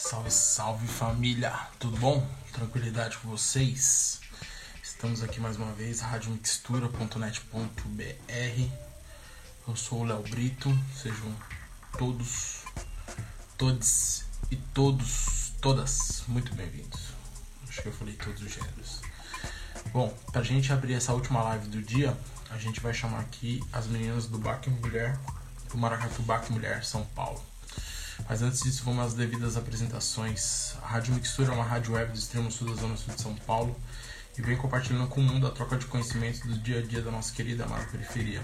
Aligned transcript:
Salve, 0.00 0.30
salve 0.30 0.86
família! 0.86 1.52
Tudo 1.76 1.96
bom? 1.96 2.24
Tranquilidade 2.52 3.18
com 3.18 3.28
vocês? 3.28 4.20
Estamos 4.80 5.24
aqui 5.24 5.40
mais 5.40 5.56
uma 5.56 5.72
vez, 5.72 6.00
radiomixtura.net.br. 6.00 8.70
Eu 9.66 9.76
sou 9.76 10.02
o 10.02 10.04
Léo 10.04 10.22
Brito, 10.22 10.70
sejam 10.94 11.34
todos, 11.98 12.62
todos 13.58 14.24
e 14.52 14.56
todos, 14.56 15.52
todas 15.60 16.22
muito 16.28 16.54
bem-vindos. 16.54 17.00
Acho 17.68 17.82
que 17.82 17.88
eu 17.88 17.92
falei 17.92 18.14
todos 18.14 18.40
os 18.40 18.52
gêneros. 18.52 19.02
Bom, 19.92 20.16
pra 20.30 20.44
gente 20.44 20.72
abrir 20.72 20.94
essa 20.94 21.12
última 21.12 21.42
live 21.42 21.66
do 21.66 21.82
dia, 21.82 22.16
a 22.50 22.56
gente 22.56 22.80
vai 22.80 22.94
chamar 22.94 23.18
aqui 23.18 23.60
as 23.72 23.88
meninas 23.88 24.28
do 24.28 24.38
Baque 24.38 24.70
Mulher, 24.70 25.18
do 25.68 25.76
Maracatu 25.76 26.22
Baque 26.22 26.52
Mulher 26.52 26.84
São 26.84 27.04
Paulo. 27.04 27.57
Mas 28.26 28.40
antes 28.42 28.62
disso, 28.62 28.82
vamos 28.84 29.04
às 29.04 29.14
devidas 29.14 29.56
apresentações. 29.56 30.74
A 30.82 30.86
Rádio 30.86 31.14
Mixtura 31.14 31.52
é 31.52 31.54
uma 31.54 31.64
rádio 31.64 31.94
web 31.94 32.10
do 32.12 32.18
extremo 32.18 32.50
sul 32.50 32.74
da 32.74 32.80
Zona 32.80 32.96
Sul 32.96 33.14
de 33.14 33.20
São 33.20 33.34
Paulo 33.34 33.76
e 34.36 34.40
vem 34.40 34.56
compartilhando 34.56 35.08
com 35.08 35.20
o 35.20 35.24
mundo 35.24 35.46
a 35.46 35.50
troca 35.50 35.76
de 35.76 35.86
conhecimentos 35.86 36.40
do 36.40 36.58
dia 36.58 36.78
a 36.78 36.82
dia 36.82 37.02
da 37.02 37.10
nossa 37.10 37.32
querida 37.32 37.64
amada 37.64 37.84
periferia. 37.84 38.40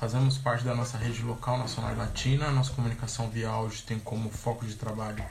Fazemos 0.00 0.36
parte 0.36 0.64
da 0.64 0.74
nossa 0.74 0.98
rede 0.98 1.22
local 1.22 1.58
nacional 1.58 1.92
e 1.92 1.96
latina. 1.96 2.50
Nossa 2.50 2.72
comunicação 2.72 3.30
via 3.30 3.48
áudio 3.48 3.82
tem 3.86 3.98
como 3.98 4.30
foco 4.30 4.66
de 4.66 4.74
trabalho 4.74 5.22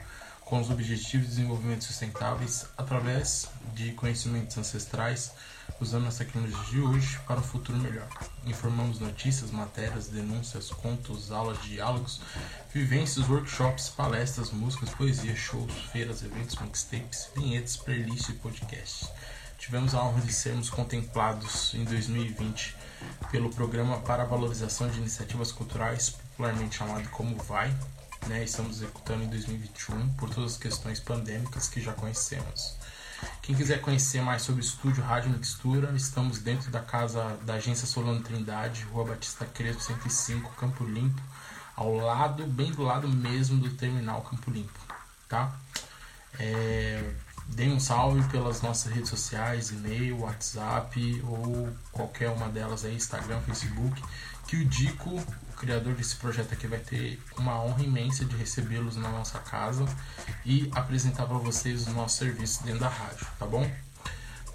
com 0.52 0.60
os 0.60 0.68
objetivos 0.68 1.28
de 1.28 1.36
desenvolvimento 1.36 1.84
sustentáveis 1.84 2.66
através 2.76 3.48
de 3.72 3.92
conhecimentos 3.92 4.58
ancestrais, 4.58 5.32
usando 5.80 6.06
as 6.06 6.18
tecnologias 6.18 6.66
de 6.66 6.78
hoje 6.78 7.18
para 7.26 7.40
um 7.40 7.42
futuro 7.42 7.78
melhor. 7.78 8.06
Informamos 8.44 9.00
notícias, 9.00 9.50
matérias, 9.50 10.08
denúncias, 10.08 10.68
contos, 10.68 11.32
aulas, 11.32 11.56
diálogos, 11.62 12.20
vivências, 12.70 13.26
workshops, 13.30 13.88
palestras, 13.88 14.50
músicas, 14.50 14.90
poesia, 14.90 15.34
shows, 15.34 15.72
feiras, 15.90 16.22
eventos, 16.22 16.56
mixtapes, 16.56 17.30
vinhetas, 17.34 17.78
playlists 17.78 18.28
e 18.28 18.34
podcasts. 18.34 19.08
Tivemos 19.56 19.94
a 19.94 20.04
honra 20.04 20.20
de 20.20 20.34
sermos 20.34 20.68
contemplados 20.68 21.72
em 21.72 21.84
2020 21.84 22.76
pelo 23.30 23.48
Programa 23.48 24.00
para 24.00 24.24
a 24.24 24.26
Valorização 24.26 24.86
de 24.90 24.98
Iniciativas 24.98 25.50
Culturais, 25.50 26.10
popularmente 26.10 26.76
chamado 26.76 27.08
Como 27.08 27.36
Vai, 27.36 27.74
né, 28.26 28.44
estamos 28.44 28.76
executando 28.76 29.24
em 29.24 29.28
2021 29.28 30.14
por 30.14 30.30
todas 30.30 30.52
as 30.52 30.58
questões 30.58 31.00
pandêmicas 31.00 31.68
que 31.68 31.80
já 31.80 31.92
conhecemos. 31.92 32.76
Quem 33.40 33.54
quiser 33.54 33.80
conhecer 33.80 34.20
mais 34.20 34.42
sobre 34.42 34.60
o 34.60 34.64
estúdio 34.64 35.02
Rádio 35.02 35.30
Mixtura, 35.30 35.92
estamos 35.94 36.38
dentro 36.38 36.70
da 36.70 36.80
casa 36.80 37.36
da 37.44 37.54
agência 37.54 37.86
Solano 37.86 38.20
Trindade, 38.20 38.84
Rua 38.84 39.04
Batista 39.04 39.44
Crespo 39.44 39.82
105, 39.82 40.50
Campo 40.56 40.84
Limpo, 40.84 41.20
ao 41.76 41.94
lado, 41.96 42.46
bem 42.46 42.72
do 42.72 42.82
lado 42.82 43.08
mesmo 43.08 43.60
do 43.60 43.70
terminal 43.70 44.22
Campo 44.22 44.50
Limpo, 44.50 44.78
tá? 45.28 45.54
É, 46.38 47.12
deem 47.48 47.72
um 47.72 47.80
salve 47.80 48.22
pelas 48.28 48.62
nossas 48.62 48.92
redes 48.92 49.10
sociais, 49.10 49.70
e-mail, 49.70 50.20
WhatsApp 50.20 51.22
ou 51.24 51.72
qualquer 51.90 52.30
uma 52.30 52.48
delas 52.48 52.84
aí, 52.84 52.94
Instagram, 52.94 53.40
Facebook, 53.42 54.02
que 54.46 54.56
o 54.56 54.64
Dico, 54.64 55.22
criador 55.62 55.94
desse 55.94 56.16
projeto 56.16 56.52
aqui, 56.52 56.66
vai 56.66 56.80
ter 56.80 57.22
uma 57.38 57.62
honra 57.62 57.84
imensa 57.84 58.24
de 58.24 58.36
recebê-los 58.36 58.96
na 58.96 59.08
nossa 59.08 59.38
casa 59.38 59.86
e 60.44 60.68
apresentar 60.74 61.24
para 61.24 61.38
vocês 61.38 61.86
os 61.86 61.94
nossos 61.94 62.18
serviços 62.18 62.58
dentro 62.64 62.80
da 62.80 62.88
rádio, 62.88 63.24
tá 63.38 63.46
bom? 63.46 63.70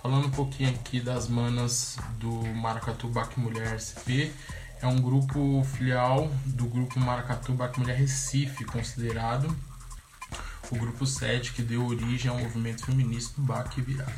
Falando 0.01 0.27
um 0.27 0.31
pouquinho 0.31 0.69
aqui 0.69 0.99
das 0.99 1.29
manas 1.29 1.97
do 2.19 2.45
Maracatu 2.47 3.07
Bac 3.07 3.39
Mulher 3.39 3.79
SP, 3.79 4.35
é 4.81 4.87
um 4.87 4.97
grupo 4.97 5.65
filial 5.75 6.29
do 6.45 6.65
grupo 6.65 6.99
Maracatu 6.99 7.53
Bac 7.53 7.79
Mulher 7.79 7.95
Recife, 7.95 8.65
considerado 8.65 9.55
o 10.69 10.75
grupo 10.75 11.05
7 11.05 11.53
que 11.53 11.61
deu 11.61 11.87
origem 11.87 12.29
ao 12.29 12.37
movimento 12.37 12.85
feminista 12.85 13.33
do 13.39 13.47
Baque 13.47 13.81
Virado. 13.81 14.11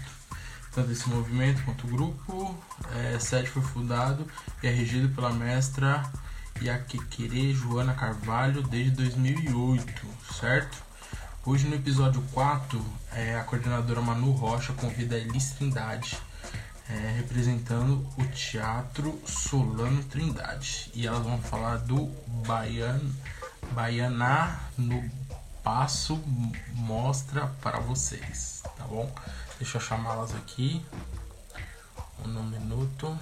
Tanto 0.74 0.92
esse 0.92 1.08
movimento 1.08 1.64
quanto 1.64 1.86
o 1.86 1.90
grupo 1.90 2.58
é, 2.96 3.20
7 3.20 3.48
foi 3.48 3.62
fundado 3.62 4.26
e 4.64 4.68
é 4.68 4.72
regido 4.72 5.14
pela 5.14 5.32
mestra 5.32 6.04
Yaquequere 6.62 7.54
Joana 7.54 7.94
Carvalho 7.94 8.62
desde 8.64 8.92
2008, 8.92 10.08
certo? 10.40 10.78
Hoje 11.46 11.68
no 11.68 11.76
episódio 11.76 12.22
4, 12.34 12.84
é, 13.14 13.36
a 13.36 13.44
coordenadora 13.44 14.02
Manu 14.02 14.32
Rocha 14.32 14.74
convida 14.74 15.16
a 15.16 15.20
Elis 15.20 15.52
Trindade, 15.52 16.18
é, 16.90 17.14
representando 17.18 18.06
o 18.18 18.26
Teatro 18.28 19.22
Solano 19.26 20.04
Trindade. 20.04 20.92
E 20.94 21.08
elas 21.08 21.24
vão 21.24 21.40
falar 21.40 21.78
do 21.78 22.08
Baian, 22.46 23.00
Baianá 23.72 24.60
no 24.78 25.10
Passo 25.64 26.22
Mostra 26.74 27.48
para 27.62 27.80
vocês, 27.80 28.62
tá 28.78 28.84
bom? 28.86 29.10
Deixa 29.58 29.78
eu 29.78 29.82
chamá-las 29.82 30.36
aqui. 30.36 30.86
Um 32.26 32.44
minuto. 32.44 33.18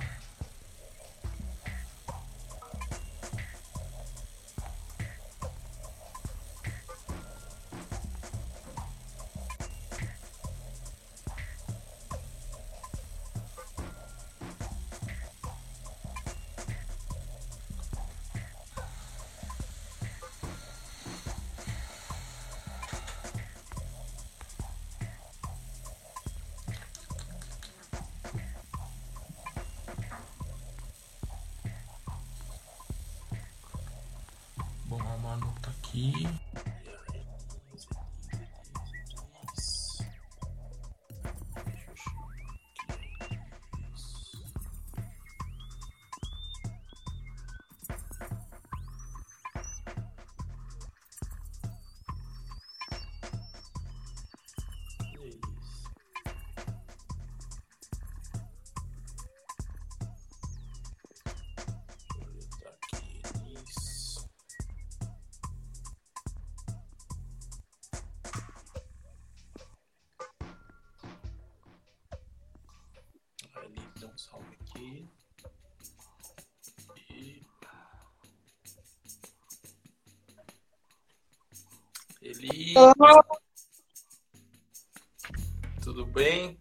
Tudo 85.84 86.06
bem? 86.06 86.58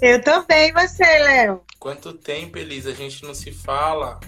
Eu 0.00 0.20
e 0.68 0.72
você, 0.72 1.04
Léo? 1.04 1.64
Quanto 1.78 2.12
tempo, 2.12 2.58
Elis? 2.58 2.86
A 2.86 2.92
gente 2.92 3.24
não 3.24 3.34
se 3.34 3.52
fala. 3.52 4.20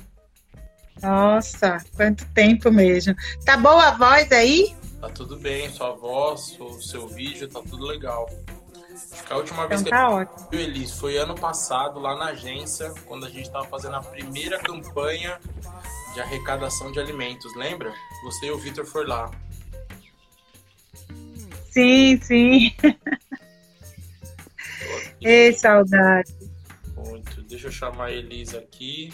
Nossa, 1.02 1.78
quanto 1.96 2.24
tempo 2.32 2.70
mesmo. 2.70 3.14
Tá 3.44 3.56
boa 3.56 3.88
a 3.88 3.96
voz 3.96 4.30
aí? 4.32 4.74
Tá 5.00 5.08
tudo 5.08 5.36
bem, 5.38 5.70
sua 5.72 5.92
voz, 5.92 6.58
o 6.60 6.80
seu 6.80 7.08
vídeo, 7.08 7.48
tá 7.48 7.60
tudo 7.62 7.86
legal. 7.86 8.28
Acho 9.12 9.24
que 9.24 9.32
a 9.32 9.36
última 9.36 9.66
vez 9.66 9.80
Então 9.80 9.90
que 9.92 9.96
tá 9.98 10.10
eu 10.10 10.16
ótimo. 10.16 10.48
o 10.52 10.54
Elis 10.54 10.92
foi 10.92 11.16
ano 11.16 11.34
passado, 11.34 11.98
lá 11.98 12.16
na 12.16 12.26
agência, 12.26 12.92
quando 13.06 13.24
a 13.24 13.30
gente 13.30 13.46
estava 13.46 13.64
fazendo 13.66 13.96
a 13.96 14.02
primeira 14.02 14.58
campanha 14.58 15.40
de 16.12 16.20
arrecadação 16.20 16.92
de 16.92 17.00
alimentos, 17.00 17.54
lembra? 17.56 17.92
Você 18.24 18.46
e 18.46 18.50
o 18.50 18.58
Vitor 18.58 18.84
foram 18.84 19.08
lá. 19.08 19.30
Sim, 21.70 22.20
sim. 22.20 22.74
Ei, 25.22 25.52
saudade. 25.52 26.34
Muito. 26.96 27.42
Deixa 27.42 27.68
eu 27.68 27.72
chamar 27.72 28.06
a 28.06 28.12
Elis 28.12 28.54
aqui. 28.54 29.12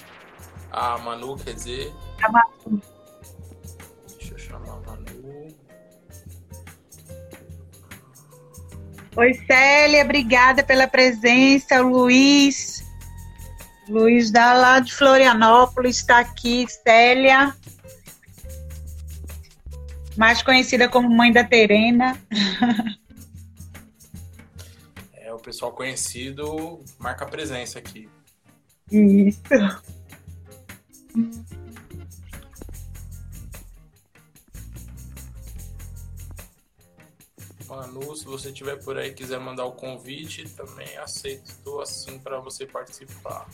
A 0.71 0.99
Manu, 0.99 1.37
quer 1.37 1.55
dizer. 1.55 1.93
A 2.23 2.31
Manu. 2.31 2.83
Deixa 4.19 4.35
eu 4.35 4.39
chamar 4.39 4.73
a 4.73 4.81
Manu. 4.81 5.55
Oi, 9.17 9.35
Célia, 9.47 10.05
obrigada 10.05 10.63
pela 10.63 10.87
presença. 10.87 11.83
O 11.83 11.89
Luiz. 11.89 12.85
Luiz 13.89 14.31
da 14.31 14.53
lá 14.53 14.81
de 14.81 14.93
Florianópolis 14.95 15.99
está 15.99 16.19
aqui, 16.19 16.67
Célia. 16.69 17.55
Mais 20.17 20.43
conhecida 20.43 20.89
como 20.89 21.09
mãe 21.09 21.33
da 21.33 21.45
Terena. 21.45 22.19
É, 25.13 25.33
o 25.35 25.39
pessoal 25.41 25.73
conhecido 25.73 26.85
marca 27.01 27.27
presença 27.27 27.81
aqui. 27.81 28.09
Isso. 28.93 29.43
Manu, 37.69 38.15
se 38.15 38.25
você 38.25 38.49
estiver 38.49 38.77
por 38.83 38.97
aí 38.97 39.09
e 39.09 39.15
quiser 39.15 39.41
mandar 39.41 39.65
o 39.65 39.73
convite, 39.73 40.49
também 40.51 40.97
aceito. 40.99 41.47
Estou 41.47 41.81
assim 41.81 42.19
para 42.21 42.39
você 42.39 42.65
participar. 42.65 43.49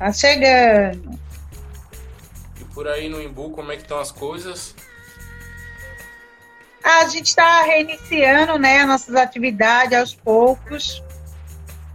Tá 0.00 0.10
chegando. 0.14 1.20
E 2.58 2.64
por 2.72 2.88
aí 2.88 3.06
no 3.06 3.20
Imbu, 3.20 3.50
como 3.50 3.70
é 3.70 3.76
que 3.76 3.82
estão 3.82 3.98
as 3.98 4.10
coisas? 4.10 4.74
A 6.82 7.06
gente 7.06 7.26
está 7.26 7.60
reiniciando 7.64 8.58
né, 8.58 8.78
as 8.78 8.88
nossas 8.88 9.14
atividades 9.14 9.98
aos 9.98 10.14
poucos. 10.14 11.02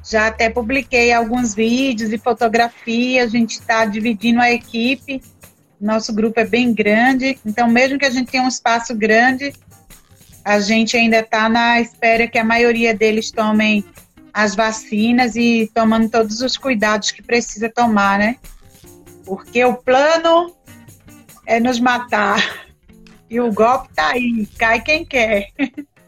Já 0.07 0.27
até 0.27 0.51
publiquei 0.51 1.11
alguns 1.11 1.55
vídeos 1.55 2.13
e 2.13 2.19
fotografias. 2.19 3.25
A 3.25 3.37
gente 3.37 3.53
está 3.53 3.85
dividindo 3.85 4.39
a 4.39 4.51
equipe. 4.51 5.19
Nosso 5.81 6.13
grupo 6.13 6.39
é 6.39 6.45
bem 6.45 6.75
grande, 6.75 7.39
então, 7.43 7.67
mesmo 7.67 7.97
que 7.97 8.05
a 8.05 8.09
gente 8.11 8.31
tenha 8.31 8.43
um 8.43 8.47
espaço 8.47 8.95
grande, 8.95 9.51
a 10.43 10.59
gente 10.59 10.95
ainda 10.95 11.19
está 11.19 11.49
na 11.49 11.81
espera 11.81 12.27
que 12.27 12.37
a 12.37 12.43
maioria 12.43 12.93
deles 12.93 13.29
tomem 13.31 13.83
as 14.35 14.53
vacinas 14.53 15.37
e 15.37 15.71
tomando 15.73 16.09
todos 16.09 16.41
os 16.41 16.57
cuidados 16.57 17.09
que 17.09 17.23
precisa 17.23 17.69
tomar, 17.69 18.19
né? 18.19 18.37
Porque 19.25 19.63
o 19.63 19.75
plano 19.75 20.53
é 21.47 21.57
nos 21.57 21.79
matar. 21.79 22.65
E 23.29 23.39
o 23.39 23.51
golpe 23.51 23.93
tá 23.95 24.09
aí, 24.09 24.45
cai 24.59 24.81
quem 24.81 25.05
quer. 25.05 25.47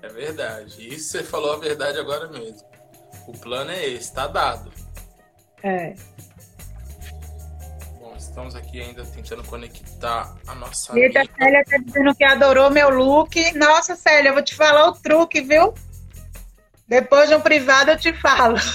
É 0.04 0.10
verdade. 0.10 0.94
Isso 0.94 1.12
você 1.12 1.24
falou 1.24 1.54
a 1.54 1.58
verdade 1.58 1.98
agora 2.00 2.28
mesmo. 2.28 2.68
O 3.28 3.32
plano 3.32 3.72
é 3.72 3.88
esse, 3.88 4.14
tá 4.14 4.28
dado. 4.28 4.72
É. 5.64 5.94
Bom, 8.00 8.14
estamos 8.18 8.56
aqui 8.56 8.82
ainda 8.82 9.06
tentando 9.06 9.44
conectar 9.46 10.36
a 10.46 10.54
nossa 10.54 11.00
Eita, 11.00 11.22
amiga. 11.22 11.34
Célia 11.38 11.64
tá 11.66 11.78
dizendo 11.78 12.14
que 12.14 12.24
adorou 12.26 12.70
meu 12.70 12.90
look. 12.90 13.54
Nossa, 13.54 13.96
Célia, 13.96 14.30
eu 14.30 14.34
vou 14.34 14.44
te 14.44 14.54
falar 14.54 14.90
o 14.90 14.94
truque, 14.94 15.42
viu? 15.42 15.74
Depois 16.88 17.28
de 17.30 17.36
um 17.36 17.42
privado 17.42 17.92
eu 17.92 17.98
te 17.98 18.14
falo. 18.14 18.58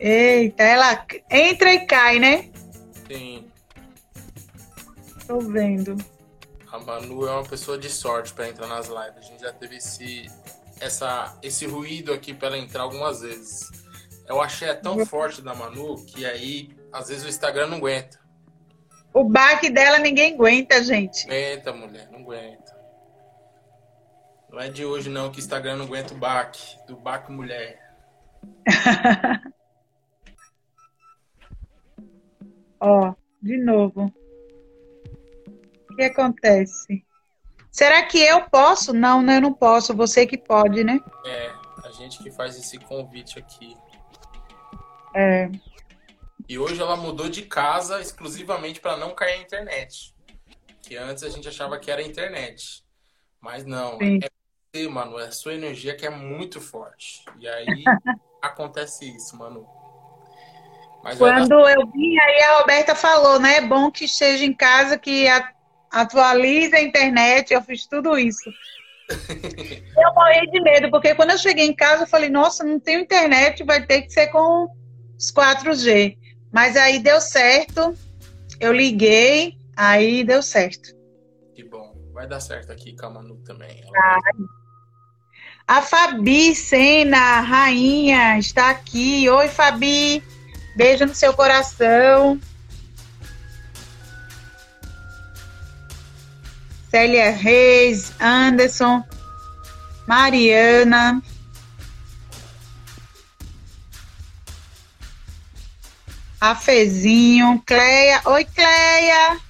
Eita, 0.00 0.62
ela 0.62 1.04
entra 1.30 1.72
e 1.74 1.84
cai, 1.86 2.18
né? 2.18 2.50
Sim, 3.10 3.50
Tô 5.26 5.40
vendo. 5.40 5.96
a 6.70 6.78
Manu 6.78 7.26
é 7.26 7.32
uma 7.32 7.44
pessoa 7.44 7.76
de 7.76 7.90
sorte 7.90 8.32
para 8.32 8.48
entrar 8.48 8.66
nas 8.66 8.86
lives. 8.86 9.16
A 9.18 9.20
gente 9.20 9.40
já 9.40 9.52
teve 9.52 9.76
esse, 9.76 10.26
essa, 10.80 11.36
esse 11.42 11.66
ruído 11.66 12.12
aqui 12.12 12.32
para 12.32 12.48
ela 12.48 12.58
entrar 12.58 12.82
algumas 12.82 13.20
vezes. 13.20 13.68
Eu 14.26 14.40
achei 14.40 14.68
é 14.68 14.74
tão 14.74 15.04
forte 15.04 15.42
da 15.42 15.54
Manu 15.54 16.04
que 16.04 16.24
aí, 16.24 16.70
às 16.92 17.08
vezes, 17.08 17.24
o 17.24 17.28
Instagram 17.28 17.66
não 17.66 17.78
aguenta. 17.78 18.18
O 19.12 19.24
baque 19.24 19.68
dela 19.70 19.98
ninguém 19.98 20.34
aguenta, 20.34 20.82
gente. 20.84 21.26
Aguenta, 21.26 21.72
mulher, 21.72 22.08
aguenta. 22.28 22.76
Não 24.50 24.60
é 24.60 24.68
de 24.68 24.84
hoje 24.84 25.08
não 25.08 25.30
que 25.30 25.38
o 25.38 25.40
Instagram 25.40 25.76
não 25.76 25.86
aguenta 25.86 26.12
o 26.14 26.16
baque, 26.16 26.76
do 26.86 26.96
baque 26.96 27.32
mulher. 27.32 27.80
Ó, 32.80 33.14
de 33.42 33.58
novo. 33.58 34.12
O 35.90 35.96
que 35.96 36.02
acontece? 36.04 37.04
Será 37.70 38.02
que 38.04 38.18
eu 38.18 38.42
posso? 38.48 38.92
Não, 38.92 39.22
né, 39.22 39.36
eu 39.36 39.40
não 39.40 39.52
posso. 39.52 39.94
Você 39.96 40.26
que 40.26 40.38
pode, 40.38 40.84
né? 40.84 41.00
É, 41.26 41.50
a 41.84 41.90
gente 41.90 42.22
que 42.22 42.30
faz 42.30 42.56
esse 42.56 42.78
convite 42.78 43.38
aqui. 43.38 43.76
É. 45.14 45.50
E 46.48 46.58
hoje 46.58 46.80
ela 46.80 46.96
mudou 46.96 47.28
de 47.28 47.42
casa 47.42 48.00
exclusivamente 48.00 48.80
para 48.80 48.96
não 48.96 49.14
cair 49.14 49.34
a 49.34 49.42
internet. 49.42 50.14
Que 50.88 50.96
antes 50.96 51.22
a 51.22 51.28
gente 51.28 51.46
achava 51.46 51.78
que 51.78 51.90
era 51.90 52.00
a 52.00 52.04
internet. 52.04 52.82
Mas 53.42 53.66
não, 53.66 53.98
Sim. 53.98 54.20
é 54.22 54.28
você, 54.74 54.88
mano, 54.88 55.18
é 55.18 55.26
a 55.26 55.30
sua 55.30 55.52
energia 55.52 55.94
que 55.94 56.06
é 56.06 56.10
muito 56.10 56.62
forte. 56.62 57.22
E 57.38 57.46
aí 57.46 57.66
acontece 58.40 59.14
isso, 59.14 59.36
mano. 59.36 59.66
Mas 61.04 61.18
Quando 61.18 61.68
eu 61.68 61.86
vim, 61.88 62.18
aí 62.18 62.42
a 62.42 62.60
Roberta 62.60 62.94
falou, 62.94 63.38
né? 63.38 63.56
É 63.56 63.60
bom 63.60 63.90
que 63.90 64.06
esteja 64.06 64.46
em 64.46 64.54
casa, 64.54 64.96
que 64.98 65.26
atualize 65.90 66.74
a 66.74 66.80
internet. 66.80 67.52
Eu 67.52 67.60
fiz 67.60 67.86
tudo 67.86 68.16
isso. 68.16 68.50
Eu 69.10 70.14
morri 70.14 70.50
de 70.50 70.60
medo, 70.60 70.90
porque 70.90 71.14
quando 71.14 71.30
eu 71.30 71.38
cheguei 71.38 71.66
em 71.66 71.74
casa, 71.74 72.04
eu 72.04 72.06
falei, 72.06 72.28
nossa, 72.28 72.62
não 72.62 72.78
tenho 72.78 73.00
internet, 73.00 73.64
vai 73.64 73.84
ter 73.84 74.02
que 74.02 74.12
ser 74.12 74.28
com 74.28 74.68
os 75.16 75.32
4G. 75.32 76.16
Mas 76.52 76.76
aí 76.76 76.98
deu 76.98 77.20
certo, 77.20 77.94
eu 78.60 78.70
liguei, 78.70 79.57
aí 79.78 80.24
deu 80.24 80.42
certo. 80.42 80.90
que 81.54 81.62
bom. 81.62 81.96
Vai 82.12 82.26
dar 82.26 82.40
certo 82.40 82.72
aqui 82.72 82.96
com 82.96 83.06
a 83.06 83.10
Manu 83.10 83.36
também. 83.44 83.80
Ela 83.80 84.30
A 85.68 85.80
Fabi 85.82 86.52
Sena, 86.52 87.40
rainha, 87.40 88.38
está 88.38 88.70
aqui. 88.70 89.30
Oi, 89.30 89.48
Fabi. 89.48 90.20
Beijo 90.76 91.06
no 91.06 91.14
seu 91.14 91.32
coração. 91.32 92.40
Célia 96.90 97.30
Reis, 97.30 98.12
Anderson, 98.20 99.04
Mariana. 100.08 101.22
Afezinho, 106.40 107.62
Cleia. 107.64 108.22
Oi, 108.24 108.44
Cleia. 108.44 109.47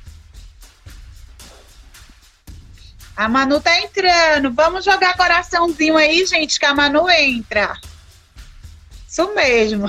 A 3.18 3.28
Manu 3.28 3.60
tá 3.60 3.76
entrando. 3.80 4.52
Vamos 4.52 4.84
jogar 4.84 5.16
coraçãozinho 5.16 5.96
aí, 5.96 6.24
gente, 6.24 6.56
que 6.56 6.64
a 6.64 6.72
Manu 6.72 7.10
entra. 7.10 7.76
Isso 9.08 9.34
mesmo. 9.34 9.88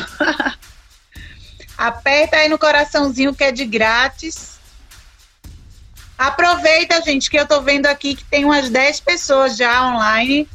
Aperta 1.77 2.37
aí 2.37 2.49
no 2.49 2.57
coraçãozinho 2.57 3.35
que 3.35 3.43
é 3.43 3.51
de 3.51 3.65
grátis. 3.65 4.57
Aproveita, 6.17 7.03
gente, 7.03 7.29
que 7.29 7.39
eu 7.39 7.45
tô 7.45 7.61
vendo 7.61 7.85
aqui 7.85 8.15
que 8.15 8.25
tem 8.25 8.45
umas 8.45 8.67
10 8.67 8.99
pessoas 9.01 9.55
já 9.55 9.85
online. 9.85 10.49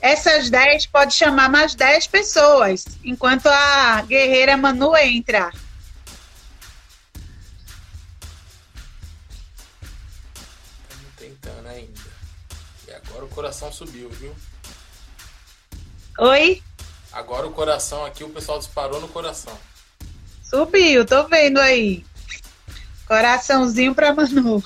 Essas 0.00 0.48
10 0.48 0.86
pode 0.86 1.14
chamar 1.14 1.48
mais 1.50 1.74
10 1.74 2.06
pessoas, 2.06 2.84
enquanto 3.02 3.48
a 3.48 4.02
guerreira 4.02 4.56
Manu 4.56 4.96
entra. 4.96 5.50
Coração 13.34 13.72
subiu, 13.72 14.08
viu? 14.10 14.34
Oi? 16.18 16.62
Agora 17.12 17.46
o 17.46 17.52
coração 17.52 18.04
aqui, 18.04 18.22
o 18.22 18.30
pessoal 18.30 18.58
disparou 18.58 19.00
no 19.00 19.08
coração. 19.08 19.56
Subiu, 20.42 21.04
tô 21.04 21.26
vendo 21.26 21.58
aí. 21.58 22.04
Coraçãozinho 23.06 23.94
pra 23.94 24.14
Manu. 24.14 24.62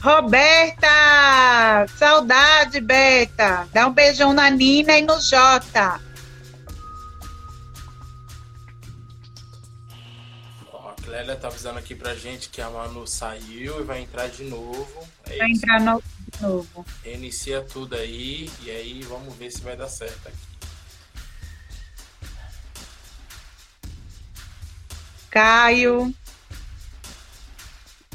Roberta! 0.00 1.86
Saudade, 1.96 2.78
Beta! 2.80 3.66
Dá 3.72 3.86
um 3.86 3.92
beijão 3.92 4.34
na 4.34 4.50
Nina 4.50 4.98
e 4.98 5.02
no 5.02 5.18
Jota. 5.18 5.98
Ó, 11.14 11.18
a 11.18 11.22
Clélia 11.22 11.36
tá 11.36 11.46
avisando 11.46 11.78
aqui 11.78 11.94
pra 11.94 12.14
gente 12.14 12.48
que 12.48 12.60
a 12.60 12.68
Manu 12.68 13.06
saiu 13.06 13.80
e 13.80 13.84
vai 13.84 14.00
entrar 14.00 14.28
de 14.28 14.42
novo. 14.44 15.08
É 15.24 15.38
Vai 15.38 15.50
entrar 15.52 15.80
no 15.80 16.02
de 16.02 16.42
novo. 16.42 16.84
Reinicia 17.04 17.62
tudo 17.62 17.94
aí 17.94 18.50
e 18.62 18.70
aí 18.70 19.02
vamos 19.02 19.34
ver 19.36 19.50
se 19.52 19.60
vai 19.60 19.76
dar 19.76 19.88
certo 19.88 20.28
aqui. 20.28 20.36
Caio. 25.30 26.14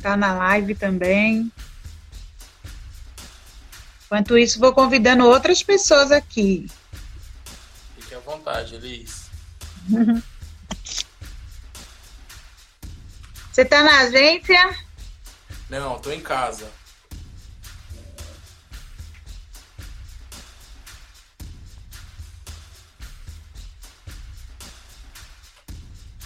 Tá 0.01 0.17
na 0.17 0.33
live 0.33 0.75
também. 0.75 1.51
Enquanto 4.05 4.37
isso, 4.37 4.59
vou 4.59 4.73
convidando 4.73 5.25
outras 5.25 5.61
pessoas 5.61 6.11
aqui. 6.11 6.69
Fique 7.95 8.15
à 8.15 8.19
vontade, 8.19 8.75
Elis. 8.75 9.29
Você 13.59 13.65
tá 13.65 13.83
na 13.83 13.99
agência? 13.99 14.73
Não, 15.69 15.99
tô 15.99 16.13
em 16.13 16.21
casa. 16.21 16.71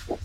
Oi, 0.08 0.18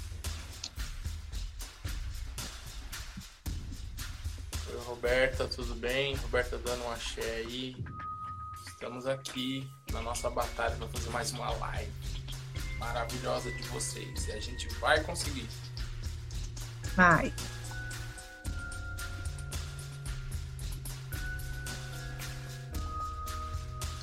Roberta, 4.85 5.49
tudo 5.49 5.75
bem? 5.77 6.15
Roberta 6.17 6.59
dando 6.59 6.85
um 6.85 6.93
axé 6.93 7.23
aí. 7.37 7.75
Estamos 8.67 9.07
aqui 9.07 9.67
na 9.93 10.03
nossa 10.03 10.29
batalha 10.29 10.77
para 10.77 10.89
fazer 10.89 11.09
mais 11.09 11.33
uma 11.33 11.49
live 11.53 11.91
maravilhosa 12.79 13.51
de 13.51 13.63
vocês. 13.69 14.27
E 14.27 14.33
a 14.33 14.41
gente 14.41 14.69
vai 14.75 15.03
conseguir. 15.03 15.49
Vai. 16.99 17.33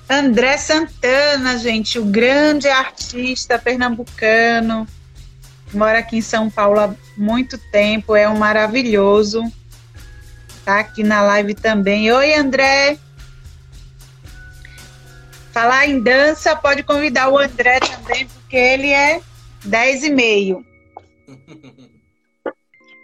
André 0.10 0.58
Santana, 0.58 1.58
gente, 1.58 2.00
o 2.00 2.06
grande 2.06 2.70
artista 2.70 3.60
pernambucano, 3.60 4.88
mora 5.74 6.00
aqui 6.00 6.16
em 6.16 6.22
São 6.22 6.50
Paulo 6.50 6.80
há 6.80 6.96
muito 7.18 7.58
tempo, 7.70 8.16
é 8.16 8.30
um 8.30 8.38
maravilhoso. 8.38 9.44
Tá 10.64 10.80
aqui 10.80 11.04
na 11.04 11.22
live 11.22 11.54
também. 11.54 12.10
Oi, 12.10 12.34
André. 12.34 12.98
Falar 15.52 15.86
em 15.86 16.00
dança, 16.00 16.56
pode 16.56 16.82
convidar 16.82 17.28
o 17.28 17.38
André 17.38 17.82
também, 17.82 18.25
porque 18.25 18.56
ele 18.56 18.90
é 18.90 19.20
10 19.66 20.04
e 20.06 20.10
meio. 20.12 20.66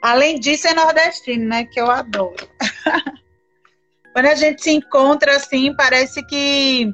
Além 0.01 0.39
disso, 0.39 0.67
é 0.67 0.73
nordestino, 0.73 1.47
né? 1.47 1.65
Que 1.65 1.79
eu 1.79 1.89
adoro. 1.89 2.47
Quando 4.13 4.25
a 4.25 4.35
gente 4.35 4.63
se 4.63 4.71
encontra 4.71 5.35
assim, 5.35 5.73
parece 5.75 6.25
que 6.25 6.93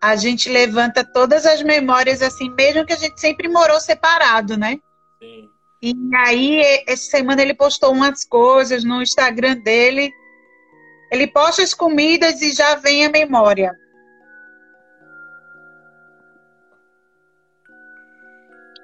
a 0.00 0.16
gente 0.16 0.48
levanta 0.48 1.04
todas 1.04 1.44
as 1.44 1.62
memórias 1.62 2.22
assim, 2.22 2.48
mesmo 2.50 2.86
que 2.86 2.92
a 2.92 2.96
gente 2.96 3.20
sempre 3.20 3.48
morou 3.48 3.78
separado, 3.80 4.56
né? 4.56 4.78
Sim. 5.20 5.48
E 5.82 5.94
aí, 6.14 6.84
essa 6.86 7.10
semana 7.10 7.42
ele 7.42 7.54
postou 7.54 7.92
umas 7.92 8.24
coisas 8.24 8.84
no 8.84 9.02
Instagram 9.02 9.56
dele. 9.56 10.12
Ele 11.10 11.26
posta 11.26 11.62
as 11.62 11.74
comidas 11.74 12.40
e 12.40 12.52
já 12.52 12.76
vem 12.76 13.04
a 13.04 13.10
memória. 13.10 13.72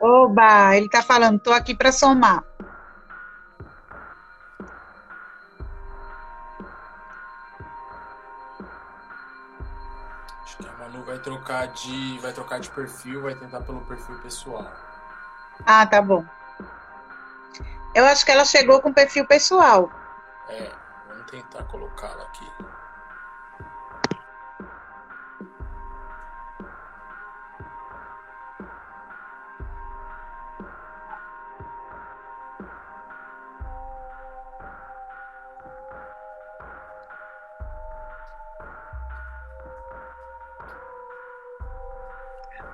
Oba, 0.00 0.76
ele 0.76 0.88
tá 0.88 1.02
falando, 1.02 1.40
tô 1.40 1.52
aqui 1.52 1.74
para 1.74 1.92
somar. 1.92 2.47
Vai 11.18 11.22
trocar 11.22 11.66
de, 11.68 12.18
vai 12.18 12.32
trocar 12.32 12.60
de 12.60 12.70
perfil, 12.70 13.22
vai 13.22 13.34
tentar 13.34 13.60
pelo 13.60 13.80
perfil 13.82 14.18
pessoal. 14.20 14.70
Ah, 15.66 15.84
tá 15.86 16.00
bom. 16.00 16.24
Eu 17.94 18.04
acho 18.06 18.24
que 18.24 18.30
ela 18.30 18.44
chegou 18.44 18.80
com 18.80 18.92
perfil 18.92 19.26
pessoal. 19.26 19.90
É, 20.48 20.70
vamos 21.08 21.30
tentar 21.30 21.64
colocá-la 21.64 22.22
aqui. 22.24 22.46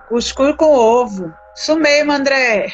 Cuscuz 0.08 0.54
com 0.56 0.72
ovo. 0.74 1.34
Isso 1.54 1.76
mesmo, 1.76 2.12
André. 2.12 2.68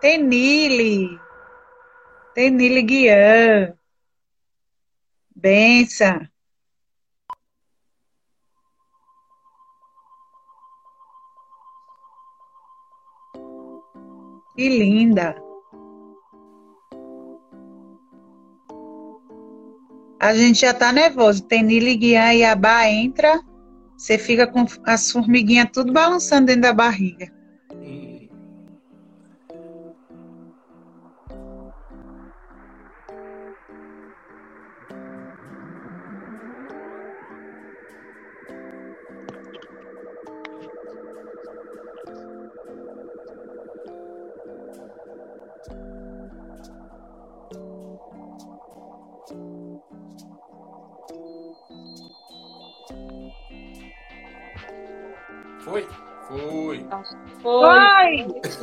Tenile. 0.00 1.20
Tenile 2.34 2.82
Guian. 2.82 3.74
Benção. 5.34 6.28
Que 14.58 14.68
linda! 14.68 15.36
A 20.18 20.34
gente 20.34 20.62
já 20.62 20.74
tá 20.74 20.92
nervoso. 20.92 21.44
Tem 21.44 21.62
Nili 21.62 21.94
Guian 21.94 22.34
e 22.34 22.44
Abá 22.44 22.90
entra, 22.90 23.40
você 23.96 24.18
fica 24.18 24.48
com 24.48 24.66
as 24.84 25.12
formiguinhas 25.12 25.68
tudo 25.72 25.92
balançando 25.92 26.46
dentro 26.46 26.62
da 26.62 26.72
barriga. 26.72 27.32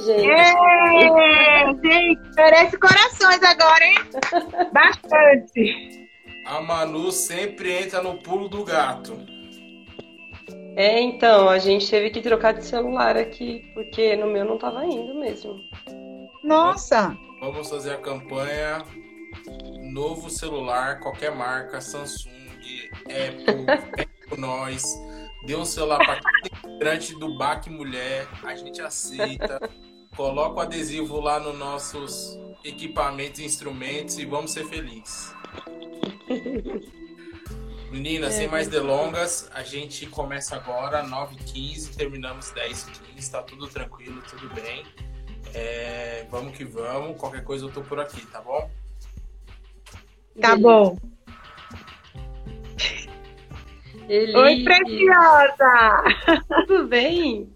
Gente. 0.06 0.30
É, 0.30 1.66
gente, 1.84 2.36
merece 2.36 2.78
corações 2.78 3.42
agora, 3.44 3.84
hein? 3.84 3.96
Bastante. 4.72 6.10
A 6.46 6.62
Manu 6.62 7.12
sempre 7.12 7.72
entra 7.74 8.04
no 8.04 8.22
pulo 8.22 8.48
do 8.48 8.64
gato. 8.64 9.18
É, 10.78 11.02
então, 11.02 11.50
a 11.50 11.58
gente 11.58 11.90
teve 11.90 12.12
que 12.12 12.22
trocar 12.22 12.54
de 12.54 12.66
celular 12.66 13.18
aqui, 13.18 13.64
porque 13.74 14.16
no 14.16 14.28
meu 14.28 14.46
não 14.46 14.58
tava 14.58 14.86
indo 14.86 15.16
mesmo. 15.16 15.56
Nossa! 16.44 17.18
Vamos 17.40 17.70
fazer 17.70 17.94
a 17.94 17.98
campanha 17.98 18.84
novo 19.96 20.30
celular, 20.30 21.00
qualquer 21.00 21.34
marca, 21.34 21.80
Samsung, 21.80 22.30
Apple, 23.06 23.66
Apple 24.26 24.38
nós. 24.38 24.84
Dê 25.46 25.56
um 25.56 25.66
celular 25.66 25.98
para 26.00 26.20
cada 26.22 26.48
integrante 26.48 27.18
do 27.20 27.38
BAC 27.38 27.70
Mulher, 27.70 28.28
a 28.44 28.56
gente 28.56 28.82
aceita. 28.82 29.60
Coloca 30.16 30.60
o 30.60 30.62
adesivo 30.62 31.20
lá 31.20 31.40
nos 31.40 31.58
nossos 31.58 32.40
equipamentos 32.64 33.40
e 33.40 33.46
instrumentos 33.46 34.18
e 34.18 34.26
vamos 34.26 34.52
ser 34.52 34.66
felizes. 34.66 35.34
Meninas, 37.92 38.34
é, 38.34 38.38
sem 38.40 38.48
mais 38.48 38.68
delongas, 38.68 39.50
a 39.54 39.64
gente 39.64 40.06
começa 40.08 40.56
agora, 40.56 41.04
9h15, 41.04 41.96
terminamos 41.96 42.52
10h15, 42.52 43.32
tá 43.32 43.44
tudo 43.44 43.68
tranquilo, 43.68 44.22
tudo 44.30 44.54
bem. 44.54 44.84
É, 45.54 46.26
vamos 46.30 46.58
que 46.58 46.66
vamos, 46.66 47.18
qualquer 47.18 47.44
coisa 47.44 47.66
eu 47.66 47.72
tô 47.72 47.82
por 47.82 48.00
aqui, 48.00 48.26
tá 48.26 48.42
bom? 48.42 48.70
Tá 50.42 50.58
bom. 50.58 50.98
Eli... 54.10 54.36
Oi, 54.36 54.64
preciosa! 54.64 56.04
Tudo 56.68 56.88
bem? 56.88 57.55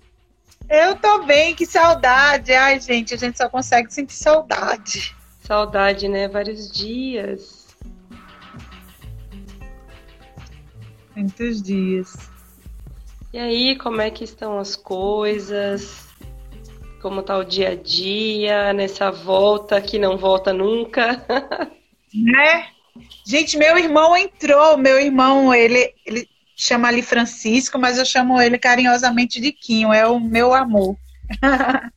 Eu 0.69 0.95
tô 0.95 1.23
bem, 1.23 1.55
que 1.55 1.65
saudade. 1.65 2.53
Ai, 2.53 2.79
gente, 2.79 3.15
a 3.15 3.17
gente 3.17 3.37
só 3.37 3.49
consegue 3.49 3.91
sentir 3.91 4.13
saudade. 4.13 5.15
Saudade, 5.41 6.07
né? 6.07 6.27
Vários 6.27 6.71
dias. 6.71 7.75
Muitos 11.15 11.63
dias. 11.63 12.15
E 13.33 13.39
aí, 13.39 13.75
como 13.77 13.99
é 13.99 14.11
que 14.11 14.23
estão 14.23 14.59
as 14.59 14.75
coisas? 14.75 16.07
Como 17.01 17.23
tá 17.23 17.35
o 17.37 17.43
dia 17.43 17.69
a 17.69 17.75
dia 17.75 18.71
nessa 18.71 19.09
volta 19.09 19.81
que 19.81 19.97
não 19.97 20.17
volta 20.17 20.53
nunca? 20.53 21.25
né? 22.13 22.67
Gente, 23.25 23.57
meu 23.57 23.75
irmão 23.75 24.15
entrou. 24.15 24.77
Meu 24.77 24.99
irmão, 24.99 25.51
ele, 25.51 25.95
ele 26.05 26.28
chama 26.61 26.87
ali 26.87 27.01
Francisco, 27.01 27.79
mas 27.79 27.97
eu 27.97 28.05
chamo 28.05 28.41
ele 28.41 28.57
carinhosamente 28.57 29.39
de 29.39 29.51
Quinho, 29.51 29.93
é 29.93 30.05
o 30.05 30.19
meu 30.19 30.53
amor. 30.53 30.97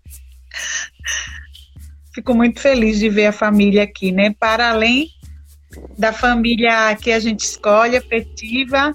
fico 2.14 2.35
muito 2.35 2.61
feliz 2.61 2.99
de 2.99 3.09
ver 3.09 3.26
a 3.26 3.33
família 3.33 3.83
aqui, 3.83 4.12
né? 4.12 4.35
Para 4.38 4.71
além 4.71 5.09
da 5.99 6.12
família 6.12 6.95
que 6.97 7.11
a 7.11 7.19
gente 7.19 7.40
escolhe, 7.40 7.97
afetiva, 7.97 8.92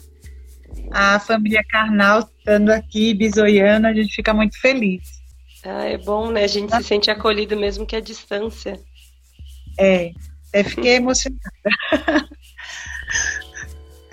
a 0.91 1.19
família 1.19 1.63
carnal 1.67 2.19
estando 2.19 2.69
aqui, 2.69 3.13
bisoiando, 3.13 3.87
a 3.87 3.93
gente 3.93 4.13
fica 4.13 4.33
muito 4.33 4.59
feliz. 4.59 5.01
Ah, 5.65 5.85
é 5.85 5.97
bom, 5.97 6.31
né? 6.31 6.43
A 6.43 6.47
gente 6.47 6.73
se 6.75 6.83
sente 6.83 7.09
acolhido 7.09 7.57
mesmo 7.57 7.85
que 7.85 7.95
a 7.95 7.99
distância. 7.99 8.79
É, 9.77 10.11
até 10.49 10.63
fiquei 10.63 10.95
emocionada. 10.95 11.41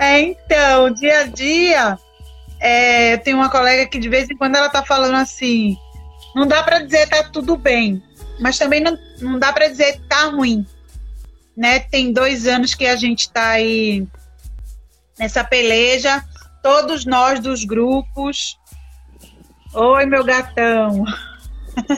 é, 0.04 0.20
então, 0.20 0.92
dia 0.92 1.20
a 1.20 1.26
dia, 1.26 1.98
é, 2.60 3.16
tem 3.18 3.34
uma 3.34 3.50
colega 3.50 3.86
que 3.86 3.98
de 3.98 4.08
vez 4.08 4.28
em 4.30 4.36
quando 4.36 4.56
ela 4.56 4.68
tá 4.68 4.84
falando 4.84 5.16
assim, 5.16 5.76
não 6.34 6.46
dá 6.46 6.62
para 6.62 6.80
dizer 6.80 7.08
tá 7.08 7.24
tudo 7.24 7.56
bem, 7.56 8.02
mas 8.40 8.58
também 8.58 8.80
não, 8.80 8.98
não 9.20 9.38
dá 9.38 9.52
para 9.52 9.68
dizer 9.68 10.00
tá 10.08 10.26
ruim, 10.26 10.66
né? 11.56 11.78
Tem 11.78 12.12
dois 12.12 12.46
anos 12.46 12.74
que 12.74 12.86
a 12.86 12.96
gente 12.96 13.30
tá 13.30 13.50
aí 13.50 14.06
nessa 15.18 15.44
peleja, 15.44 16.24
todos 16.62 17.04
nós 17.04 17.40
dos 17.40 17.64
grupos. 17.64 18.58
Oi, 19.72 20.06
meu 20.06 20.24
gatão. 20.24 21.04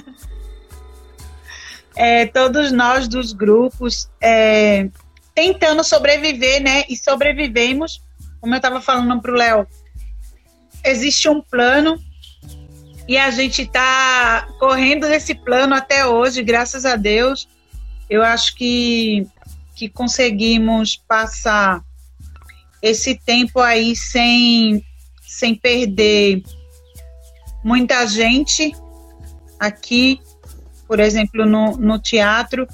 é, 1.96 2.26
todos 2.26 2.72
nós 2.72 3.08
dos 3.08 3.32
grupos 3.32 4.10
é, 4.20 4.88
tentando 5.36 5.84
sobreviver, 5.84 6.62
né? 6.62 6.84
E 6.88 6.96
sobrevivemos, 6.96 8.02
como 8.40 8.54
eu 8.54 8.56
estava 8.56 8.80
falando 8.80 9.20
para 9.20 9.30
o 9.30 9.34
Léo, 9.34 9.66
existe 10.82 11.28
um 11.28 11.42
plano 11.42 12.00
e 13.06 13.18
a 13.18 13.30
gente 13.30 13.62
está 13.62 14.48
correndo 14.58 15.06
nesse 15.06 15.34
plano 15.34 15.74
até 15.74 16.06
hoje, 16.06 16.42
graças 16.42 16.86
a 16.86 16.96
Deus. 16.96 17.46
Eu 18.08 18.22
acho 18.22 18.56
que, 18.56 19.26
que 19.76 19.90
conseguimos 19.90 20.96
passar 20.96 21.84
esse 22.80 23.14
tempo 23.14 23.60
aí 23.60 23.94
sem, 23.94 24.82
sem 25.20 25.54
perder 25.54 26.42
muita 27.62 28.06
gente 28.06 28.74
aqui, 29.60 30.18
por 30.88 30.98
exemplo, 30.98 31.44
no, 31.44 31.76
no 31.76 31.98
teatro. 31.98 32.66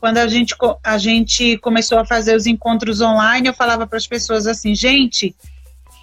Quando 0.00 0.18
a 0.18 0.28
gente, 0.28 0.54
a 0.84 0.98
gente 0.98 1.58
começou 1.58 1.98
a 1.98 2.04
fazer 2.04 2.36
os 2.36 2.46
encontros 2.46 3.00
online, 3.00 3.48
eu 3.48 3.54
falava 3.54 3.86
para 3.86 3.98
as 3.98 4.06
pessoas 4.06 4.46
assim: 4.46 4.74
gente, 4.74 5.34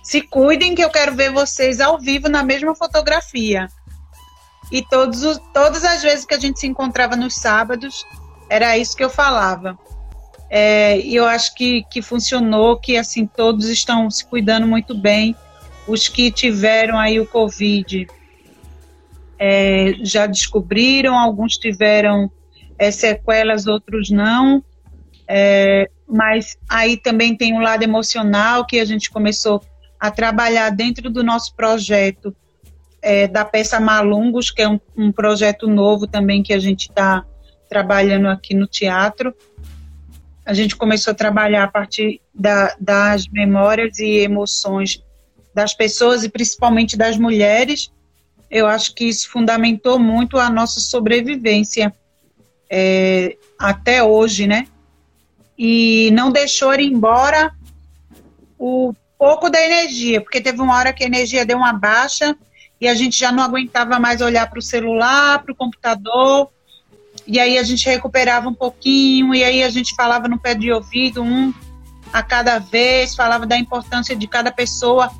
se 0.03 0.21
cuidem 0.21 0.75
que 0.75 0.83
eu 0.83 0.89
quero 0.89 1.15
ver 1.15 1.31
vocês 1.31 1.79
ao 1.79 1.99
vivo 1.99 2.27
na 2.27 2.43
mesma 2.43 2.75
fotografia. 2.75 3.67
E 4.71 4.81
todos 4.81 5.23
os, 5.23 5.39
todas 5.53 5.83
as 5.83 6.01
vezes 6.01 6.25
que 6.25 6.33
a 6.33 6.39
gente 6.39 6.59
se 6.59 6.67
encontrava 6.67 7.15
nos 7.15 7.35
sábados, 7.35 8.05
era 8.49 8.77
isso 8.77 8.97
que 8.97 9.03
eu 9.03 9.09
falava. 9.09 9.77
É, 10.49 10.99
e 10.99 11.15
eu 11.15 11.25
acho 11.25 11.55
que, 11.55 11.83
que 11.89 12.01
funcionou, 12.01 12.77
que 12.77 12.97
assim 12.97 13.25
todos 13.25 13.67
estão 13.69 14.09
se 14.09 14.25
cuidando 14.25 14.67
muito 14.67 14.95
bem. 14.95 15.35
Os 15.87 16.07
que 16.07 16.31
tiveram 16.31 16.99
aí 16.99 17.19
o 17.19 17.25
Covid 17.25 18.07
é, 19.39 19.93
já 20.01 20.25
descobriram, 20.25 21.17
alguns 21.17 21.57
tiveram 21.57 22.31
é, 22.77 22.91
sequelas, 22.91 23.67
outros 23.67 24.09
não. 24.09 24.63
É, 25.27 25.89
mas 26.07 26.57
aí 26.69 26.97
também 26.97 27.35
tem 27.35 27.53
o 27.53 27.57
um 27.57 27.61
lado 27.61 27.83
emocional 27.83 28.65
que 28.65 28.79
a 28.79 28.85
gente 28.85 29.09
começou 29.09 29.63
a 29.99 30.11
trabalhar 30.11 30.69
dentro 30.69 31.09
do 31.09 31.23
nosso 31.23 31.55
projeto 31.55 32.35
é, 33.01 33.27
da 33.27 33.45
peça 33.45 33.79
Malungos, 33.79 34.51
que 34.51 34.61
é 34.61 34.67
um, 34.67 34.79
um, 34.97 35.11
projeto 35.11 35.67
novo 35.67 36.07
também 36.07 36.43
que 36.43 36.53
a 36.53 36.59
gente 36.59 36.89
está 36.89 37.25
trabalhando 37.69 38.27
aqui 38.27 38.53
no 38.53 38.67
teatro. 38.67 39.33
A 40.45 40.53
gente 40.53 40.75
começou 40.75 41.11
a 41.11 41.15
trabalhar 41.15 41.63
a 41.63 41.67
partir 41.67 42.21
da, 42.33 42.75
das 42.79 43.27
memórias 43.27 43.99
e 43.99 44.19
emoções 44.19 45.01
das 45.53 45.73
pessoas 45.73 46.23
e 46.23 46.29
principalmente 46.29 46.97
das 46.97 47.17
mulheres. 47.17 47.91
Eu 48.49 48.67
acho 48.67 48.93
que 48.93 49.05
isso 49.05 49.29
fundamentou 49.29 49.97
muito 49.97 50.37
a 50.37 50.49
nossa 50.49 50.79
sobrevivência 50.79 51.93
é, 52.75 53.37
até 53.59 54.03
hoje, 54.03 54.47
né? 54.47 54.65
E 55.55 56.09
não 56.11 56.31
deixou 56.31 56.73
ir 56.73 56.91
embora 56.91 57.53
o 58.57 58.95
pouco 59.15 59.47
da 59.47 59.63
energia, 59.63 60.19
porque 60.19 60.41
teve 60.41 60.59
uma 60.59 60.75
hora 60.75 60.91
que 60.91 61.03
a 61.03 61.07
energia 61.07 61.45
deu 61.45 61.57
uma 61.57 61.71
baixa 61.71 62.35
e 62.81 62.87
a 62.87 62.95
gente 62.95 63.19
já 63.19 63.31
não 63.31 63.43
aguentava 63.43 63.99
mais 63.99 64.21
olhar 64.21 64.49
para 64.49 64.57
o 64.57 64.61
celular, 64.61 65.43
para 65.43 65.53
o 65.53 65.55
computador, 65.55 66.49
e 67.27 67.39
aí 67.39 67.59
a 67.59 67.63
gente 67.63 67.85
recuperava 67.85 68.49
um 68.49 68.55
pouquinho, 68.55 69.35
e 69.35 69.43
aí 69.43 69.63
a 69.63 69.69
gente 69.69 69.93
falava 69.95 70.27
no 70.27 70.39
pé 70.39 70.55
de 70.55 70.71
ouvido, 70.71 71.21
um 71.21 71.53
a 72.11 72.23
cada 72.23 72.57
vez, 72.57 73.15
falava 73.15 73.45
da 73.45 73.55
importância 73.55 74.15
de 74.15 74.27
cada 74.27 74.51
pessoa, 74.51 75.11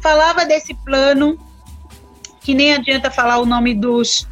falava 0.00 0.46
desse 0.46 0.72
plano, 0.72 1.38
que 2.40 2.54
nem 2.54 2.72
adianta 2.72 3.10
falar 3.10 3.38
o 3.38 3.46
nome 3.46 3.74
dos, 3.74 4.26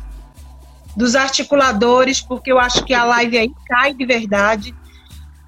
dos 0.96 1.14
articuladores, 1.14 2.20
porque 2.20 2.52
eu 2.52 2.58
acho 2.58 2.84
que 2.84 2.94
a 2.94 3.04
live 3.04 3.38
aí 3.38 3.50
cai 3.66 3.94
de 3.94 4.04
verdade, 4.04 4.74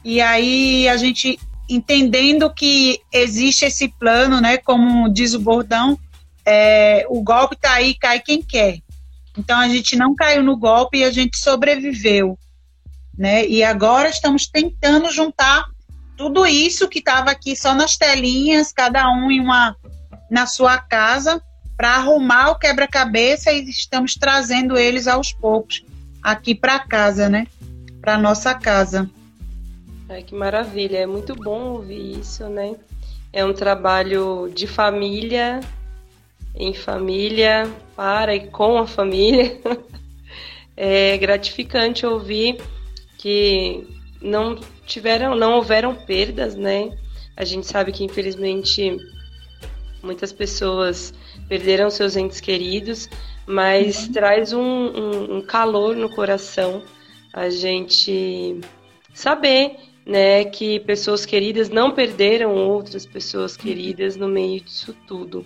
e 0.04 0.20
aí 0.20 0.88
a 0.88 0.96
gente 0.96 1.38
entendendo 1.68 2.52
que 2.52 3.00
existe 3.12 3.64
esse 3.64 3.88
plano, 3.88 4.40
né, 4.40 4.58
como 4.58 5.12
diz 5.12 5.34
o 5.34 5.40
bordão, 5.40 5.98
é, 6.44 7.06
o 7.08 7.22
golpe 7.22 7.54
está 7.54 7.74
aí, 7.74 7.94
cai 7.94 8.20
quem 8.20 8.42
quer. 8.42 8.78
Então 9.36 9.58
a 9.58 9.68
gente 9.68 9.96
não 9.96 10.14
caiu 10.14 10.42
no 10.42 10.56
golpe 10.56 10.98
e 10.98 11.04
a 11.04 11.10
gente 11.10 11.38
sobreviveu, 11.38 12.38
né? 13.16 13.46
E 13.46 13.64
agora 13.64 14.08
estamos 14.08 14.46
tentando 14.46 15.10
juntar 15.10 15.64
tudo 16.16 16.46
isso 16.46 16.88
que 16.88 17.00
estava 17.00 17.30
aqui 17.30 17.56
só 17.56 17.74
nas 17.74 17.96
telinhas, 17.96 18.72
cada 18.72 19.10
um 19.10 19.30
em 19.30 19.40
uma 19.40 19.74
na 20.30 20.46
sua 20.46 20.78
casa, 20.78 21.42
para 21.76 21.96
arrumar 21.96 22.50
o 22.50 22.58
quebra-cabeça 22.58 23.52
e 23.52 23.68
estamos 23.68 24.14
trazendo 24.14 24.76
eles 24.76 25.06
aos 25.06 25.32
poucos 25.32 25.84
aqui 26.22 26.54
para 26.54 26.78
casa, 26.78 27.28
né? 27.28 27.46
Para 28.00 28.16
nossa 28.16 28.54
casa. 28.54 29.10
Ai, 30.08 30.22
que 30.22 30.34
maravilha, 30.34 30.98
é 30.98 31.06
muito 31.06 31.34
bom 31.34 31.72
ouvir 31.72 32.18
isso, 32.18 32.48
né? 32.48 32.76
É 33.32 33.44
um 33.44 33.52
trabalho 33.52 34.50
de 34.54 34.66
família, 34.66 35.60
em 36.54 36.72
família, 36.72 37.68
para 37.96 38.34
e 38.34 38.48
com 38.48 38.78
a 38.78 38.86
família. 38.86 39.60
é 40.76 41.16
gratificante 41.18 42.06
ouvir 42.06 42.58
que 43.18 43.86
não 44.20 44.56
tiveram, 44.86 45.34
não 45.34 45.54
houveram 45.54 45.94
perdas, 45.94 46.54
né? 46.54 46.96
A 47.36 47.44
gente 47.44 47.66
sabe 47.66 47.90
que 47.90 48.04
infelizmente 48.04 48.96
muitas 50.02 50.32
pessoas 50.32 51.12
perderam 51.48 51.90
seus 51.90 52.16
entes 52.16 52.40
queridos, 52.40 53.08
mas 53.46 54.06
uhum. 54.06 54.12
traz 54.12 54.52
um, 54.52 54.60
um, 54.60 55.36
um 55.36 55.42
calor 55.42 55.96
no 55.96 56.08
coração 56.08 56.82
a 57.32 57.50
gente 57.50 58.60
saber 59.12 59.76
né, 60.06 60.44
que 60.44 60.80
pessoas 60.80 61.24
queridas 61.24 61.68
não 61.68 61.90
perderam 61.90 62.54
outras 62.54 63.06
pessoas 63.06 63.56
queridas 63.56 64.16
no 64.16 64.28
meio 64.28 64.60
disso 64.60 64.94
tudo, 65.06 65.44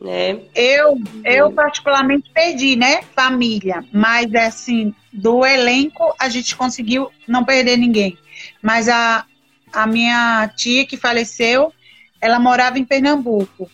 né? 0.00 0.40
Eu, 0.54 0.98
eu 1.24 1.52
particularmente 1.52 2.30
perdi, 2.32 2.76
né, 2.76 3.02
família, 3.14 3.84
mas 3.92 4.34
assim, 4.34 4.94
do 5.12 5.44
elenco 5.44 6.14
a 6.18 6.28
gente 6.28 6.56
conseguiu 6.56 7.10
não 7.28 7.44
perder 7.44 7.76
ninguém. 7.76 8.18
Mas 8.62 8.88
a, 8.88 9.26
a 9.72 9.86
minha 9.86 10.48
tia 10.56 10.86
que 10.86 10.96
faleceu, 10.96 11.72
ela 12.20 12.40
morava 12.40 12.78
em 12.78 12.84
Pernambuco. 12.84 13.70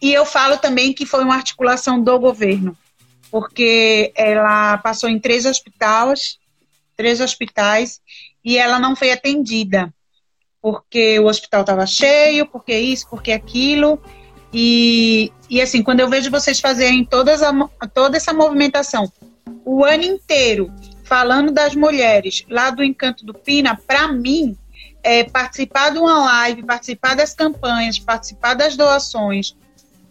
E 0.00 0.12
eu 0.12 0.24
falo 0.24 0.56
também 0.56 0.92
que 0.92 1.04
foi 1.04 1.22
uma 1.22 1.34
articulação 1.34 2.02
do 2.02 2.18
governo, 2.18 2.76
porque 3.30 4.12
ela 4.16 4.78
passou 4.78 5.08
em 5.08 5.18
três 5.18 5.44
hospitais, 5.46 6.38
três 6.96 7.20
hospitais, 7.20 8.00
e 8.44 8.56
ela 8.56 8.78
não 8.78 8.96
foi 8.96 9.12
atendida, 9.12 9.92
porque 10.62 11.18
o 11.18 11.26
hospital 11.26 11.60
estava 11.60 11.86
cheio, 11.86 12.46
porque 12.46 12.76
isso, 12.76 13.06
porque 13.08 13.32
aquilo. 13.32 14.02
E, 14.52 15.32
e 15.48 15.60
assim, 15.60 15.82
quando 15.82 16.00
eu 16.00 16.08
vejo 16.08 16.30
vocês 16.30 16.58
fazerem 16.58 17.04
todas 17.04 17.42
a, 17.42 17.52
toda 17.94 18.16
essa 18.16 18.32
movimentação 18.32 19.10
o 19.64 19.84
ano 19.84 20.02
inteiro, 20.04 20.72
falando 21.04 21.52
das 21.52 21.74
mulheres 21.74 22.44
lá 22.48 22.70
do 22.70 22.82
Encanto 22.82 23.24
do 23.24 23.34
Pina, 23.34 23.76
para 23.76 24.08
mim, 24.08 24.56
é, 25.02 25.24
participar 25.24 25.90
de 25.90 25.98
uma 25.98 26.18
live, 26.24 26.64
participar 26.64 27.14
das 27.14 27.34
campanhas, 27.34 27.98
participar 27.98 28.54
das 28.54 28.76
doações, 28.76 29.56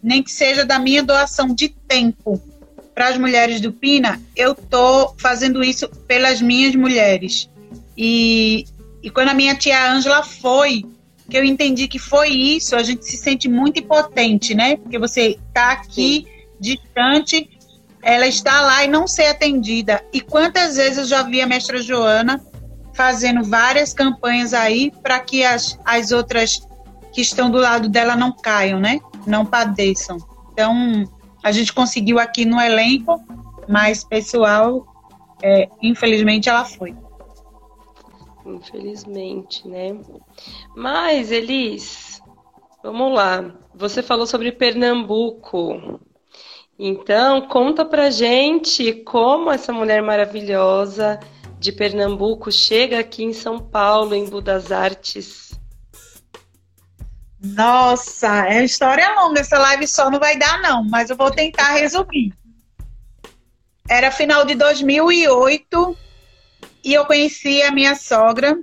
nem 0.02 0.22
que 0.22 0.30
seja 0.30 0.64
da 0.64 0.78
minha 0.78 1.02
doação 1.02 1.54
de 1.54 1.68
tempo 1.68 2.40
para 2.94 3.08
as 3.08 3.18
mulheres 3.18 3.60
do 3.60 3.72
Pina, 3.72 4.20
eu 4.36 4.54
tô 4.54 5.14
fazendo 5.18 5.62
isso 5.62 5.88
pelas 6.06 6.40
minhas 6.40 6.74
mulheres. 6.74 7.48
E, 7.96 8.64
e 9.02 9.10
quando 9.10 9.28
a 9.28 9.34
minha 9.34 9.54
tia 9.54 9.92
Ângela 9.92 10.22
foi, 10.22 10.84
que 11.28 11.36
eu 11.36 11.44
entendi 11.44 11.86
que 11.86 11.98
foi 11.98 12.28
isso, 12.28 12.74
a 12.74 12.82
gente 12.82 13.04
se 13.04 13.16
sente 13.16 13.48
muito 13.48 13.80
impotente, 13.80 14.54
né? 14.54 14.76
Porque 14.76 14.98
você 14.98 15.38
está 15.48 15.72
aqui, 15.72 16.26
distante, 16.58 17.48
ela 18.02 18.26
está 18.26 18.60
lá 18.60 18.84
e 18.84 18.88
não 18.88 19.06
ser 19.06 19.26
atendida. 19.26 20.02
E 20.12 20.20
quantas 20.20 20.76
vezes 20.76 20.98
eu 20.98 21.04
já 21.04 21.22
vi 21.22 21.40
a 21.40 21.46
mestra 21.46 21.80
Joana 21.80 22.44
fazendo 22.94 23.44
várias 23.44 23.94
campanhas 23.94 24.52
aí 24.52 24.92
para 25.02 25.20
que 25.20 25.44
as, 25.44 25.78
as 25.84 26.10
outras 26.10 26.66
que 27.12 27.20
estão 27.20 27.50
do 27.50 27.58
lado 27.58 27.88
dela 27.88 28.16
não 28.16 28.32
caiam, 28.32 28.80
né? 28.80 29.00
Não 29.26 29.44
padeçam. 29.44 30.18
Então, 30.52 31.04
a 31.42 31.52
gente 31.52 31.72
conseguiu 31.72 32.18
aqui 32.18 32.44
no 32.44 32.60
elenco, 32.60 33.20
mas 33.68 34.04
pessoal, 34.04 34.86
é, 35.42 35.68
infelizmente 35.82 36.48
ela 36.48 36.64
foi. 36.64 36.94
Infelizmente, 38.44 39.66
né? 39.68 39.96
Mas, 40.74 41.30
Elis, 41.30 42.22
vamos 42.82 43.14
lá. 43.14 43.54
Você 43.74 44.02
falou 44.02 44.26
sobre 44.26 44.52
Pernambuco. 44.52 46.00
Então, 46.78 47.42
conta 47.42 47.84
pra 47.84 48.10
gente 48.10 48.92
como 49.04 49.50
essa 49.50 49.72
mulher 49.72 50.02
maravilhosa 50.02 51.20
de 51.58 51.72
Pernambuco 51.72 52.50
chega 52.50 52.98
aqui 52.98 53.22
em 53.22 53.34
São 53.34 53.58
Paulo, 53.58 54.14
em 54.14 54.24
Budas 54.24 54.72
Artes. 54.72 55.49
Nossa, 57.42 58.46
é 58.48 58.64
história 58.64 59.14
longa. 59.14 59.40
Essa 59.40 59.58
live 59.58 59.86
só 59.86 60.10
não 60.10 60.18
vai 60.18 60.36
dar, 60.36 60.60
não, 60.60 60.84
mas 60.84 61.08
eu 61.08 61.16
vou 61.16 61.30
tentar 61.30 61.72
resumir. 61.72 62.34
Era 63.88 64.10
final 64.10 64.44
de 64.44 64.54
2008 64.54 65.96
e 66.84 66.92
eu 66.92 67.04
conheci 67.06 67.62
a 67.62 67.72
minha 67.72 67.94
sogra 67.94 68.58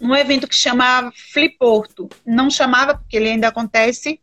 num 0.00 0.16
evento 0.16 0.48
que 0.48 0.54
chamava 0.54 1.12
Fliporto. 1.32 2.08
Não 2.26 2.50
chamava, 2.50 2.96
porque 2.96 3.16
ele 3.16 3.28
ainda 3.28 3.48
acontece, 3.48 4.20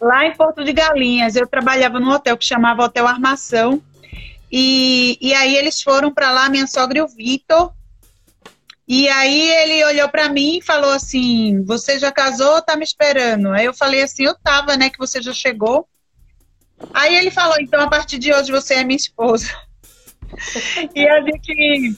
lá 0.00 0.26
em 0.26 0.36
Porto 0.36 0.64
de 0.64 0.72
Galinhas. 0.72 1.36
Eu 1.36 1.46
trabalhava 1.46 2.00
num 2.00 2.10
hotel 2.10 2.36
que 2.36 2.44
chamava 2.44 2.84
Hotel 2.84 3.06
Armação. 3.06 3.82
E, 4.50 5.18
e 5.20 5.34
aí 5.34 5.56
eles 5.56 5.82
foram 5.82 6.12
para 6.12 6.30
lá, 6.30 6.48
minha 6.48 6.66
sogra 6.66 6.98
e 6.98 7.02
o 7.02 7.08
Vitor. 7.08 7.72
E 8.88 9.06
aí 9.08 9.50
ele 9.50 9.84
olhou 9.84 10.08
para 10.08 10.30
mim 10.30 10.58
e 10.58 10.62
falou 10.62 10.90
assim: 10.90 11.62
Você 11.64 11.98
já 11.98 12.10
casou 12.10 12.54
ou 12.54 12.62
tá 12.62 12.74
me 12.74 12.84
esperando? 12.84 13.50
Aí 13.50 13.66
eu 13.66 13.74
falei 13.74 14.02
assim: 14.02 14.24
Eu 14.24 14.34
tava, 14.38 14.76
né? 14.76 14.88
Que 14.88 14.98
você 14.98 15.20
já 15.20 15.32
chegou. 15.32 15.86
Aí 16.94 17.14
ele 17.16 17.30
falou: 17.30 17.56
Então 17.60 17.82
a 17.82 17.88
partir 17.88 18.18
de 18.18 18.32
hoje 18.32 18.50
você 18.50 18.74
é 18.74 18.84
minha 18.84 18.96
esposa. 18.96 19.46
e 20.94 21.06
a 21.06 21.20
gente, 21.20 21.96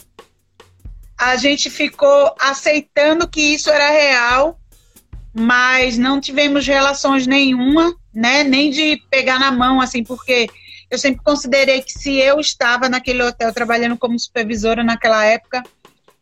a 1.17 1.37
gente 1.37 1.71
ficou 1.71 2.35
aceitando 2.41 3.29
que 3.29 3.41
isso 3.41 3.71
era 3.71 3.91
real 3.91 4.61
mas 5.33 5.97
não 5.97 6.21
tivemos 6.21 6.67
relações 6.67 7.27
nenhuma, 7.27 7.95
né? 8.13 8.43
Nem 8.43 8.71
de 8.71 9.01
pegar 9.11 9.39
na 9.39 9.51
mão, 9.51 9.81
assim, 9.81 10.03
porque 10.03 10.49
eu 10.91 10.99
sempre 10.99 11.23
considerei 11.23 11.83
que 11.83 11.93
se 11.93 12.17
eu 12.17 12.41
estava 12.41 12.89
naquele 12.89 13.23
hotel 13.23 13.53
trabalhando 13.53 13.97
como 13.97 14.19
supervisora 14.19 14.83
naquela 14.83 15.25
época, 15.25 15.63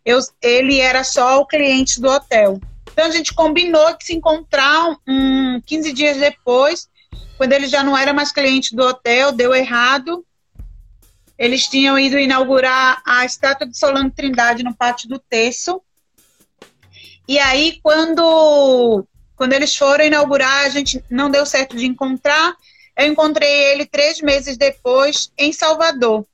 eu, 0.08 0.18
ele 0.40 0.80
era 0.80 1.04
só 1.04 1.38
o 1.38 1.46
cliente 1.46 2.00
do 2.00 2.08
hotel. 2.08 2.58
Então 2.90 3.04
a 3.04 3.10
gente 3.10 3.34
combinou 3.34 3.94
que 3.94 4.06
se 4.06 4.14
encontrar 4.14 4.96
um, 5.06 5.60
15 5.66 5.92
dias 5.92 6.16
depois, 6.16 6.88
quando 7.36 7.52
ele 7.52 7.68
já 7.68 7.84
não 7.84 7.96
era 7.96 8.14
mais 8.14 8.32
cliente 8.32 8.74
do 8.74 8.82
hotel, 8.82 9.32
deu 9.32 9.54
errado. 9.54 10.24
Eles 11.38 11.68
tinham 11.68 11.98
ido 11.98 12.18
inaugurar 12.18 13.02
a 13.06 13.26
estátua 13.26 13.66
de 13.66 13.76
Solano 13.76 14.10
Trindade 14.10 14.64
no 14.64 14.74
pátio 14.74 15.10
do 15.10 15.18
Terço. 15.18 15.82
E 17.28 17.38
aí, 17.38 17.78
quando, 17.82 19.04
quando 19.36 19.52
eles 19.52 19.76
foram 19.76 20.06
inaugurar, 20.06 20.64
a 20.64 20.70
gente 20.70 21.04
não 21.10 21.30
deu 21.30 21.44
certo 21.44 21.76
de 21.76 21.84
encontrar. 21.84 22.56
Eu 22.96 23.06
encontrei 23.06 23.72
ele 23.72 23.84
três 23.84 24.22
meses 24.22 24.56
depois 24.56 25.30
em 25.36 25.52
Salvador. 25.52 26.26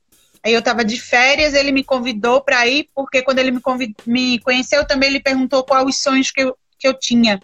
Aí 0.45 0.53
eu 0.53 0.59
estava 0.59 0.85
de 0.85 1.01
férias, 1.01 1.55
ele 1.55 1.71
me 1.71 1.83
convidou 1.83 2.39
para 2.39 2.67
ir, 2.67 2.87
porque 2.93 3.23
quando 3.23 3.39
ele 3.39 3.49
me, 3.49 3.61
me 4.05 4.39
conheceu, 4.39 4.85
também 4.85 5.09
ele 5.09 5.19
perguntou 5.19 5.63
quais 5.63 5.87
os 5.87 5.97
sonhos 5.97 6.29
que 6.29 6.41
eu, 6.41 6.55
que 6.77 6.87
eu 6.87 6.93
tinha. 6.93 7.41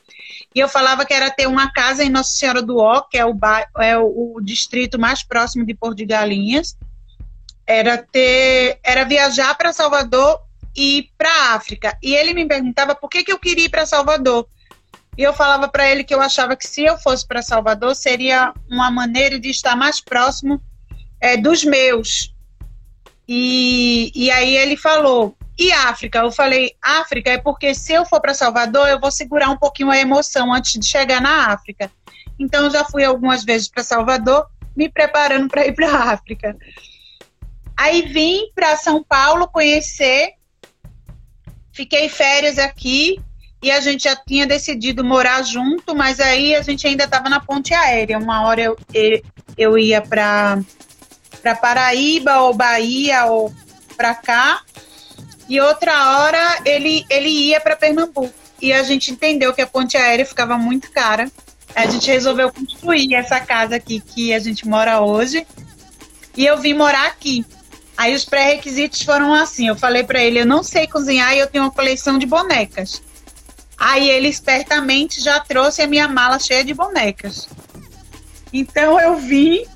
E 0.53 0.59
eu 0.59 0.69
falava 0.69 1.03
que 1.03 1.13
era 1.13 1.31
ter 1.31 1.47
uma 1.47 1.71
casa 1.73 2.03
em 2.03 2.09
Nossa 2.09 2.33
Senhora 2.33 2.61
do 2.61 2.77
Ó, 2.77 3.01
que 3.01 3.17
é 3.17 3.25
o, 3.25 3.33
ba... 3.33 3.65
é 3.79 3.97
o, 3.97 4.35
o 4.35 4.41
distrito 4.41 4.99
mais 4.99 5.23
próximo 5.23 5.65
de 5.65 5.73
Porto 5.73 5.97
de 5.97 6.05
Galinhas. 6.05 6.77
Era 7.65 7.97
ter, 7.97 8.79
era 8.83 9.03
viajar 9.03 9.55
para 9.55 9.73
Salvador 9.73 10.39
ir 10.75 11.09
para 11.17 11.55
África. 11.55 11.97
E 12.03 12.13
ele 12.13 12.35
me 12.35 12.47
perguntava 12.47 12.93
por 12.93 13.09
que, 13.09 13.23
que 13.23 13.31
eu 13.31 13.39
queria 13.39 13.65
ir 13.65 13.69
para 13.69 13.87
Salvador. 13.87 14.47
E 15.17 15.23
eu 15.23 15.33
falava 15.33 15.67
para 15.67 15.89
ele 15.89 16.03
que 16.03 16.13
eu 16.13 16.21
achava 16.21 16.55
que 16.55 16.67
se 16.67 16.83
eu 16.83 16.99
fosse 16.99 17.27
para 17.27 17.41
Salvador 17.41 17.95
seria 17.95 18.53
uma 18.69 18.91
maneira 18.91 19.39
de 19.39 19.49
estar 19.49 19.75
mais 19.75 19.99
próximo 19.99 20.61
é, 21.19 21.35
dos 21.35 21.63
meus. 21.63 22.31
E, 23.33 24.11
e 24.13 24.29
aí 24.29 24.57
ele 24.57 24.75
falou: 24.75 25.37
e 25.57 25.71
África? 25.71 26.19
Eu 26.19 26.31
falei: 26.33 26.75
África 26.81 27.29
é 27.29 27.37
porque 27.37 27.73
se 27.73 27.93
eu 27.93 28.05
for 28.05 28.19
para 28.19 28.33
Salvador 28.33 28.89
eu 28.89 28.99
vou 28.99 29.09
segurar 29.09 29.49
um 29.49 29.57
pouquinho 29.57 29.89
a 29.89 29.97
emoção 29.97 30.53
antes 30.53 30.77
de 30.77 30.85
chegar 30.85 31.21
na 31.21 31.47
África. 31.47 31.89
Então 32.37 32.69
já 32.69 32.83
fui 32.83 33.05
algumas 33.05 33.45
vezes 33.45 33.69
para 33.69 33.83
Salvador, 33.83 34.47
me 34.75 34.89
preparando 34.89 35.47
para 35.47 35.65
ir 35.65 35.73
para 35.73 36.11
África. 36.11 36.57
Aí 37.77 38.01
vim 38.01 38.51
para 38.53 38.75
São 38.75 39.01
Paulo 39.01 39.47
conhecer 39.47 40.33
Fiquei 41.71 42.09
férias 42.09 42.59
aqui 42.59 43.21
e 43.63 43.71
a 43.71 43.79
gente 43.79 44.03
já 44.03 44.15
tinha 44.15 44.45
decidido 44.45 45.05
morar 45.05 45.41
junto, 45.43 45.95
mas 45.95 46.19
aí 46.19 46.53
a 46.53 46.61
gente 46.61 46.85
ainda 46.85 47.05
estava 47.05 47.29
na 47.29 47.39
ponte 47.39 47.73
aérea. 47.73 48.17
Uma 48.17 48.45
hora 48.45 48.61
eu, 48.61 48.77
eu 49.57 49.77
ia 49.77 50.01
para 50.01 50.59
para 51.41 51.55
Paraíba 51.55 52.41
ou 52.41 52.53
Bahia 52.53 53.25
ou 53.25 53.53
para 53.97 54.13
cá 54.15 54.61
e 55.51 55.59
outra 55.59 56.19
hora 56.19 56.61
ele 56.65 57.05
ele 57.09 57.27
ia 57.27 57.59
para 57.59 57.75
Pernambuco. 57.75 58.33
E 58.61 58.71
a 58.71 58.83
gente 58.83 59.11
entendeu 59.11 59.53
que 59.53 59.61
a 59.61 59.67
ponte 59.67 59.97
aérea 59.97 60.25
ficava 60.25 60.57
muito 60.57 60.91
cara. 60.91 61.29
A 61.75 61.85
gente 61.87 62.09
resolveu 62.09 62.53
construir 62.53 63.13
essa 63.15 63.39
casa 63.39 63.75
aqui 63.75 63.99
que 63.99 64.33
a 64.33 64.39
gente 64.39 64.67
mora 64.67 65.01
hoje. 65.01 65.45
E 66.37 66.45
eu 66.45 66.57
vim 66.57 66.73
morar 66.73 67.07
aqui. 67.07 67.45
Aí 67.97 68.15
os 68.15 68.23
pré-requisitos 68.23 69.01
foram 69.01 69.33
assim: 69.33 69.67
eu 69.67 69.75
falei 69.75 70.03
para 70.03 70.23
ele, 70.23 70.39
eu 70.39 70.45
não 70.45 70.63
sei 70.63 70.87
cozinhar 70.87 71.33
e 71.33 71.39
eu 71.39 71.47
tenho 71.47 71.65
uma 71.65 71.71
coleção 71.71 72.17
de 72.17 72.25
bonecas. 72.25 73.01
Aí 73.77 74.09
ele 74.09 74.29
espertamente 74.29 75.19
já 75.19 75.39
trouxe 75.39 75.81
a 75.81 75.87
minha 75.87 76.07
mala 76.07 76.39
cheia 76.39 76.63
de 76.63 76.73
bonecas. 76.73 77.49
Então 78.53 78.99
eu 78.99 79.17
vi 79.17 79.67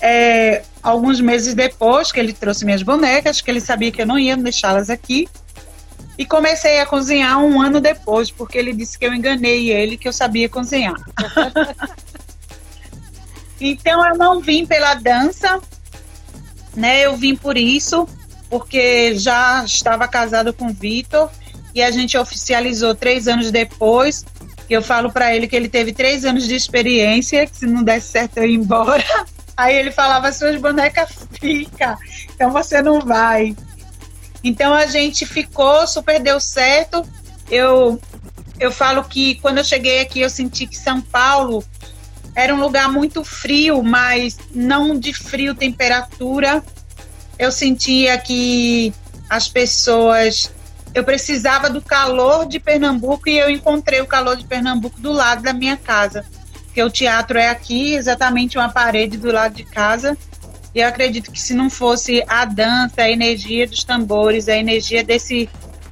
é, 0.00 0.64
alguns 0.82 1.20
meses 1.20 1.54
depois 1.54 2.10
que 2.10 2.18
ele 2.18 2.32
trouxe 2.32 2.64
minhas 2.64 2.82
bonecas, 2.82 3.40
que 3.40 3.50
ele 3.50 3.60
sabia 3.60 3.92
que 3.92 4.02
eu 4.02 4.06
não 4.06 4.18
ia 4.18 4.36
deixá-las 4.36 4.90
aqui. 4.90 5.28
E 6.18 6.26
comecei 6.26 6.80
a 6.80 6.86
cozinhar 6.86 7.38
um 7.38 7.60
ano 7.60 7.80
depois, 7.80 8.30
porque 8.30 8.58
ele 8.58 8.72
disse 8.72 8.98
que 8.98 9.06
eu 9.06 9.14
enganei 9.14 9.70
ele, 9.70 9.96
que 9.96 10.06
eu 10.06 10.12
sabia 10.12 10.48
cozinhar. 10.48 10.94
então 13.60 14.06
eu 14.06 14.16
não 14.16 14.40
vim 14.40 14.66
pela 14.66 14.94
dança, 14.94 15.60
né? 16.76 17.06
Eu 17.06 17.16
vim 17.16 17.34
por 17.34 17.56
isso, 17.56 18.06
porque 18.50 19.14
já 19.16 19.64
estava 19.64 20.06
casada 20.06 20.52
com 20.52 20.66
o 20.66 20.72
Vitor 20.72 21.30
e 21.74 21.82
a 21.82 21.90
gente 21.90 22.18
oficializou 22.18 22.94
três 22.94 23.26
anos 23.26 23.50
depois. 23.50 24.24
Eu 24.68 24.82
falo 24.82 25.10
para 25.10 25.34
ele 25.34 25.48
que 25.48 25.56
ele 25.56 25.68
teve 25.68 25.92
três 25.92 26.24
anos 26.24 26.46
de 26.46 26.54
experiência, 26.54 27.46
que 27.46 27.56
se 27.56 27.66
não 27.66 27.82
desse 27.82 28.08
certo 28.08 28.38
eu 28.38 28.46
ia 28.46 28.56
embora. 28.56 29.04
Aí 29.62 29.76
ele 29.76 29.92
falava: 29.92 30.32
suas 30.32 30.60
bonecas 30.60 31.08
fica, 31.40 31.96
então 32.34 32.50
você 32.50 32.82
não 32.82 33.00
vai. 33.00 33.56
Então 34.42 34.74
a 34.74 34.86
gente 34.86 35.24
ficou, 35.24 35.86
super 35.86 36.20
deu 36.20 36.40
certo. 36.40 37.06
Eu 37.48 38.00
eu 38.58 38.72
falo 38.72 39.04
que 39.04 39.36
quando 39.36 39.58
eu 39.58 39.64
cheguei 39.64 40.00
aqui 40.00 40.20
eu 40.20 40.30
senti 40.30 40.66
que 40.66 40.76
São 40.76 41.00
Paulo 41.00 41.64
era 42.34 42.52
um 42.52 42.60
lugar 42.60 42.90
muito 42.90 43.22
frio, 43.22 43.84
mas 43.84 44.36
não 44.52 44.98
de 44.98 45.14
frio 45.14 45.54
temperatura. 45.54 46.64
Eu 47.38 47.52
sentia 47.52 48.18
que 48.18 48.92
as 49.30 49.48
pessoas. 49.48 50.50
Eu 50.92 51.04
precisava 51.04 51.70
do 51.70 51.80
calor 51.80 52.46
de 52.46 52.58
Pernambuco 52.58 53.28
e 53.28 53.38
eu 53.38 53.48
encontrei 53.48 54.00
o 54.00 54.06
calor 54.06 54.36
de 54.36 54.44
Pernambuco 54.44 55.00
do 55.00 55.12
lado 55.12 55.42
da 55.42 55.52
minha 55.52 55.76
casa. 55.76 56.24
Porque 56.72 56.82
o 56.82 56.88
teatro 56.88 57.38
é 57.38 57.50
aqui, 57.50 57.92
exatamente 57.92 58.56
uma 58.56 58.70
parede 58.70 59.18
do 59.18 59.30
lado 59.30 59.54
de 59.54 59.62
casa. 59.62 60.16
E 60.74 60.80
eu 60.80 60.88
acredito 60.88 61.30
que 61.30 61.38
se 61.38 61.52
não 61.52 61.68
fosse 61.68 62.24
a 62.26 62.46
dança, 62.46 63.02
a 63.02 63.10
energia 63.10 63.66
dos 63.66 63.84
tambores, 63.84 64.48
a 64.48 64.56
energia 64.56 65.04
desse, 65.04 65.50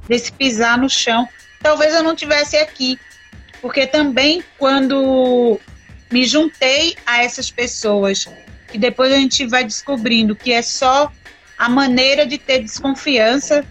desse 0.09 0.31
pisar 0.31 0.79
no 0.79 0.89
chão, 0.89 1.29
talvez 1.61 1.93
eu 1.93 2.01
não 2.01 2.15
tivesse 2.15 2.57
aqui. 2.57 2.99
Porque 3.61 3.85
também 3.85 4.43
quando 4.57 5.59
me 6.11 6.25
juntei 6.25 6.95
a 7.05 7.23
essas 7.23 7.51
pessoas 7.51 8.27
e 8.73 8.79
depois 8.79 9.13
a 9.13 9.17
gente 9.17 9.45
vai 9.45 9.63
descobrindo 9.63 10.35
que 10.35 10.51
é 10.51 10.63
só 10.63 11.11
a 11.59 11.69
maneira 11.69 12.25
de 12.25 12.39
ter 12.39 12.57
desconfiança 12.57 13.63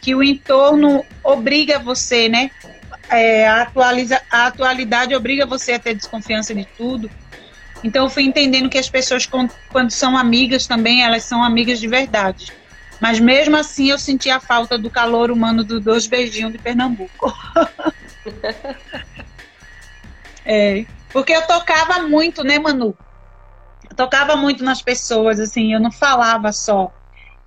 que 0.00 0.12
o 0.12 0.24
entorno 0.24 1.04
obriga 1.22 1.78
você, 1.78 2.28
né? 2.28 2.50
É, 3.10 3.48
a, 3.48 3.62
atualiza, 3.62 4.20
a 4.30 4.46
atualidade 4.46 5.14
obriga 5.14 5.46
você 5.46 5.72
a 5.72 5.78
ter 5.78 5.94
desconfiança 5.94 6.54
de 6.54 6.66
tudo. 6.76 7.10
Então 7.82 8.04
eu 8.04 8.10
fui 8.10 8.24
entendendo 8.24 8.68
que 8.68 8.78
as 8.78 8.88
pessoas, 8.88 9.26
quando 9.26 9.90
são 9.90 10.16
amigas 10.16 10.66
também, 10.66 11.02
elas 11.02 11.24
são 11.24 11.42
amigas 11.42 11.78
de 11.78 11.86
verdade. 11.86 12.52
Mas 13.00 13.20
mesmo 13.20 13.56
assim 13.56 13.90
eu 13.90 13.98
senti 13.98 14.28
a 14.28 14.40
falta 14.40 14.76
do 14.76 14.90
calor 14.90 15.30
humano 15.30 15.62
dos 15.62 15.82
dois 15.82 16.06
beijinhos 16.06 16.52
de 16.52 16.58
Pernambuco. 16.58 17.32
é, 20.44 20.84
porque 21.12 21.32
eu 21.32 21.46
tocava 21.46 22.02
muito, 22.02 22.42
né, 22.42 22.58
Manu? 22.58 22.96
Eu 23.88 23.96
tocava 23.96 24.36
muito 24.36 24.64
nas 24.64 24.82
pessoas, 24.82 25.38
assim, 25.38 25.72
eu 25.72 25.80
não 25.80 25.92
falava 25.92 26.52
só. 26.52 26.92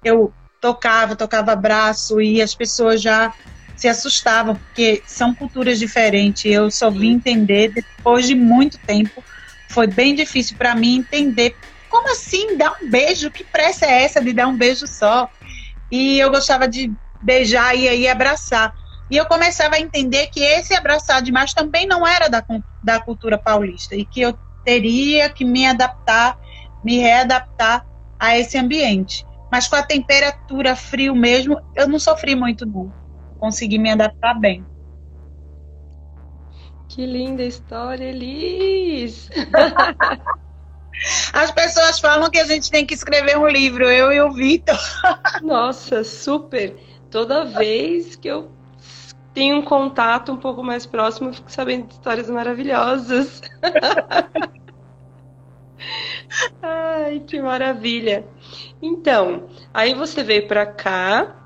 Eu 0.04 0.34
tocava, 0.62 1.16
tocava 1.16 1.56
braço 1.56 2.22
e 2.22 2.42
as 2.42 2.56
pessoas 2.56 3.02
já 3.02 3.34
se 3.82 3.88
assustavam, 3.88 4.56
porque 4.56 5.02
são 5.08 5.34
culturas 5.34 5.80
diferentes. 5.80 6.46
Eu 6.46 6.70
só 6.70 6.92
vim 6.92 7.14
entender 7.14 7.70
depois 7.70 8.28
de 8.28 8.36
muito 8.36 8.78
tempo. 8.78 9.24
Foi 9.70 9.88
bem 9.88 10.14
difícil 10.14 10.56
para 10.56 10.76
mim 10.76 10.98
entender 10.98 11.56
como 11.90 12.12
assim 12.12 12.56
dar 12.56 12.78
um 12.80 12.88
beijo? 12.88 13.32
Que 13.32 13.44
pressa 13.44 13.88
é 13.88 14.04
essa 14.04 14.22
de 14.22 14.34
dar 14.34 14.46
um 14.46 14.56
beijo 14.56 14.86
só? 14.86 15.28
E 15.90 16.20
eu 16.20 16.30
gostava 16.30 16.68
de 16.68 16.94
beijar 17.24 17.76
e 17.76 17.90
aí 17.90 18.08
abraçar. 18.08 18.72
E 19.10 19.18
eu 19.18 19.26
começava 19.26 19.76
a 19.76 19.80
entender 19.80 20.28
que 20.28 20.42
esse 20.42 20.76
abraçar 20.76 21.20
demais 21.24 21.52
também 21.52 21.88
não 21.88 22.06
era 22.06 22.30
da, 22.30 22.46
da 22.84 23.00
cultura 23.00 23.36
paulista 23.36 23.96
e 23.96 24.06
que 24.06 24.22
eu 24.22 24.38
teria 24.64 25.28
que 25.28 25.44
me 25.44 25.66
adaptar, 25.66 26.38
me 26.84 27.00
readaptar 27.00 27.84
a 28.20 28.38
esse 28.38 28.60
ambiente. 28.60 29.26
Mas 29.52 29.68
com 29.68 29.76
a 29.76 29.82
temperatura 29.82 30.76
frio 30.76 31.16
mesmo, 31.16 31.60
eu 31.76 31.88
não 31.88 31.98
sofri 31.98 32.36
muito, 32.36 32.64
não. 32.64 33.01
Consegui 33.42 33.80
me 33.80 33.90
adaptar 33.90 34.40
bem. 34.40 34.64
Que 36.88 37.08
linda 37.08 37.44
história, 37.44 38.06
Elis! 38.06 39.28
As 41.34 41.50
pessoas 41.50 42.00
falam 42.00 42.30
que 42.30 42.38
a 42.38 42.46
gente 42.46 42.70
tem 42.70 42.86
que 42.86 42.94
escrever 42.94 43.40
um 43.40 43.48
livro, 43.48 43.86
eu 43.86 44.12
e 44.12 44.22
o 44.22 44.32
Vitor. 44.32 44.78
Nossa, 45.42 46.04
super. 46.04 46.78
Toda 47.10 47.44
vez 47.44 48.16
que 48.16 48.28
eu 48.28 48.52
tenho 49.34 49.58
um 49.58 49.64
contato 49.64 50.32
um 50.32 50.38
pouco 50.38 50.62
mais 50.62 50.86
próximo, 50.86 51.30
eu 51.30 51.34
fico 51.34 51.52
sabendo 51.52 51.88
de 51.88 51.94
histórias 51.94 52.30
maravilhosas. 52.30 53.42
Ai, 56.62 57.22
que 57.22 57.42
maravilha. 57.42 58.24
Então, 58.80 59.50
aí 59.74 59.96
você 59.96 60.22
veio 60.22 60.48
para 60.48 60.68
cá. 60.68 61.41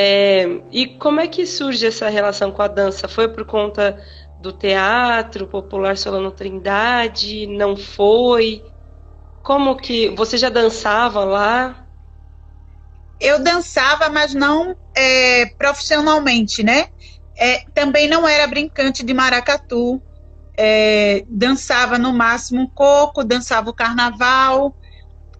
É, 0.00 0.46
e 0.70 0.86
como 0.86 1.18
é 1.18 1.26
que 1.26 1.44
surge 1.44 1.84
essa 1.84 2.08
relação 2.08 2.52
com 2.52 2.62
a 2.62 2.68
dança? 2.68 3.08
Foi 3.08 3.26
por 3.26 3.44
conta 3.44 4.00
do 4.40 4.52
teatro 4.52 5.48
popular 5.48 5.96
Solano 5.96 6.30
Trindade? 6.30 7.48
Não 7.48 7.76
foi? 7.76 8.62
Como 9.42 9.76
que 9.76 10.10
você 10.10 10.38
já 10.38 10.50
dançava 10.50 11.24
lá? 11.24 11.84
Eu 13.18 13.42
dançava, 13.42 14.08
mas 14.08 14.32
não 14.32 14.76
é, 14.94 15.46
profissionalmente, 15.58 16.62
né? 16.62 16.86
É, 17.36 17.64
também 17.74 18.06
não 18.06 18.28
era 18.28 18.46
brincante 18.46 19.04
de 19.04 19.12
maracatu. 19.12 20.00
É, 20.56 21.24
dançava 21.28 21.98
no 21.98 22.12
máximo 22.12 22.60
um 22.60 22.70
coco, 22.70 23.24
dançava 23.24 23.68
o 23.68 23.74
carnaval, 23.74 24.76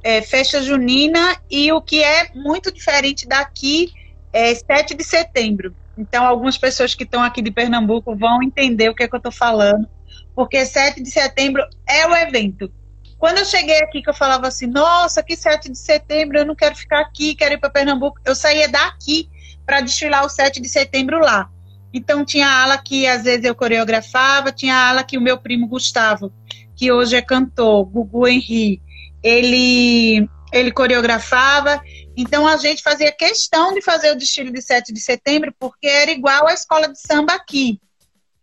é, 0.02 0.20
festa 0.20 0.60
junina 0.60 1.36
e 1.48 1.70
o 1.70 1.80
que 1.80 2.02
é 2.02 2.30
muito 2.34 2.72
diferente 2.74 3.24
daqui 3.24 3.92
é 4.32 4.54
7 4.54 4.94
de 4.94 5.04
setembro. 5.04 5.74
Então, 5.96 6.24
algumas 6.24 6.56
pessoas 6.56 6.94
que 6.94 7.04
estão 7.04 7.22
aqui 7.22 7.42
de 7.42 7.50
Pernambuco 7.50 8.14
vão 8.16 8.42
entender 8.42 8.88
o 8.88 8.94
que, 8.94 9.02
é 9.02 9.08
que 9.08 9.14
eu 9.14 9.18
estou 9.18 9.32
falando, 9.32 9.88
porque 10.34 10.64
7 10.64 11.02
de 11.02 11.10
setembro 11.10 11.62
é 11.88 12.06
o 12.06 12.14
evento. 12.14 12.70
Quando 13.18 13.38
eu 13.38 13.44
cheguei 13.44 13.82
aqui, 13.82 14.00
que 14.00 14.08
eu 14.08 14.14
falava 14.14 14.46
assim, 14.46 14.66
nossa, 14.66 15.22
que 15.22 15.34
7 15.34 15.70
de 15.70 15.78
setembro, 15.78 16.38
eu 16.38 16.46
não 16.46 16.54
quero 16.54 16.76
ficar 16.76 17.00
aqui, 17.00 17.34
quero 17.34 17.54
ir 17.54 17.58
para 17.58 17.68
Pernambuco. 17.68 18.20
Eu 18.24 18.34
saía 18.34 18.68
daqui 18.68 19.28
para 19.66 19.80
desfilar 19.80 20.24
o 20.24 20.28
7 20.28 20.60
de 20.60 20.68
setembro 20.68 21.18
lá. 21.18 21.50
Então 21.92 22.24
tinha 22.24 22.48
ala 22.48 22.78
que 22.78 23.06
às 23.06 23.24
vezes 23.24 23.44
eu 23.44 23.54
coreografava, 23.54 24.52
tinha 24.52 24.76
ala 24.76 25.02
que 25.02 25.18
o 25.18 25.20
meu 25.20 25.38
primo 25.38 25.66
Gustavo, 25.66 26.32
que 26.76 26.92
hoje 26.92 27.16
é 27.16 27.22
cantor, 27.22 27.84
Gugu 27.86 28.28
Henri, 28.28 28.80
ele 29.22 30.28
ele 30.52 30.70
coreografava. 30.70 31.80
Então 32.20 32.48
a 32.48 32.56
gente 32.56 32.82
fazia 32.82 33.12
questão 33.12 33.72
de 33.72 33.80
fazer 33.80 34.10
o 34.10 34.16
desfile 34.16 34.50
de 34.50 34.60
7 34.60 34.92
de 34.92 35.00
setembro, 35.00 35.54
porque 35.56 35.86
era 35.86 36.10
igual 36.10 36.48
à 36.48 36.52
escola 36.52 36.88
de 36.88 37.00
samba 37.00 37.32
aqui. 37.34 37.80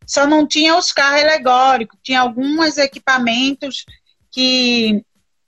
Só 0.07 0.25
não 0.25 0.47
tinha 0.47 0.77
os 0.77 0.93
carros 0.93 1.21
alegóricos, 1.21 1.99
tinha 2.01 2.21
alguns 2.21 2.77
equipamentos 2.77 3.83
que 4.31 5.03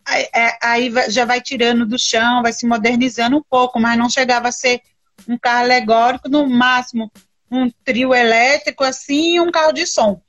é, 0.10 0.58
aí 0.62 0.92
já 1.10 1.24
vai 1.24 1.40
tirando 1.40 1.86
do 1.86 1.98
chão, 1.98 2.42
vai 2.42 2.52
se 2.52 2.68
modernizando 2.68 3.38
um 3.38 3.44
pouco, 3.50 3.80
mas 3.80 3.98
não 3.98 4.10
chegava 4.10 4.50
a 4.50 4.52
ser 4.52 4.82
um 5.26 5.38
carro 5.38 5.64
alegórico, 5.64 6.28
no 6.28 6.46
máximo 6.50 7.10
um 7.50 7.72
trio 7.86 8.14
elétrico 8.14 8.84
assim 8.84 9.36
e 9.36 9.40
um 9.40 9.50
carro 9.50 9.72
de 9.72 9.88
som. 9.88 10.22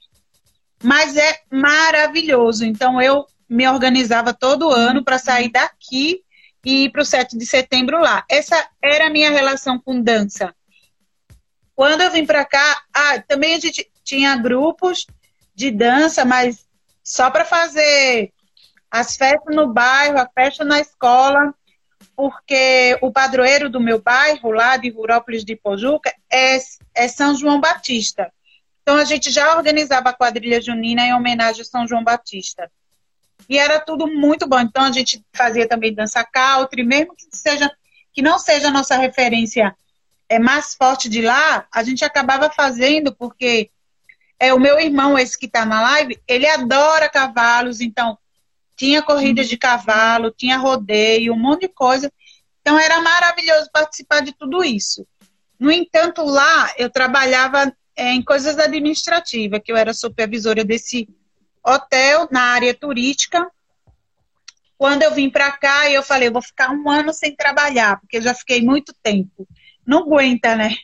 Mas 0.84 1.16
é 1.16 1.40
maravilhoso. 1.50 2.64
Então 2.64 3.02
eu 3.02 3.26
me 3.48 3.66
organizava 3.66 4.32
todo 4.32 4.70
ano 4.70 5.02
para 5.02 5.18
sair 5.18 5.50
daqui 5.50 6.22
e 6.68 6.84
ir 6.84 6.90
para 6.90 7.00
o 7.00 7.04
7 7.04 7.38
de 7.38 7.46
setembro 7.46 7.98
lá. 7.98 8.26
Essa 8.28 8.68
era 8.82 9.06
a 9.06 9.10
minha 9.10 9.30
relação 9.30 9.78
com 9.78 10.02
dança. 10.02 10.54
Quando 11.74 12.02
eu 12.02 12.10
vim 12.10 12.26
para 12.26 12.44
cá, 12.44 12.82
ah, 12.92 13.18
também 13.26 13.54
a 13.54 13.58
gente 13.58 13.90
tinha 14.04 14.36
grupos 14.36 15.06
de 15.54 15.70
dança, 15.70 16.26
mas 16.26 16.66
só 17.02 17.30
para 17.30 17.46
fazer 17.46 18.34
as 18.90 19.16
festas 19.16 19.56
no 19.56 19.72
bairro, 19.72 20.18
a 20.18 20.28
festa 20.28 20.62
na 20.62 20.78
escola, 20.78 21.54
porque 22.14 22.98
o 23.00 23.10
padroeiro 23.10 23.70
do 23.70 23.80
meu 23.80 24.02
bairro, 24.02 24.50
lá 24.50 24.76
de 24.76 24.90
Rurópolis 24.90 25.46
de 25.46 25.56
Pojuca, 25.56 26.12
é, 26.30 26.58
é 26.94 27.08
São 27.08 27.34
João 27.34 27.62
Batista. 27.62 28.30
Então 28.82 28.96
a 28.96 29.06
gente 29.06 29.30
já 29.30 29.56
organizava 29.56 30.10
a 30.10 30.14
quadrilha 30.14 30.60
junina 30.60 31.00
em 31.00 31.14
homenagem 31.14 31.62
a 31.62 31.64
São 31.64 31.88
João 31.88 32.04
Batista. 32.04 32.70
E 33.48 33.58
era 33.58 33.80
tudo 33.80 34.06
muito 34.06 34.46
bom. 34.46 34.60
Então 34.60 34.84
a 34.84 34.92
gente 34.92 35.24
fazia 35.32 35.66
também 35.66 35.94
dança 35.94 36.24
country, 36.24 36.82
mesmo 36.82 37.14
que 37.16 37.24
seja 37.32 37.70
que 38.12 38.22
não 38.22 38.38
seja 38.38 38.68
a 38.68 38.72
nossa 38.72 38.96
referência 38.96 39.74
é 40.28 40.38
mais 40.38 40.74
forte 40.74 41.08
de 41.08 41.22
lá, 41.22 41.66
a 41.72 41.82
gente 41.82 42.04
acabava 42.04 42.50
fazendo 42.50 43.14
porque 43.14 43.70
é 44.38 44.52
o 44.52 44.60
meu 44.60 44.78
irmão 44.78 45.18
esse 45.18 45.38
que 45.38 45.46
está 45.46 45.64
na 45.64 45.80
live, 45.80 46.20
ele 46.28 46.46
adora 46.46 47.08
cavalos, 47.08 47.80
então 47.80 48.18
tinha 48.76 49.02
corridas 49.02 49.48
de 49.48 49.56
cavalo, 49.56 50.30
tinha 50.30 50.58
rodeio, 50.58 51.32
um 51.32 51.38
monte 51.38 51.62
de 51.62 51.68
coisa. 51.68 52.12
Então 52.60 52.78
era 52.78 53.00
maravilhoso 53.00 53.70
participar 53.72 54.20
de 54.20 54.32
tudo 54.32 54.62
isso. 54.62 55.06
No 55.58 55.72
entanto, 55.72 56.22
lá 56.24 56.72
eu 56.78 56.88
trabalhava 56.88 57.74
é, 57.96 58.12
em 58.12 58.22
coisas 58.22 58.58
administrativas, 58.58 59.60
que 59.64 59.72
eu 59.72 59.76
era 59.76 59.92
supervisora 59.92 60.62
desse 60.62 61.08
hotel 61.68 62.28
na 62.30 62.42
área 62.42 62.74
turística. 62.74 63.50
Quando 64.76 65.02
eu 65.02 65.12
vim 65.12 65.28
para 65.28 65.50
cá, 65.52 65.90
eu 65.90 66.02
falei, 66.02 66.28
eu 66.28 66.32
vou 66.32 66.42
ficar 66.42 66.70
um 66.70 66.88
ano 66.88 67.12
sem 67.12 67.34
trabalhar, 67.34 68.00
porque 68.00 68.18
eu 68.18 68.22
já 68.22 68.34
fiquei 68.34 68.62
muito 68.62 68.94
tempo. 69.02 69.46
Não 69.86 70.00
aguenta, 70.00 70.54
né? 70.54 70.76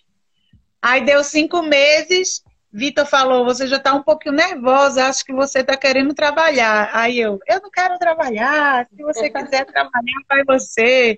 Aí 0.83 1.05
deu 1.05 1.23
cinco 1.23 1.62
meses, 1.62 2.42
Vitor 2.73 3.07
falou, 3.07 3.44
você 3.44 3.68
já 3.68 3.77
está 3.77 3.94
um 3.94 4.03
pouquinho 4.03 4.35
nervosa, 4.35 5.07
acho 5.07 5.25
que 5.25 5.33
você 5.33 5.61
está 5.61 5.77
querendo 5.77 6.12
trabalhar. 6.12 6.90
Aí 6.92 7.20
eu, 7.20 7.38
eu 7.47 7.61
não 7.61 7.70
quero 7.70 7.97
trabalhar, 7.99 8.85
se 8.88 9.01
você 9.01 9.31
quiser 9.31 9.64
trabalhar, 9.64 10.20
vai 10.29 10.44
você. 10.44 11.16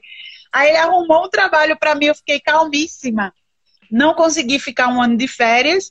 Aí 0.52 0.68
ele 0.68 0.76
arrumou 0.76 1.24
um 1.24 1.30
trabalho 1.30 1.76
para 1.78 1.94
mim, 1.94 2.06
eu 2.06 2.14
fiquei 2.14 2.38
calmíssima. 2.40 3.32
Não 3.90 4.14
consegui 4.14 4.58
ficar 4.58 4.88
um 4.88 5.00
ano 5.00 5.16
de 5.16 5.26
férias. 5.26 5.90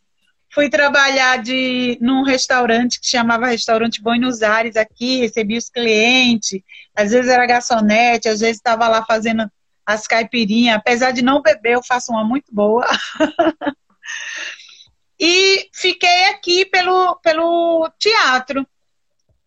Fui 0.56 0.70
trabalhar 0.70 1.44
de, 1.44 1.98
num 2.02 2.24
restaurante 2.24 3.02
que 3.02 3.08
chamava 3.08 3.48
Restaurante 3.48 4.02
Buenos 4.02 4.42
Aires 4.42 4.78
aqui, 4.78 5.20
recebi 5.20 5.58
os 5.58 5.70
clientes, 5.70 6.62
às 6.96 7.12
vezes 7.12 7.30
era 7.30 7.46
garçonete, 7.46 8.30
às 8.30 8.40
vezes 8.40 8.56
estava 8.56 8.88
lá 8.88 9.06
fazendo 9.06 9.52
as 9.86 10.08
caipirinhas. 10.08 10.78
Apesar 10.78 11.12
de 11.12 11.22
não 11.22 11.42
beber, 11.42 11.74
eu 11.74 11.84
faço 11.84 12.14
uma 12.14 12.24
muito 12.24 12.54
boa. 12.54 12.88
E 15.20 15.70
fiquei 15.74 16.26
aqui 16.26 16.66
pelo, 16.66 17.16
pelo 17.24 17.90
teatro. 17.98 18.68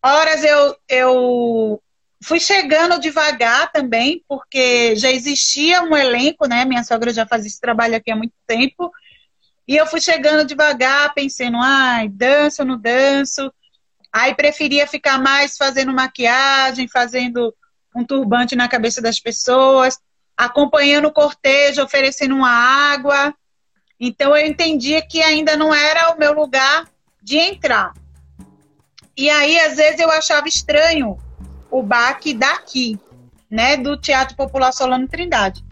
Horas 0.03 0.43
eu, 0.43 0.75
eu 0.89 1.81
fui 2.23 2.39
chegando 2.39 2.99
devagar 2.99 3.71
também, 3.71 4.23
porque 4.27 4.95
já 4.95 5.11
existia 5.11 5.83
um 5.83 5.95
elenco, 5.95 6.47
né? 6.47 6.65
Minha 6.65 6.83
sogra 6.83 7.13
já 7.13 7.25
fazia 7.25 7.47
esse 7.47 7.61
trabalho 7.61 7.95
aqui 7.95 8.11
há 8.11 8.15
muito 8.15 8.33
tempo. 8.47 8.91
E 9.69 9.77
eu 9.77 9.85
fui 9.85 10.01
chegando 10.01 10.47
devagar, 10.47 11.13
pensando, 11.13 11.57
ai, 11.57 12.09
danço 12.09 12.65
não 12.65 12.75
danço. 12.75 13.53
Aí 14.11 14.33
preferia 14.33 14.87
ficar 14.87 15.19
mais 15.19 15.57
fazendo 15.57 15.93
maquiagem, 15.93 16.87
fazendo 16.87 17.53
um 17.95 18.03
turbante 18.03 18.55
na 18.55 18.67
cabeça 18.67 18.99
das 18.99 19.19
pessoas, 19.19 19.99
acompanhando 20.35 21.09
o 21.09 21.13
cortejo, 21.13 21.83
oferecendo 21.83 22.33
uma 22.33 22.49
água. 22.49 23.31
Então 23.99 24.35
eu 24.35 24.47
entendia 24.47 25.03
que 25.03 25.21
ainda 25.21 25.55
não 25.55 25.71
era 25.71 26.15
o 26.15 26.17
meu 26.17 26.33
lugar 26.33 26.89
de 27.21 27.37
entrar. 27.37 27.93
E 29.15 29.29
aí, 29.29 29.59
às 29.59 29.77
vezes, 29.77 29.99
eu 29.99 30.09
achava 30.09 30.47
estranho 30.47 31.15
o 31.69 31.83
baque 31.83 32.33
daqui, 32.33 32.99
né, 33.47 33.77
do 33.77 33.95
Teatro 33.95 34.35
Popular 34.35 34.71
Solano 34.71 35.07
Trindade. 35.07 35.63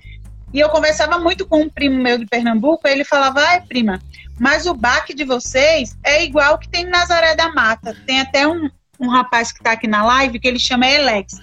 E 0.54 0.60
eu 0.60 0.70
conversava 0.70 1.20
muito 1.20 1.46
com 1.46 1.62
um 1.62 1.70
primo 1.70 2.02
meu 2.02 2.18
de 2.18 2.26
Pernambuco, 2.26 2.88
ele 2.88 3.04
falava, 3.04 3.42
ai, 3.42 3.62
prima, 3.62 4.00
mas 4.40 4.66
o 4.66 4.74
baque 4.74 5.14
de 5.14 5.24
vocês 5.24 5.98
é 6.04 6.24
igual 6.24 6.58
que 6.58 6.70
tem 6.70 6.84
em 6.84 6.90
Nazaré 6.90 7.36
da 7.36 7.52
Mata. 7.52 7.96
Tem 8.06 8.22
até 8.22 8.48
um, 8.48 8.70
um 9.00 9.10
rapaz 9.10 9.52
que 9.52 9.60
está 9.60 9.72
aqui 9.72 9.88
na 9.88 10.06
live 10.06 10.40
que 10.40 10.48
ele 10.48 10.60
chama 10.60 10.88
Elex. 10.88 11.34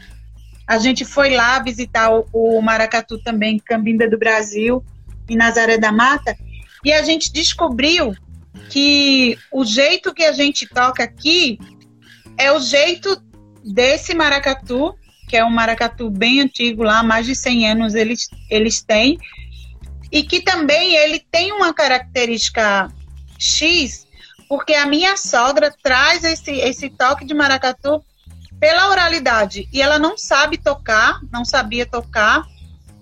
A 0.66 0.78
gente 0.78 1.04
foi 1.04 1.34
lá 1.34 1.58
visitar 1.58 2.10
o, 2.10 2.26
o 2.32 2.62
Maracatu 2.62 3.22
também, 3.22 3.58
Cambinda 3.58 4.08
do 4.08 4.18
Brasil, 4.18 4.82
em 5.28 5.36
Nazaré 5.36 5.76
da 5.76 5.92
Mata, 5.92 6.36
e 6.84 6.92
a 6.92 7.02
gente 7.02 7.32
descobriu 7.32 8.14
que 8.70 9.38
o 9.52 9.64
jeito 9.64 10.14
que 10.14 10.24
a 10.24 10.32
gente 10.32 10.66
toca 10.66 11.02
aqui 11.02 11.58
é 12.38 12.52
o 12.52 12.60
jeito 12.60 13.22
desse 13.64 14.14
maracatu, 14.14 14.94
que 15.34 15.38
é 15.38 15.44
um 15.44 15.50
maracatu 15.50 16.08
bem 16.08 16.40
antigo 16.40 16.84
lá, 16.84 17.02
mais 17.02 17.26
de 17.26 17.34
100 17.34 17.72
anos 17.72 17.94
eles, 17.96 18.28
eles 18.48 18.80
têm, 18.80 19.18
e 20.12 20.22
que 20.22 20.40
também 20.40 20.94
ele 20.94 21.18
tem 21.28 21.50
uma 21.50 21.74
característica 21.74 22.88
X, 23.36 24.06
porque 24.48 24.74
a 24.74 24.86
minha 24.86 25.16
sogra 25.16 25.74
traz 25.82 26.22
esse, 26.22 26.52
esse 26.52 26.88
toque 26.88 27.24
de 27.24 27.34
maracatu 27.34 28.00
pela 28.60 28.88
oralidade, 28.90 29.68
e 29.72 29.82
ela 29.82 29.98
não 29.98 30.16
sabe 30.16 30.56
tocar, 30.56 31.18
não 31.32 31.44
sabia 31.44 31.84
tocar, 31.84 32.44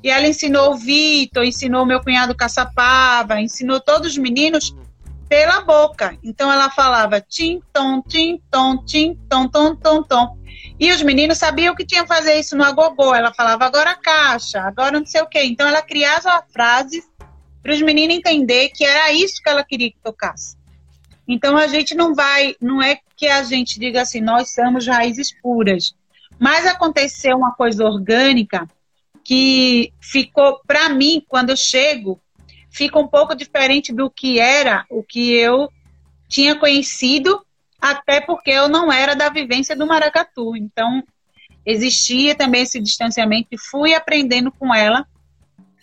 e 0.03 0.09
ela 0.09 0.27
ensinou 0.27 0.73
o 0.73 0.79
Vitor, 0.79 1.45
ensinou 1.45 1.85
meu 1.85 2.01
cunhado 2.01 2.35
Caçapava, 2.35 3.42
ensinou 3.42 3.79
todos 3.79 4.12
os 4.12 4.16
meninos 4.16 4.75
pela 5.33 5.62
boca. 5.62 6.18
Então 6.23 6.53
ela 6.53 6.68
falava 6.68 7.18
tim, 7.18 7.62
tom, 7.73 8.03
tim, 8.03 8.38
tom, 8.51 8.85
tim, 8.85 9.18
tom, 9.31 9.49
tom, 9.49 9.75
tom, 9.75 10.03
tom. 10.03 10.37
E 10.79 10.92
os 10.92 11.01
meninos 11.01 11.38
sabiam 11.38 11.75
que 11.75 11.87
tinha 11.87 12.03
que 12.03 12.09
fazer 12.09 12.35
isso 12.35 12.55
no 12.55 12.62
agogô. 12.62 13.14
Ela 13.14 13.33
falava 13.33 13.64
agora 13.64 13.95
caixa, 13.95 14.61
agora 14.61 15.01
não 15.01 15.07
sei 15.07 15.23
o 15.23 15.27
quê. 15.27 15.42
Então 15.45 15.66
ela 15.66 15.81
criava 15.81 16.45
frases 16.53 17.11
para 17.62 17.73
os 17.73 17.81
meninos 17.81 18.14
entender 18.14 18.73
que 18.75 18.85
era 18.85 19.11
isso 19.11 19.42
que 19.42 19.49
ela 19.49 19.64
queria 19.64 19.90
que 19.90 19.97
tocasse. 20.05 20.55
Então 21.27 21.57
a 21.57 21.66
gente 21.66 21.95
não 21.95 22.14
vai, 22.14 22.55
não 22.61 22.83
é 22.83 22.99
que 23.16 23.27
a 23.27 23.42
gente 23.42 23.81
diga 23.81 24.03
assim, 24.03 24.21
nós 24.21 24.53
somos 24.53 24.87
raízes 24.87 25.33
puras. 25.40 25.95
Mas 26.38 26.66
aconteceu 26.66 27.38
uma 27.38 27.55
coisa 27.55 27.87
orgânica 27.87 28.68
que 29.25 29.95
ficou, 29.99 30.61
para 30.66 30.90
mim, 30.90 31.25
quando 31.27 31.49
eu 31.49 31.57
chego, 31.57 32.21
fica 32.73 32.99
um 32.99 33.07
pouco 33.07 33.35
diferente 33.35 33.93
do 33.93 34.11
que 34.11 34.41
era 34.41 34.87
o 34.91 35.03
que 35.03 35.33
eu 35.33 35.71
tinha 36.29 36.59
conhecido, 36.59 37.45
até 37.81 38.21
porque 38.21 38.51
eu 38.51 38.69
não 38.69 38.91
era 38.91 39.15
da 39.15 39.29
vivência 39.29 39.77
do 39.77 39.87
maracatu. 39.87 40.57
Então, 40.57 41.03
existia 41.67 42.35
também 42.35 42.63
esse 42.63 42.81
distanciamento 42.81 43.49
e 43.53 43.59
fui 43.59 43.95
aprendendo 43.95 44.51
com 44.51 44.75
ela 44.75 45.07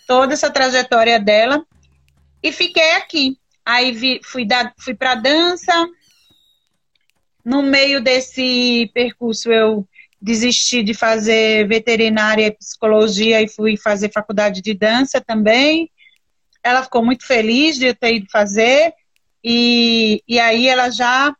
toda 0.07 0.33
essa 0.33 0.49
trajetória 0.49 1.19
dela 1.19 1.63
e 2.41 2.51
fiquei 2.51 2.93
aqui. 2.93 3.37
Aí 3.63 3.91
vi, 3.91 4.19
fui, 4.23 4.47
fui 4.79 4.95
para 4.95 5.13
dança. 5.13 5.71
No 7.45 7.61
meio 7.61 8.01
desse 8.01 8.89
percurso, 8.93 9.51
eu 9.51 9.87
desisti 10.19 10.81
de 10.81 10.93
fazer 10.93 11.67
veterinária 11.67 12.47
e 12.47 12.51
psicologia 12.51 13.41
e 13.41 13.47
fui 13.47 13.77
fazer 13.77 14.11
faculdade 14.11 14.61
de 14.61 14.73
dança 14.73 15.21
também. 15.21 15.89
Ela 16.63 16.83
ficou 16.83 17.03
muito 17.03 17.25
feliz 17.25 17.77
de 17.77 17.93
ter 17.93 18.15
ido 18.15 18.27
fazer, 18.31 18.93
e, 19.43 20.21
e 20.27 20.39
aí 20.39 20.67
ela 20.67 20.89
já 20.89 21.33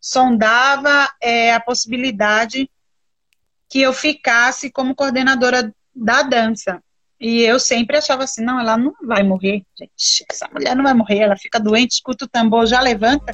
sondava 0.00 1.08
é, 1.20 1.54
a 1.54 1.60
possibilidade 1.60 2.68
que 3.68 3.80
eu 3.80 3.92
ficasse 3.92 4.70
como 4.70 4.94
coordenadora 4.94 5.72
da 5.94 6.22
dança. 6.22 6.82
E 7.20 7.42
eu 7.42 7.60
sempre 7.60 7.96
achava 7.96 8.24
assim, 8.24 8.42
não, 8.42 8.58
ela 8.58 8.76
não 8.76 8.92
vai 9.06 9.22
morrer, 9.22 9.62
gente. 9.78 10.24
Essa 10.28 10.48
mulher 10.52 10.74
não 10.74 10.82
vai 10.82 10.92
morrer, 10.92 11.18
ela 11.18 11.36
fica 11.36 11.60
doente, 11.60 11.92
escuta 11.92 12.24
o 12.24 12.28
tambor, 12.28 12.66
já 12.66 12.80
levanta. 12.80 13.32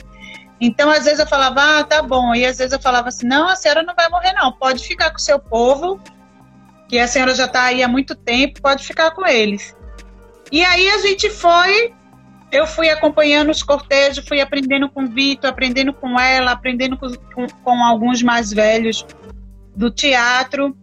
Então, 0.61 0.91
às 0.91 1.05
vezes 1.05 1.21
eu 1.21 1.27
falava, 1.27 1.79
ah, 1.79 1.85
tá 1.85 2.03
bom. 2.03 2.35
E 2.35 2.45
às 2.45 2.59
vezes 2.59 2.73
eu 2.73 2.81
falava 2.81 3.09
assim, 3.09 3.27
não, 3.27 3.49
a 3.49 3.57
senhora 3.57 3.83
não 3.83 3.95
vai 3.95 4.09
morrer, 4.11 4.33
não. 4.35 4.53
Pode 4.53 4.87
ficar 4.87 5.11
com 5.11 5.17
o 5.17 5.21
seu 5.21 5.39
povo, 5.39 5.99
que 6.89 6.99
a 6.99 7.09
senhora 7.09 7.35
já 7.35 7.47
está 7.47 7.63
aí 7.65 7.83
há 7.83 7.89
muito 7.89 8.15
tempo, 8.15 8.61
pode 8.61 8.85
ficar 8.85 9.13
com 9.13 9.27
eles. 9.27 9.75
E 10.51 10.65
aí 10.65 10.89
a 10.89 10.99
gente 10.99 11.29
foi, 11.31 11.93
eu 12.51 12.67
fui 12.67 12.89
acompanhando 12.89 13.51
os 13.51 13.63
cortejos, 13.63 14.27
fui 14.27 14.41
aprendendo 14.41 14.89
com 14.89 15.05
o 15.05 15.09
Vitor, 15.09 15.51
aprendendo 15.51 15.93
com 15.93 16.19
ela, 16.19 16.53
aprendendo 16.53 16.97
com, 16.97 17.13
com, 17.35 17.47
com 17.47 17.85
alguns 17.85 18.23
mais 18.23 18.53
velhos 18.53 19.05
do 19.77 19.91
teatro. 19.91 20.77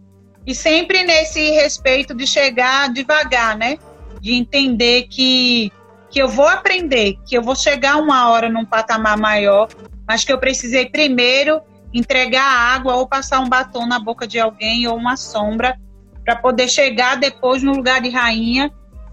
E 0.46 0.54
sempre 0.54 1.02
nesse 1.02 1.50
respeito 1.50 2.14
de 2.14 2.26
chegar 2.26 2.92
devagar, 2.92 3.56
né? 3.56 3.78
De 4.20 4.32
entender 4.32 5.08
que 5.08 5.72
que 6.08 6.22
eu 6.22 6.28
vou 6.28 6.46
aprender, 6.46 7.18
que 7.26 7.36
eu 7.36 7.42
vou 7.42 7.54
chegar 7.54 7.96
uma 7.96 8.30
hora 8.30 8.48
num 8.48 8.64
patamar 8.64 9.18
maior, 9.18 9.68
mas 10.06 10.24
que 10.24 10.32
eu 10.32 10.38
precisei 10.38 10.86
primeiro 10.86 11.60
entregar 11.92 12.42
água 12.42 12.94
ou 12.94 13.06
passar 13.06 13.40
um 13.40 13.48
batom 13.48 13.86
na 13.86 13.98
boca 13.98 14.26
de 14.26 14.38
alguém 14.38 14.86
ou 14.86 14.96
uma 14.96 15.16
sombra 15.16 15.78
para 16.24 16.36
poder 16.36 16.68
chegar 16.68 17.16
depois 17.16 17.62
no 17.62 17.72
lugar 17.72 18.00
de 18.00 18.08
rainha 18.08 18.72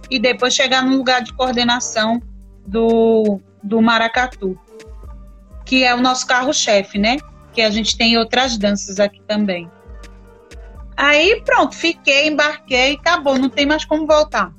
e 0.10 0.20
depois 0.20 0.54
chegar 0.54 0.84
no 0.84 0.96
lugar 0.98 1.22
de 1.22 1.34
coordenação 1.34 2.22
do, 2.66 3.40
do 3.62 3.82
maracatu, 3.82 4.60
que 5.66 5.84
é 5.84 5.94
o 5.94 6.02
nosso 6.02 6.28
carro-chefe, 6.28 6.98
né? 6.98 7.18
Que 7.52 7.62
a 7.62 7.70
gente 7.70 7.98
tem 7.98 8.18
outras 8.18 8.58
danças 8.58 9.00
aqui 9.00 9.22
também. 9.28 9.70
Aí 10.96 11.42
pronto, 11.44 11.76
fiquei, 11.76 12.28
embarquei, 12.28 12.94
acabou, 12.94 13.38
não 13.38 13.50
tem 13.50 13.66
mais 13.66 13.86
como 13.86 14.06
voltar. 14.06 14.52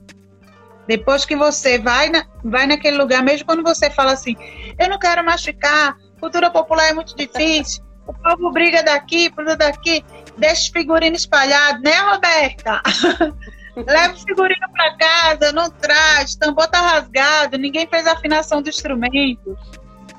Depois 0.86 1.24
que 1.24 1.34
você 1.34 1.78
vai, 1.78 2.10
na, 2.10 2.26
vai 2.42 2.66
naquele 2.66 2.98
lugar, 2.98 3.22
mesmo 3.22 3.46
quando 3.46 3.62
você 3.62 3.90
fala 3.90 4.12
assim, 4.12 4.36
eu 4.78 4.88
não 4.88 4.98
quero 4.98 5.24
machucar, 5.24 5.96
cultura 6.20 6.50
popular 6.50 6.90
é 6.90 6.92
muito 6.92 7.16
difícil, 7.16 7.82
o 8.06 8.12
povo 8.12 8.50
briga 8.50 8.82
daqui, 8.82 9.30
briga 9.30 9.56
daqui, 9.56 10.04
deixa 10.36 10.62
os 10.62 10.68
figurinos 10.68 11.20
espalhados, 11.20 11.82
né, 11.82 11.96
Roberta? 12.00 12.82
Leva 13.76 14.14
o 14.14 14.16
figurino 14.16 14.68
para 14.72 14.96
casa, 14.96 15.52
não 15.52 15.68
traz, 15.70 16.36
tambor 16.36 16.68
tá 16.68 16.80
rasgado, 16.80 17.58
ninguém 17.58 17.86
fez 17.86 18.06
a 18.06 18.12
afinação 18.12 18.62
do 18.62 18.68
instrumento. 18.68 19.58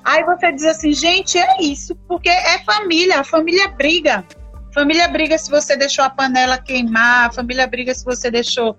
Aí 0.03 0.23
você 0.23 0.51
diz 0.51 0.65
assim, 0.65 0.93
gente, 0.93 1.37
é 1.37 1.61
isso, 1.61 1.95
porque 2.07 2.29
é 2.29 2.59
família, 2.63 3.21
a 3.21 3.23
família 3.23 3.67
briga. 3.69 4.25
Família 4.73 5.07
briga 5.07 5.37
se 5.37 5.49
você 5.49 5.77
deixou 5.77 6.03
a 6.03 6.09
panela 6.09 6.57
queimar, 6.57 7.33
família 7.33 7.65
briga 7.65 7.95
se 7.95 8.03
você 8.03 8.29
deixou 8.29 8.77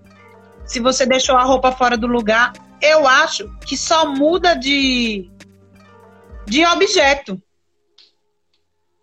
se 0.67 0.81
você 0.81 1.05
deixou 1.05 1.37
a 1.37 1.43
roupa 1.43 1.71
fora 1.71 1.97
do 1.97 2.07
lugar, 2.07 2.51
eu 2.81 3.07
acho 3.07 3.49
que 3.65 3.77
só 3.77 4.05
muda 4.05 4.53
de, 4.53 5.31
de 6.45 6.65
objeto. 6.65 7.41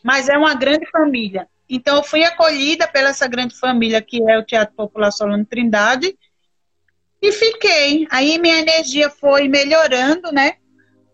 Mas 0.02 0.28
é 0.28 0.37
uma 0.37 0.54
grande 0.54 0.87
família. 0.90 1.48
Então, 1.68 1.96
eu 1.96 2.03
fui 2.03 2.24
acolhida 2.24 2.87
pela 2.87 3.11
essa 3.11 3.27
grande 3.27 3.59
família 3.59 4.03
que 4.03 4.22
é 4.29 4.38
o 4.38 4.44
Teatro 4.44 4.74
Popular 4.74 5.11
Solano 5.11 5.44
Trindade 5.44 6.16
e 7.22 7.33
fiquei. 7.33 8.07
Aí 8.11 8.38
minha 8.38 8.59
energia 8.59 9.09
foi 9.09 9.48
melhorando, 9.48 10.31
né? 10.31 10.55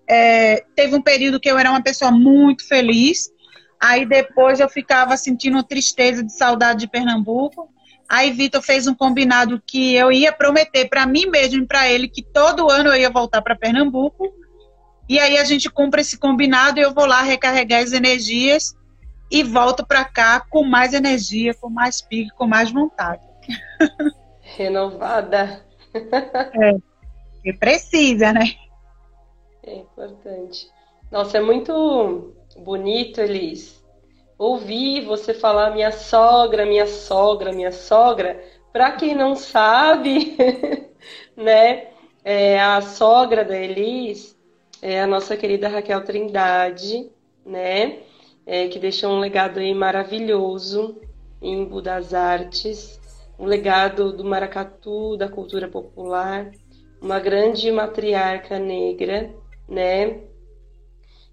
É, 0.09 0.65
teve 0.75 0.97
um 0.97 1.03
período 1.03 1.39
que 1.39 1.49
eu 1.49 1.57
era 1.57 1.71
uma 1.71 1.83
pessoa 1.83 2.11
muito 2.11 2.67
feliz. 2.67 3.31
Aí 3.81 4.05
depois 4.05 4.59
eu 4.59 4.69
ficava 4.69 5.17
sentindo 5.17 5.63
tristeza 5.63 6.25
de 6.25 6.37
saudade 6.37 6.81
de 6.81 6.89
Pernambuco. 6.89 7.73
Aí 8.09 8.33
Vitor 8.33 8.61
fez 8.61 8.89
um 8.89 8.95
combinado 8.95 9.63
que 9.65 9.95
eu 9.95 10.11
ia 10.11 10.33
prometer 10.33 10.89
para 10.89 11.07
mim 11.07 11.27
mesmo 11.27 11.63
e 11.63 11.67
para 11.67 11.89
ele 11.89 12.09
que 12.09 12.25
todo 12.25 12.69
ano 12.69 12.89
eu 12.89 12.97
ia 12.97 13.09
voltar 13.09 13.41
para 13.41 13.55
Pernambuco. 13.55 14.35
E 15.09 15.17
aí 15.19 15.39
a 15.39 15.45
gente 15.45 15.71
cumpre 15.71 16.01
esse 16.01 16.19
combinado 16.19 16.81
e 16.81 16.83
eu 16.83 16.93
vou 16.93 17.07
lá 17.07 17.23
recarregar 17.23 17.83
as 17.83 17.93
energias 17.93 18.75
e 19.31 19.43
volto 19.43 19.87
para 19.87 20.05
cá 20.05 20.41
com 20.41 20.65
mais 20.65 20.93
energia, 20.93 21.55
com 21.55 21.71
mais 21.71 22.03
pique, 22.03 22.35
com 22.37 22.47
mais 22.47 22.71
vontade. 22.71 23.23
Renovada. 24.41 25.65
É, 25.95 26.77
que 27.43 27.53
precisa, 27.53 28.33
né? 28.33 28.55
É 29.63 29.75
importante. 29.75 30.69
Nossa, 31.11 31.39
é 31.39 31.41
muito 31.41 32.35
bonito, 32.57 33.21
Elis, 33.21 33.85
ouvir 34.39 35.05
você 35.05 35.35
falar 35.35 35.71
minha 35.71 35.93
sogra, 35.93 36.65
minha 36.65 36.87
sogra, 36.87 37.53
minha 37.53 37.73
sogra. 37.73 38.43
Para 38.73 38.93
quem 38.93 39.15
não 39.15 39.35
sabe, 39.35 40.37
né, 41.37 41.89
é, 42.25 42.61
a 42.61 42.81
sogra 42.81 43.45
da 43.45 43.57
Elis 43.57 44.39
é 44.81 45.01
a 45.01 45.07
nossa 45.07 45.37
querida 45.37 45.69
Raquel 45.69 46.05
Trindade, 46.05 47.11
né, 47.45 47.99
é, 48.51 48.67
que 48.67 48.81
deixou 48.81 49.13
um 49.13 49.21
legado 49.21 49.61
aí 49.61 49.73
maravilhoso 49.73 51.01
em 51.41 51.69
das 51.81 52.13
Artes, 52.13 53.01
um 53.39 53.45
legado 53.47 54.13
do 54.13 54.25
maracatu, 54.25 55.17
da 55.17 55.29
cultura 55.29 55.69
popular, 55.69 56.51
uma 57.01 57.21
grande 57.21 57.71
matriarca 57.71 58.59
negra, 58.59 59.33
né, 59.69 60.23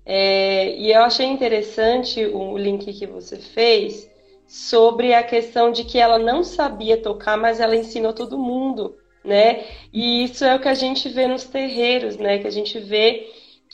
É, 0.06 0.78
e 0.78 0.94
eu 0.94 1.02
achei 1.02 1.26
interessante 1.26 2.24
o 2.24 2.56
link 2.56 2.94
que 2.94 3.08
você 3.08 3.38
fez 3.38 4.08
sobre 4.48 5.14
a 5.14 5.24
questão 5.24 5.72
de 5.72 5.84
que 5.86 5.98
ela 5.98 6.20
não 6.20 6.44
sabia 6.44 7.02
tocar, 7.02 7.36
mas 7.36 7.60
ela 7.60 7.76
ensinou 7.76 8.14
todo 8.14 8.38
mundo, 8.38 8.96
né? 9.26 9.66
E 9.92 10.24
isso 10.24 10.46
é 10.46 10.56
o 10.56 10.60
que 10.60 10.70
a 10.70 10.76
gente 10.76 11.10
vê 11.10 11.28
nos 11.28 11.46
terreiros, 11.46 12.16
né? 12.16 12.38
Que 12.38 12.48
a 12.48 12.52
gente 12.52 12.80
vê 12.80 13.28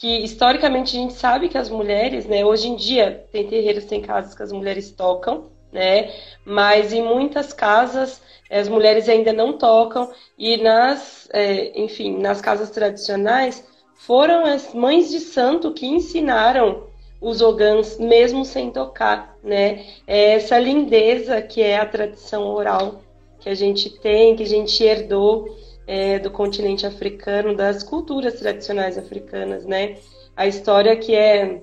que 0.03 0.17
historicamente 0.17 0.97
a 0.97 0.99
gente 0.99 1.13
sabe 1.13 1.47
que 1.47 1.57
as 1.57 1.69
mulheres, 1.69 2.25
né? 2.25 2.43
Hoje 2.43 2.67
em 2.67 2.75
dia 2.75 3.25
tem 3.31 3.47
terreiros, 3.47 3.85
tem 3.85 4.01
casas 4.01 4.35
que 4.35 4.43
as 4.43 4.51
mulheres 4.51 4.91
tocam, 4.91 5.45
né? 5.71 6.11
Mas 6.43 6.91
em 6.91 7.01
muitas 7.01 7.53
casas 7.53 8.21
as 8.51 8.67
mulheres 8.67 9.07
ainda 9.07 9.31
não 9.31 9.53
tocam 9.53 10.11
e 10.37 10.57
nas, 10.57 11.29
é, 11.31 11.71
enfim, 11.79 12.17
nas 12.17 12.41
casas 12.41 12.69
tradicionais 12.69 13.65
foram 13.95 14.43
as 14.43 14.73
mães 14.73 15.09
de 15.09 15.21
santo 15.21 15.71
que 15.71 15.85
ensinaram 15.87 16.83
os 17.21 17.41
ogãs 17.41 17.97
mesmo 17.97 18.43
sem 18.43 18.71
tocar, 18.71 19.37
né? 19.41 19.85
É 20.05 20.33
essa 20.33 20.59
lindeza 20.59 21.41
que 21.41 21.61
é 21.61 21.77
a 21.77 21.85
tradição 21.85 22.43
oral 22.53 22.99
que 23.39 23.47
a 23.47 23.55
gente 23.55 23.89
tem, 23.89 24.35
que 24.35 24.43
a 24.43 24.47
gente 24.47 24.83
herdou 24.83 25.62
é, 25.85 26.19
do 26.19 26.31
continente 26.31 26.85
africano, 26.85 27.55
das 27.55 27.83
culturas 27.83 28.39
tradicionais 28.39 28.97
africanas, 28.97 29.65
né? 29.65 29.97
A 30.35 30.47
história 30.47 30.95
que 30.95 31.15
é 31.15 31.61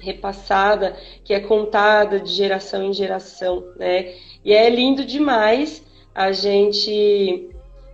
repassada, 0.00 0.96
que 1.24 1.34
é 1.34 1.40
contada 1.40 2.20
de 2.20 2.30
geração 2.30 2.82
em 2.82 2.92
geração, 2.92 3.64
né? 3.76 4.14
E 4.44 4.52
é 4.52 4.68
lindo 4.68 5.04
demais 5.04 5.82
a 6.14 6.32
gente 6.32 7.50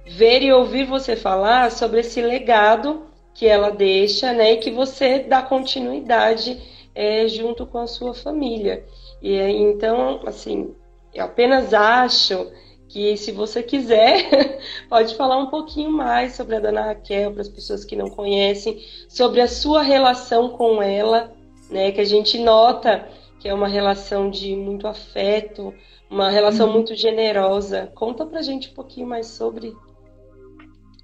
ver 0.07 0.43
e 0.43 0.53
ouvir 0.53 0.85
você 0.85 1.17
falar 1.17 1.71
sobre 1.71 2.01
esse 2.01 2.21
legado 2.21 3.07
que 3.35 3.47
ela 3.47 3.71
deixa, 3.71 4.33
né, 4.33 4.53
e 4.53 4.57
que 4.59 4.71
você 4.71 5.19
dá 5.19 5.43
continuidade 5.43 6.63
é, 6.95 7.27
junto 7.27 7.67
com 7.67 7.79
a 7.79 7.87
sua 7.87 8.15
família. 8.15 8.85
E 9.21 9.37
então, 9.37 10.21
assim, 10.25 10.75
eu 11.13 11.25
apenas 11.25 11.75
acho 11.75 12.51
que 12.95 13.17
se 13.17 13.33
você 13.33 13.61
quiser, 13.61 14.61
pode 14.89 15.17
falar 15.17 15.37
um 15.37 15.47
pouquinho 15.47 15.91
mais 15.91 16.35
sobre 16.35 16.55
a 16.55 16.61
Dona 16.61 16.83
Raquel 16.83 17.33
para 17.33 17.43
as 17.43 17.49
pessoas 17.49 17.85
que 17.85 17.97
não 17.97 18.09
conhecem, 18.09 18.81
sobre 19.09 19.41
a 19.41 19.49
sua 19.49 19.83
relação 19.83 20.51
com 20.51 20.81
ela, 20.81 21.35
né, 21.69 21.91
que 21.91 22.01
a 22.01 22.05
gente 22.05 22.39
nota 22.39 23.09
que 23.41 23.49
é 23.49 23.53
uma 23.53 23.67
relação 23.67 24.31
de 24.31 24.55
muito 24.55 24.87
afeto, 24.87 25.75
uma 26.09 26.31
relação 26.31 26.69
uhum. 26.69 26.75
muito 26.75 26.95
generosa. 26.95 27.91
Conta 27.97 28.25
pra 28.25 28.43
gente 28.43 28.71
um 28.71 28.75
pouquinho 28.75 29.09
mais 29.09 29.27
sobre 29.27 29.77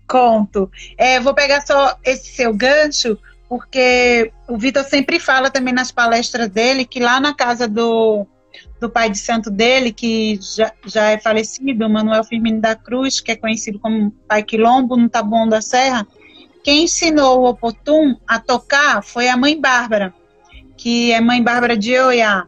Conto. 0.06 0.70
É, 0.96 1.18
vou 1.18 1.34
pegar 1.34 1.66
só 1.66 1.98
esse 2.04 2.28
seu 2.28 2.54
gancho, 2.54 3.18
porque 3.48 4.32
o 4.48 4.56
Vitor 4.56 4.84
sempre 4.84 5.18
fala 5.18 5.50
também 5.50 5.74
nas 5.74 5.90
palestras 5.90 6.48
dele 6.48 6.84
que 6.84 7.00
lá 7.00 7.20
na 7.20 7.34
casa 7.34 7.66
do, 7.66 8.26
do 8.80 8.88
pai 8.90 9.10
de 9.10 9.18
santo 9.18 9.50
dele, 9.50 9.92
que 9.92 10.38
já, 10.40 10.72
já 10.86 11.10
é 11.10 11.18
falecido, 11.18 11.88
Manuel 11.88 12.24
Firmino 12.24 12.60
da 12.60 12.74
Cruz, 12.74 13.20
que 13.20 13.32
é 13.32 13.36
conhecido 13.36 13.78
como 13.78 14.10
Pai 14.26 14.42
Quilombo, 14.42 14.96
no 14.96 15.08
Taboão 15.08 15.48
da 15.48 15.60
Serra, 15.60 16.06
quem 16.64 16.84
ensinou 16.84 17.40
o 17.40 17.48
Opotum 17.48 18.16
a 18.26 18.38
tocar 18.38 19.02
foi 19.02 19.28
a 19.28 19.36
mãe 19.36 19.58
Bárbara, 19.58 20.14
que 20.76 21.12
é 21.12 21.20
mãe 21.20 21.42
Bárbara 21.42 21.76
de 21.76 21.98
Oiá. 21.98 22.46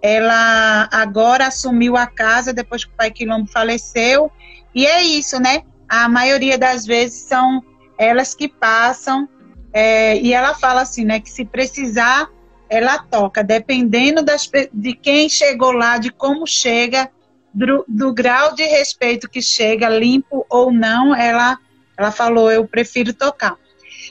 Ela 0.00 0.88
agora 0.90 1.46
assumiu 1.46 1.96
a 1.96 2.06
casa 2.06 2.52
depois 2.52 2.84
que 2.84 2.92
o 2.92 2.96
pai 2.96 3.10
Quilombo 3.10 3.50
faleceu, 3.50 4.30
e 4.74 4.86
é 4.86 5.02
isso, 5.02 5.38
né? 5.40 5.62
a 5.92 6.08
maioria 6.08 6.56
das 6.56 6.86
vezes 6.86 7.20
são 7.24 7.62
elas 7.98 8.34
que 8.34 8.48
passam, 8.48 9.28
é, 9.74 10.16
e 10.16 10.32
ela 10.32 10.54
fala 10.54 10.80
assim, 10.80 11.04
né, 11.04 11.20
que 11.20 11.28
se 11.28 11.44
precisar, 11.44 12.30
ela 12.72 12.98
toca, 12.98 13.44
dependendo 13.44 14.22
das, 14.22 14.50
de 14.72 14.94
quem 14.94 15.28
chegou 15.28 15.72
lá, 15.72 15.98
de 15.98 16.10
como 16.10 16.46
chega, 16.46 17.10
do, 17.52 17.84
do 17.86 18.14
grau 18.14 18.54
de 18.54 18.64
respeito 18.64 19.28
que 19.28 19.42
chega, 19.42 19.90
limpo 19.90 20.46
ou 20.48 20.72
não, 20.72 21.14
ela, 21.14 21.58
ela 21.98 22.10
falou, 22.10 22.50
eu 22.50 22.66
prefiro 22.66 23.12
tocar. 23.12 23.58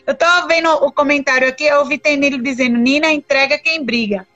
Eu 0.05 0.13
estava 0.13 0.47
vendo 0.47 0.69
o 0.69 0.91
comentário 0.91 1.47
aqui, 1.47 1.63
eu 1.63 1.79
ouvi 1.79 1.97
Tenille 1.97 2.37
dizendo, 2.37 2.77
Nina 2.77 3.11
entrega 3.11 3.57
quem 3.57 3.83
briga. 3.83 4.27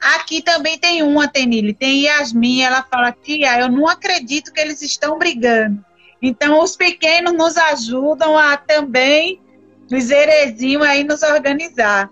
Aqui 0.00 0.40
também 0.40 0.78
tem 0.78 1.02
uma, 1.02 1.28
Tenille, 1.28 1.74
tem 1.74 2.04
Yasmin, 2.04 2.62
ela 2.62 2.82
fala, 2.82 3.12
tia, 3.12 3.60
eu 3.60 3.68
não 3.68 3.86
acredito 3.86 4.50
que 4.50 4.60
eles 4.60 4.80
estão 4.80 5.18
brigando. 5.18 5.84
Então, 6.22 6.58
os 6.62 6.74
pequenos 6.74 7.34
nos 7.34 7.58
ajudam 7.58 8.38
a 8.38 8.56
também, 8.56 9.38
os 9.92 10.10
herezinhos, 10.10 10.86
aí 10.86 11.04
nos 11.04 11.22
organizar. 11.22 12.10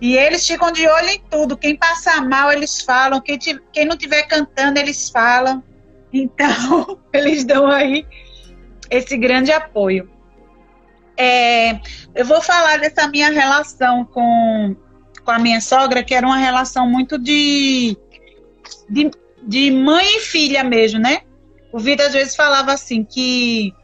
E 0.00 0.16
eles 0.16 0.46
ficam 0.46 0.70
de 0.70 0.86
olho 0.86 1.08
em 1.08 1.20
tudo. 1.30 1.56
Quem 1.56 1.76
passa 1.76 2.20
mal, 2.20 2.52
eles 2.52 2.82
falam. 2.82 3.20
Quem, 3.20 3.38
quem 3.72 3.84
não 3.84 3.94
estiver 3.94 4.22
cantando, 4.24 4.78
eles 4.78 5.08
falam. 5.08 5.62
Então, 6.12 6.98
eles 7.12 7.44
dão 7.44 7.66
aí 7.66 8.06
esse 8.90 9.16
grande 9.16 9.52
apoio. 9.52 10.10
É, 11.16 11.80
eu 12.14 12.24
vou 12.26 12.42
falar 12.42 12.78
dessa 12.78 13.08
minha 13.08 13.30
relação 13.30 14.04
com, 14.04 14.76
com 15.24 15.30
a 15.30 15.38
minha 15.38 15.60
sogra, 15.60 16.04
que 16.04 16.14
era 16.14 16.26
uma 16.26 16.36
relação 16.36 16.88
muito 16.88 17.18
de, 17.18 17.96
de, 18.88 19.10
de 19.42 19.70
mãe 19.70 20.18
e 20.18 20.20
filha 20.20 20.62
mesmo, 20.62 21.00
né? 21.00 21.22
O 21.72 21.78
Vitor 21.78 22.06
às 22.06 22.12
vezes 22.12 22.36
falava 22.36 22.72
assim 22.72 23.02
que 23.02 23.74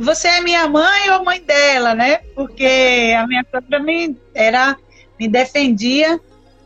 você 0.00 0.28
é 0.28 0.40
minha 0.40 0.66
mãe 0.66 1.10
ou 1.10 1.24
mãe 1.24 1.40
dela, 1.40 1.94
né? 1.94 2.18
Porque 2.34 3.14
a 3.16 3.26
minha 3.26 3.44
sogra 3.50 3.78
me, 3.78 4.16
era, 4.34 4.76
me 5.18 5.28
defendia 5.28 6.20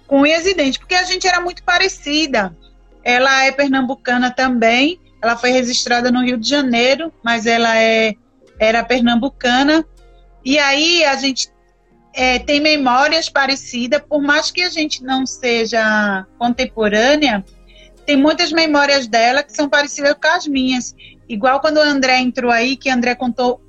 com 0.07 0.22
unhas 0.22 0.44
e 0.46 0.55
dentes, 0.55 0.78
porque 0.78 0.94
a 0.94 1.05
gente 1.05 1.26
era 1.26 1.40
muito 1.40 1.62
parecida. 1.62 2.57
Ela 3.05 3.44
é 3.44 3.53
pernambucana 3.53 4.30
também, 4.30 5.01
ela 5.22 5.36
foi 5.36 5.51
registrada 5.51 6.11
no 6.11 6.22
Rio 6.22 6.36
de 6.36 6.48
Janeiro, 6.48 7.12
mas 7.22 7.46
ela 7.46 7.76
é, 7.78 8.14
era 8.59 8.84
pernambucana. 8.84 9.84
E 10.44 10.59
aí 10.59 11.05
a 11.05 11.14
gente 11.16 11.48
é, 12.14 12.38
tem 12.38 12.61
memórias 12.61 13.28
parecidas, 13.28 14.03
por 14.09 14.20
mais 14.20 14.51
que 14.51 14.62
a 14.62 14.68
gente 14.68 15.03
não 15.03 15.24
seja 15.26 16.26
contemporânea, 16.38 17.44
tem 18.07 18.16
muitas 18.16 18.51
memórias 18.51 19.07
dela 19.07 19.42
que 19.42 19.53
são 19.53 19.68
parecidas 19.68 20.14
com 20.20 20.28
as 20.28 20.46
minhas. 20.46 20.94
Igual 21.28 21.61
quando 21.61 21.76
o 21.76 21.82
André 21.82 22.18
entrou 22.18 22.51
aí, 22.51 22.76
que 22.76 22.90
o 22.90 22.92
André 22.92 23.14
contou, 23.14 23.61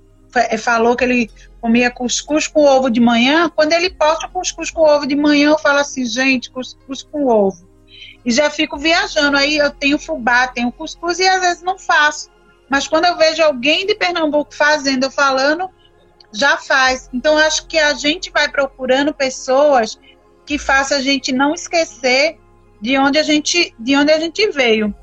falou 0.58 0.96
que 0.96 1.04
ele 1.04 1.32
comia 1.60 1.92
cuscuz 1.92 2.48
com 2.48 2.64
ovo 2.64 2.90
de 2.90 3.00
manhã. 3.00 3.50
Quando 3.50 3.74
ele 3.74 3.90
posta 3.90 4.28
cuscuz 4.28 4.72
com 4.72 4.82
ovo 4.82 5.06
de 5.06 5.16
manhã, 5.16 5.50
eu 5.50 5.60
falo 5.60 5.80
assim, 5.80 6.06
gente, 6.06 6.50
cuscuz 6.50 7.04
com 7.04 7.28
ovo. 7.28 7.70
E 8.26 8.32
já 8.32 8.50
fico 8.50 8.78
viajando. 8.78 9.38
Aí 9.38 9.58
eu 9.58 9.70
tenho 9.72 10.00
fubá, 10.00 10.48
tenho 10.48 10.72
cuscuz 10.72 11.20
e 11.20 11.28
às 11.28 11.42
vezes 11.42 11.64
não 11.64 11.78
faço. 11.78 12.30
Mas 12.70 12.88
quando 12.88 13.06
eu 13.06 13.18
vejo 13.18 13.44
alguém 13.44 13.86
de 13.86 13.96
Pernambuco 13.96 14.56
fazendo, 14.56 15.04
eu 15.04 15.12
falando, 15.12 15.70
já 16.34 16.58
faz. 16.58 17.10
Então 17.14 17.38
acho 17.38 17.68
que 17.68 17.78
a 17.78 17.94
gente 17.94 18.32
vai 18.32 18.50
procurando 18.50 19.14
pessoas 19.14 20.00
que 20.46 20.58
façam 20.58 20.98
a 20.98 21.02
gente 21.02 21.32
não 21.32 21.54
esquecer 21.54 22.40
de 22.82 22.98
onde 22.98 23.20
a 23.20 23.24
gente, 23.24 23.76
de 23.78 23.96
onde 23.96 24.12
a 24.12 24.20
gente 24.20 24.50
veio. 24.52 24.94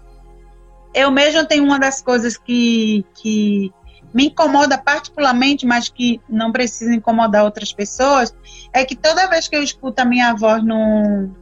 Eu 0.95 1.11
mesmo 1.11 1.47
tenho 1.47 1.65
uma 1.65 1.79
das 1.79 2.03
coisas 2.03 2.37
que, 2.37 3.05
que 3.15 3.73
me 4.13 4.27
incomoda 4.27 4.79
particularmente, 4.79 5.67
mas 5.67 5.89
que 5.89 6.21
não 6.29 6.51
precisa 6.51 6.95
incomodar 6.95 7.45
outras 7.45 7.73
pessoas, 7.73 8.35
é 8.73 8.85
que 8.85 8.97
toda 8.97 9.29
vez 9.29 9.49
que 9.49 9.57
eu 9.57 9.63
escuto 9.63 10.01
a 10.01 10.05
minha 10.05 10.35
voz 10.35 10.65
num, 10.65 11.33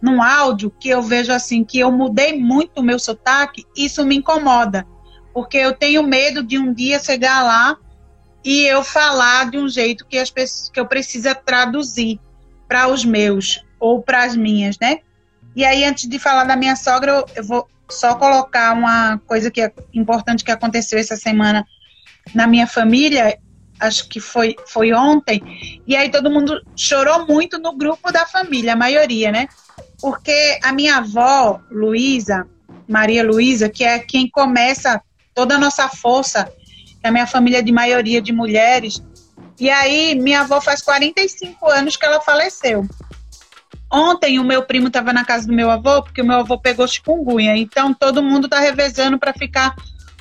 num 0.00 0.22
áudio, 0.22 0.70
que 0.78 0.88
eu 0.88 1.02
vejo 1.02 1.32
assim, 1.32 1.64
que 1.64 1.78
eu 1.78 1.90
mudei 1.90 2.38
muito 2.38 2.80
o 2.80 2.82
meu 2.82 2.98
sotaque, 2.98 3.64
isso 3.76 4.04
me 4.04 4.16
incomoda. 4.16 4.86
Porque 5.32 5.56
eu 5.56 5.72
tenho 5.72 6.02
medo 6.02 6.42
de 6.42 6.58
um 6.58 6.72
dia 6.72 6.98
chegar 6.98 7.42
lá 7.42 7.76
e 8.44 8.66
eu 8.66 8.82
falar 8.82 9.50
de 9.50 9.58
um 9.58 9.68
jeito 9.68 10.06
que 10.06 10.18
as 10.18 10.30
pessoas 10.30 10.70
que 10.70 10.80
eu 10.80 10.86
precisa 10.86 11.34
traduzir 11.34 12.20
para 12.68 12.88
os 12.88 13.04
meus 13.04 13.64
ou 13.78 14.02
para 14.02 14.24
as 14.24 14.36
minhas, 14.36 14.78
né? 14.78 14.98
E 15.54 15.64
aí, 15.64 15.84
antes 15.84 16.08
de 16.08 16.18
falar 16.18 16.44
da 16.44 16.56
minha 16.56 16.76
sogra, 16.76 17.24
eu 17.34 17.44
vou 17.44 17.68
só 17.90 18.14
colocar 18.14 18.72
uma 18.72 19.18
coisa 19.26 19.50
que 19.50 19.60
é 19.60 19.72
importante 19.92 20.44
que 20.44 20.50
aconteceu 20.50 20.98
essa 20.98 21.16
semana 21.16 21.66
na 22.34 22.46
minha 22.46 22.66
família, 22.66 23.38
acho 23.78 24.08
que 24.08 24.20
foi, 24.20 24.56
foi 24.66 24.92
ontem, 24.92 25.42
e 25.86 25.96
aí 25.96 26.10
todo 26.10 26.30
mundo 26.30 26.60
chorou 26.76 27.26
muito 27.26 27.58
no 27.58 27.76
grupo 27.76 28.12
da 28.12 28.26
família, 28.26 28.74
a 28.74 28.76
maioria, 28.76 29.32
né? 29.32 29.48
Porque 30.00 30.58
a 30.62 30.72
minha 30.72 30.96
avó, 30.96 31.60
Luísa, 31.70 32.46
Maria 32.88 33.24
Luísa, 33.24 33.68
que 33.68 33.84
é 33.84 33.98
quem 33.98 34.28
começa 34.28 35.00
toda 35.34 35.54
a 35.54 35.58
nossa 35.58 35.88
força, 35.88 36.50
é 37.02 37.08
a 37.08 37.12
minha 37.12 37.26
família 37.26 37.62
de 37.62 37.72
maioria 37.72 38.20
de 38.20 38.32
mulheres, 38.32 39.02
e 39.58 39.68
aí 39.68 40.14
minha 40.14 40.40
avó 40.40 40.60
faz 40.60 40.82
45 40.82 41.68
anos 41.68 41.96
que 41.96 42.04
ela 42.04 42.20
faleceu. 42.20 42.86
Ontem 43.92 44.38
o 44.38 44.44
meu 44.44 44.62
primo 44.62 44.86
estava 44.86 45.12
na 45.12 45.24
casa 45.24 45.46
do 45.46 45.52
meu 45.52 45.68
avô, 45.68 46.02
porque 46.02 46.22
o 46.22 46.24
meu 46.24 46.38
avô 46.38 46.56
pegou 46.58 46.86
chikungunya. 46.86 47.56
Então 47.56 47.92
todo 47.92 48.22
mundo 48.22 48.44
está 48.46 48.60
revezando 48.60 49.18
para 49.18 49.34
ficar 49.34 49.74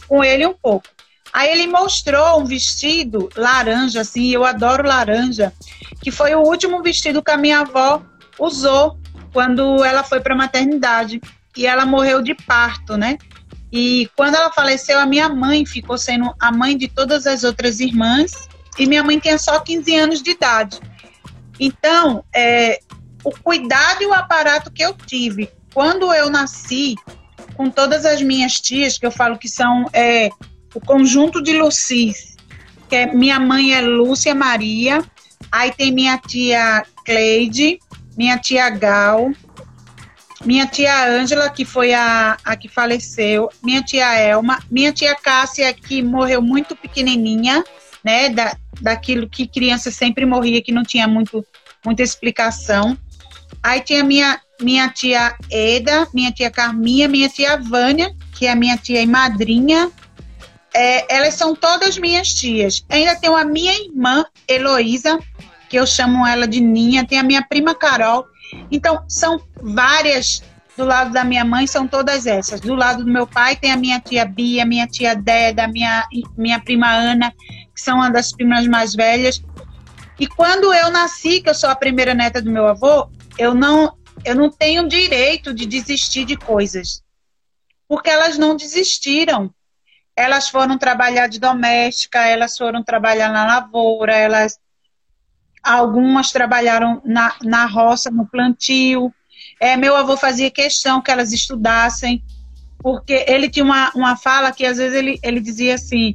com 0.07 0.23
ele 0.23 0.45
um 0.45 0.53
pouco. 0.53 0.87
Aí 1.31 1.49
ele 1.51 1.67
mostrou 1.67 2.41
um 2.41 2.45
vestido 2.45 3.29
laranja, 3.35 4.01
assim, 4.01 4.29
eu 4.29 4.43
adoro 4.43 4.87
laranja, 4.87 5.53
que 6.01 6.11
foi 6.11 6.33
o 6.35 6.41
último 6.41 6.81
vestido 6.81 7.21
que 7.21 7.31
a 7.31 7.37
minha 7.37 7.59
avó 7.59 8.01
usou 8.39 8.97
quando 9.31 9.83
ela 9.83 10.03
foi 10.03 10.19
para 10.19 10.33
a 10.33 10.37
maternidade. 10.37 11.21
E 11.55 11.65
ela 11.65 11.85
morreu 11.85 12.21
de 12.21 12.33
parto, 12.33 12.95
né? 12.95 13.17
E 13.71 14.09
quando 14.15 14.35
ela 14.35 14.51
faleceu, 14.51 14.99
a 14.99 15.05
minha 15.05 15.29
mãe 15.29 15.65
ficou 15.65 15.97
sendo 15.97 16.33
a 16.39 16.51
mãe 16.51 16.77
de 16.77 16.87
todas 16.87 17.27
as 17.27 17.43
outras 17.43 17.79
irmãs, 17.79 18.47
e 18.77 18.85
minha 18.85 19.03
mãe 19.03 19.19
tinha 19.19 19.37
só 19.37 19.59
15 19.59 19.95
anos 19.95 20.23
de 20.23 20.31
idade. 20.31 20.79
Então, 21.59 22.23
é, 22.33 22.79
o 23.23 23.31
cuidado 23.31 24.01
e 24.01 24.05
o 24.05 24.13
aparato 24.13 24.71
que 24.71 24.83
eu 24.83 24.93
tive 24.93 25.49
quando 25.73 26.11
eu 26.13 26.29
nasci, 26.29 26.95
com 27.55 27.69
todas 27.69 28.05
as 28.05 28.21
minhas 28.21 28.59
tias, 28.59 28.97
que 28.97 29.05
eu 29.05 29.11
falo 29.11 29.37
que 29.37 29.47
são 29.47 29.85
é, 29.91 30.29
o 30.73 30.79
conjunto 30.79 31.41
de 31.41 31.57
Lucis, 31.57 32.35
que 32.87 32.95
é, 32.95 33.13
minha 33.13 33.39
mãe 33.39 33.73
é 33.73 33.81
Lúcia 33.81 34.33
Maria, 34.35 35.03
aí 35.51 35.71
tem 35.71 35.91
minha 35.91 36.17
tia 36.17 36.85
Cleide, 37.05 37.79
minha 38.17 38.37
tia 38.37 38.69
Gal, 38.69 39.31
minha 40.45 40.65
tia 40.65 41.05
Ângela, 41.07 41.49
que 41.49 41.65
foi 41.65 41.93
a, 41.93 42.37
a 42.43 42.55
que 42.55 42.67
faleceu, 42.67 43.49
minha 43.63 43.81
tia 43.81 44.13
Elma, 44.15 44.59
minha 44.71 44.91
tia 44.91 45.15
Cássia, 45.15 45.73
que 45.73 46.01
morreu 46.01 46.41
muito 46.41 46.75
pequenininha, 46.75 47.63
né, 48.03 48.29
da, 48.29 48.55
daquilo 48.81 49.29
que 49.29 49.47
criança 49.47 49.91
sempre 49.91 50.25
morria, 50.25 50.61
que 50.61 50.71
não 50.71 50.83
tinha 50.83 51.07
muito, 51.07 51.45
muita 51.85 52.03
explicação. 52.03 52.97
Aí 53.61 53.81
tinha 53.81 54.03
minha, 54.03 54.39
minha 54.61 54.87
tia 54.89 55.35
Eda, 55.51 56.07
minha 56.13 56.31
tia 56.31 56.49
Carminha, 56.49 57.07
minha 57.07 57.27
tia 57.27 57.57
Vânia, 57.57 58.15
que 58.33 58.45
é 58.45 58.55
minha 58.55 58.77
tia 58.77 59.01
e 59.01 59.07
madrinha. 59.07 59.91
É, 60.73 61.15
elas 61.15 61.33
são 61.33 61.55
todas 61.55 61.97
minhas 61.97 62.33
tias. 62.33 62.85
Ainda 62.89 63.15
tenho 63.15 63.35
a 63.35 63.43
minha 63.43 63.73
irmã, 63.73 64.25
Heloísa, 64.47 65.19
que 65.67 65.77
eu 65.77 65.85
chamo 65.85 66.25
ela 66.25 66.47
de 66.47 66.59
Ninha, 66.61 67.05
tem 67.05 67.19
a 67.19 67.23
minha 67.23 67.43
prima 67.43 67.75
Carol. 67.75 68.25
Então, 68.71 69.03
são 69.07 69.41
várias 69.61 70.41
do 70.79 70.85
lado 70.85 71.11
da 71.11 71.25
minha 71.25 71.43
mãe, 71.43 71.67
são 71.67 71.87
todas 71.87 72.25
essas. 72.25 72.61
Do 72.61 72.73
lado 72.73 73.03
do 73.03 73.11
meu 73.11 73.27
pai 73.27 73.55
tem 73.55 73.71
a 73.71 73.77
minha 73.77 73.99
tia 73.99 74.25
Bia, 74.25 74.65
minha 74.65 74.87
tia 74.87 75.13
Deda, 75.13 75.67
minha, 75.67 76.07
minha 76.37 76.59
prima 76.59 76.89
Ana, 76.89 77.33
que 77.75 77.81
são 77.81 77.97
uma 77.97 78.09
das 78.09 78.31
primas 78.31 78.65
mais 78.65 78.95
velhas. 78.95 79.43
E 80.19 80.25
quando 80.25 80.73
eu 80.73 80.89
nasci, 80.89 81.41
que 81.41 81.49
eu 81.49 81.53
sou 81.53 81.69
a 81.69 81.75
primeira 81.75 82.13
neta 82.13 82.41
do 82.41 82.49
meu 82.49 82.65
avô, 82.65 83.09
eu 83.37 83.53
não, 83.53 83.93
eu 84.25 84.35
não 84.35 84.49
tenho 84.49 84.87
direito 84.87 85.53
de 85.53 85.65
desistir 85.65 86.25
de 86.25 86.37
coisas. 86.37 87.03
Porque 87.87 88.09
elas 88.09 88.37
não 88.37 88.55
desistiram. 88.55 89.53
Elas 90.19 90.49
foram 90.49 90.77
trabalhar 90.77 91.27
de 91.27 91.39
doméstica, 91.39 92.19
elas 92.25 92.57
foram 92.57 92.83
trabalhar 92.83 93.31
na 93.31 93.45
lavoura, 93.45 94.13
elas 94.13 94.59
algumas 95.63 96.29
trabalharam 96.29 97.01
na, 97.05 97.33
na 97.41 97.65
roça, 97.65 98.11
no 98.11 98.27
plantio. 98.27 99.13
É, 99.61 99.77
meu 99.77 99.95
avô 99.95 100.17
fazia 100.17 100.51
questão 100.51 101.01
que 101.01 101.09
elas 101.09 101.31
estudassem, 101.31 102.21
porque 102.79 103.23
ele 103.29 103.49
tinha 103.49 103.63
uma, 103.63 103.91
uma 103.95 104.17
fala 104.17 104.51
que 104.51 104.65
às 104.65 104.77
vezes 104.77 104.93
ele, 104.93 105.17
ele 105.23 105.39
dizia 105.39 105.75
assim: 105.75 106.13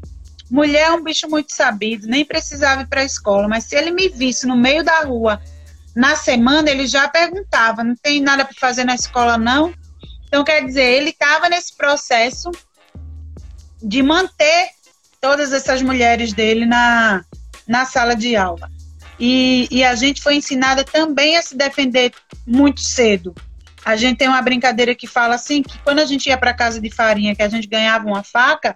mulher 0.51 0.89
é 0.89 0.93
um 0.93 1.03
bicho 1.03 1.27
muito 1.27 1.55
sabido, 1.55 2.07
nem 2.07 2.27
precisava 2.27 2.83
ir 2.83 2.87
para 2.87 3.01
a 3.01 3.05
escola, 3.05 3.49
mas 3.49 3.65
se 3.65 3.75
ele 3.75 3.91
me 3.91 4.11
visse 4.11 4.47
no 4.47 4.55
meio 4.55 4.85
da 4.85 5.01
rua 5.01 5.41
na 5.97 6.15
semana, 6.15 6.71
ele 6.71 6.87
já 6.87 7.09
perguntava: 7.09 7.83
não 7.83 7.97
tem 7.97 8.21
nada 8.21 8.45
para 8.45 8.55
fazer 8.61 8.85
na 8.85 8.95
escola, 8.95 9.39
não? 9.39 9.73
Então, 10.27 10.45
quer 10.45 10.63
dizer, 10.63 10.83
ele 10.83 11.09
estava 11.09 11.49
nesse 11.49 11.75
processo 11.75 12.51
de 13.85 14.03
manter 14.03 14.71
todas 15.21 15.53
essas 15.53 15.83
mulheres 15.83 16.33
dele 16.33 16.65
na, 16.65 17.23
na 17.69 17.85
sala 17.85 18.17
de 18.17 18.35
aula. 18.35 18.71
E, 19.21 19.69
e 19.71 19.85
a 19.85 19.95
gente 19.95 20.23
foi 20.23 20.37
ensinada 20.37 20.83
também 20.83 21.37
a 21.37 21.43
se 21.43 21.57
defender 21.57 22.13
muito 22.47 22.81
cedo. 22.81 23.35
A 23.85 23.95
gente 23.95 24.17
tem 24.17 24.29
uma 24.29 24.41
brincadeira 24.41 24.95
que 24.95 25.07
fala 25.07 25.35
assim 25.35 25.63
que 25.63 25.79
quando 25.81 25.99
a 25.99 26.07
gente 26.07 26.27
ia 26.27 26.39
para 26.39 26.55
casa 26.55 26.81
de 26.81 26.91
farinha, 26.91 27.37
que 27.37 27.43
a 27.43 27.49
gente 27.49 27.69
ganhava 27.69 28.07
uma 28.07 28.25
faca, 28.25 28.75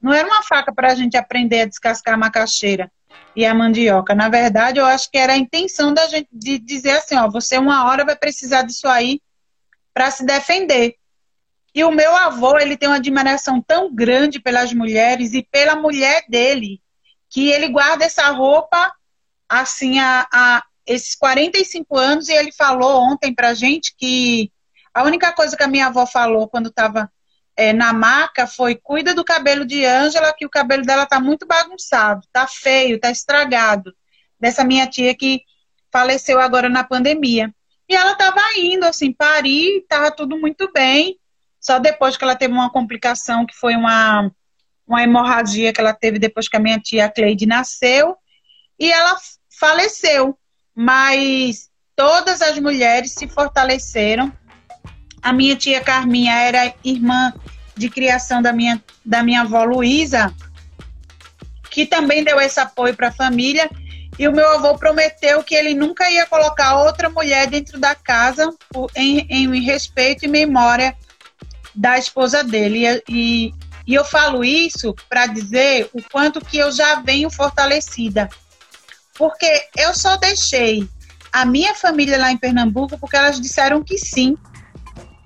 não 0.00 0.12
era 0.12 0.28
uma 0.28 0.42
faca 0.42 0.72
para 0.72 0.92
a 0.92 0.94
gente 0.94 1.16
aprender 1.16 1.62
a 1.62 1.66
descascar 1.66 2.14
a 2.14 2.18
macaxeira 2.18 2.90
e 3.34 3.46
a 3.46 3.54
mandioca. 3.54 4.14
Na 4.14 4.28
verdade, 4.28 4.78
eu 4.78 4.84
acho 4.84 5.10
que 5.10 5.16
era 5.16 5.32
a 5.32 5.38
intenção 5.38 5.94
da 5.94 6.06
gente 6.06 6.28
de 6.30 6.58
dizer 6.58 6.92
assim, 6.92 7.16
ó, 7.16 7.28
você 7.28 7.56
uma 7.56 7.86
hora 7.86 8.04
vai 8.04 8.16
precisar 8.16 8.62
disso 8.62 8.86
aí 8.86 9.20
para 9.94 10.10
se 10.10 10.24
defender. 10.24 10.96
E 11.74 11.84
o 11.84 11.90
meu 11.90 12.14
avô, 12.16 12.58
ele 12.58 12.76
tem 12.76 12.88
uma 12.88 12.96
admiração 12.96 13.62
tão 13.62 13.94
grande 13.94 14.40
pelas 14.40 14.72
mulheres 14.72 15.32
e 15.34 15.42
pela 15.42 15.76
mulher 15.76 16.24
dele, 16.28 16.80
que 17.28 17.50
ele 17.50 17.68
guarda 17.68 18.04
essa 18.04 18.28
roupa 18.30 18.92
assim 19.48 19.98
a, 19.98 20.26
a 20.32 20.64
esses 20.86 21.14
45 21.14 21.96
anos 21.96 22.28
e 22.28 22.32
ele 22.32 22.52
falou 22.52 23.00
ontem 23.02 23.34
pra 23.34 23.54
gente 23.54 23.94
que 23.96 24.50
a 24.92 25.04
única 25.04 25.32
coisa 25.32 25.56
que 25.56 25.62
a 25.62 25.68
minha 25.68 25.86
avó 25.86 26.06
falou 26.06 26.48
quando 26.48 26.68
estava 26.68 27.10
é, 27.56 27.72
na 27.72 27.92
maca 27.92 28.46
foi 28.46 28.74
cuida 28.74 29.14
do 29.14 29.24
cabelo 29.24 29.64
de 29.64 29.84
Ângela, 29.84 30.34
que 30.36 30.46
o 30.46 30.50
cabelo 30.50 30.82
dela 30.82 31.06
tá 31.06 31.20
muito 31.20 31.46
bagunçado, 31.46 32.26
tá 32.32 32.46
feio, 32.46 32.98
tá 32.98 33.10
estragado. 33.10 33.94
Dessa 34.38 34.64
minha 34.64 34.86
tia 34.86 35.14
que 35.14 35.42
faleceu 35.92 36.40
agora 36.40 36.68
na 36.68 36.82
pandemia. 36.82 37.54
E 37.88 37.94
ela 37.94 38.14
tava 38.14 38.40
indo, 38.56 38.84
assim, 38.86 39.12
parir, 39.12 39.84
tava 39.88 40.10
tudo 40.10 40.38
muito 40.38 40.72
bem. 40.72 41.19
Só 41.60 41.78
depois 41.78 42.16
que 42.16 42.24
ela 42.24 42.34
teve 42.34 42.54
uma 42.54 42.70
complicação, 42.70 43.44
que 43.44 43.54
foi 43.54 43.76
uma, 43.76 44.30
uma 44.88 45.02
hemorragia 45.02 45.72
que 45.72 45.80
ela 45.80 45.92
teve 45.92 46.18
depois 46.18 46.48
que 46.48 46.56
a 46.56 46.60
minha 46.60 46.80
tia 46.80 47.10
Cleide 47.10 47.44
nasceu. 47.44 48.16
E 48.78 48.90
ela 48.90 49.14
faleceu, 49.58 50.38
mas 50.74 51.68
todas 51.94 52.40
as 52.40 52.58
mulheres 52.58 53.12
se 53.12 53.28
fortaleceram. 53.28 54.32
A 55.22 55.34
minha 55.34 55.54
tia 55.54 55.82
Carminha 55.82 56.34
era 56.34 56.74
irmã 56.82 57.30
de 57.76 57.90
criação 57.90 58.40
da 58.40 58.54
minha, 58.54 58.82
da 59.04 59.22
minha 59.22 59.42
avó 59.42 59.62
Luísa, 59.64 60.34
que 61.70 61.84
também 61.84 62.24
deu 62.24 62.40
esse 62.40 62.58
apoio 62.58 62.96
para 62.96 63.08
a 63.08 63.12
família. 63.12 63.68
E 64.18 64.26
o 64.26 64.32
meu 64.32 64.50
avô 64.50 64.78
prometeu 64.78 65.42
que 65.44 65.54
ele 65.54 65.74
nunca 65.74 66.10
ia 66.10 66.26
colocar 66.26 66.78
outra 66.78 67.10
mulher 67.10 67.48
dentro 67.48 67.78
da 67.78 67.94
casa 67.94 68.50
em, 68.96 69.26
em 69.28 69.60
respeito 69.60 70.24
e 70.24 70.28
memória 70.28 70.96
da 71.74 71.98
esposa 71.98 72.42
dele. 72.42 73.02
E, 73.08 73.54
e 73.86 73.94
eu 73.94 74.04
falo 74.04 74.44
isso 74.44 74.94
para 75.08 75.26
dizer 75.26 75.88
o 75.92 76.02
quanto 76.02 76.40
que 76.44 76.58
eu 76.58 76.70
já 76.70 76.96
venho 77.00 77.30
fortalecida 77.30 78.28
porque 79.20 79.68
eu 79.76 79.92
só 79.92 80.16
deixei 80.16 80.88
a 81.30 81.44
minha 81.44 81.74
família 81.74 82.16
lá 82.16 82.32
em 82.32 82.38
Pernambuco 82.38 82.98
porque 82.98 83.18
elas 83.18 83.38
disseram 83.38 83.84
que 83.84 83.98
sim. 83.98 84.34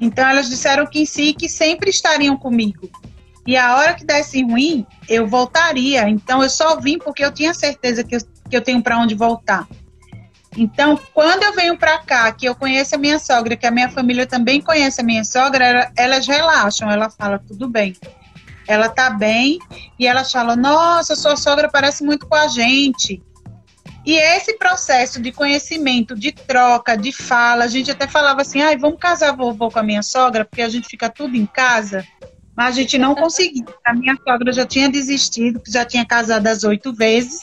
Então 0.01 0.28
elas 0.28 0.51
disseram 0.51 0.84
que 0.84 1.07
sim, 1.07 1.32
que 1.32 1.49
sempre 1.49 1.90
estariam 1.90 2.36
comigo. 2.36 2.90
E 3.47 3.57
a 3.57 3.76
hora 3.76 3.95
que 3.95 4.05
desse 4.05 4.42
ruim, 4.42 4.84
eu 5.09 5.28
voltaria. 5.28 6.09
Então 6.09 6.42
eu 6.42 6.51
só 6.51 6.80
vim 6.80 6.99
porque 6.99 7.24
eu 7.24 7.30
tinha 7.30 7.55
certeza 7.55 8.03
que 8.03 8.16
eu, 8.16 8.20
que 8.51 8.57
eu 8.57 8.61
tenho 8.61 8.82
para 8.82 8.99
onde 8.99 9.14
voltar. 9.14 9.64
Então, 10.57 10.98
quando 11.12 11.42
eu 11.42 11.52
venho 11.52 11.76
para 11.76 11.98
cá, 11.98 12.30
que 12.32 12.46
eu 12.46 12.55
conheço 12.55 12.94
a 12.94 12.98
minha 12.98 13.18
sogra, 13.18 13.57
que 13.57 13.66
a 13.66 13.70
minha 13.70 13.88
família 13.88 14.26
também 14.26 14.61
conhece 14.61 15.00
a 15.00 15.05
minha 15.05 15.24
sogra, 15.24 15.90
elas 15.96 16.26
relaxam, 16.26 16.90
ela 16.90 17.11
fala 17.11 17.38
tudo 17.38 17.68
bem. 17.68 17.96
Ela 18.66 18.88
tá 18.88 19.11
bem 19.11 19.59
e 19.98 20.07
elas 20.07 20.30
falam: 20.30 20.57
"Nossa, 20.57 21.16
sua 21.16 21.36
sogra 21.36 21.68
parece 21.68 22.05
muito 22.05 22.26
com 22.26 22.34
a 22.34 22.46
gente". 22.46 23.22
E 24.07 24.16
esse 24.18 24.59
processo 24.59 25.20
de 25.20 25.32
conhecimento, 25.32 26.14
de 26.14 26.30
troca, 26.30 26.94
de 26.94 27.11
fala, 27.11 27.64
a 27.64 27.68
gente 27.68 27.90
até 27.90 28.07
falava 28.07 28.42
assim, 28.42 28.61
ai, 28.61 28.76
vamos 28.76 28.98
casar 29.00 29.34
vovô 29.34 29.70
com 29.70 29.78
a 29.78 29.82
minha 29.82 30.02
sogra, 30.02 30.44
porque 30.44 30.61
a 30.61 30.68
gente 30.68 30.86
fica 30.86 31.09
tudo 31.09 31.34
em 31.36 31.46
casa. 31.46 32.07
Mas 32.55 32.68
a 32.68 32.80
gente 32.82 32.98
não 32.98 33.14
conseguia. 33.14 33.64
A 33.84 33.94
minha 33.94 34.14
sogra 34.22 34.52
já 34.52 34.66
tinha 34.66 34.90
desistido, 34.90 35.61
já 35.66 35.86
tinha 35.86 36.05
casado 36.05 36.46
as 36.46 36.64
oito 36.64 36.92
vezes. 36.92 37.40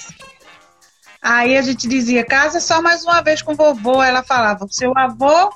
Aí 1.22 1.56
a 1.56 1.62
gente 1.62 1.88
dizia, 1.88 2.26
casa 2.26 2.60
só 2.60 2.82
mais 2.82 3.04
uma 3.04 3.22
vez 3.22 3.42
com 3.42 3.54
vovô. 3.54 4.02
Ela 4.02 4.24
falava, 4.24 4.68
seu 4.70 4.92
avô 4.98 5.52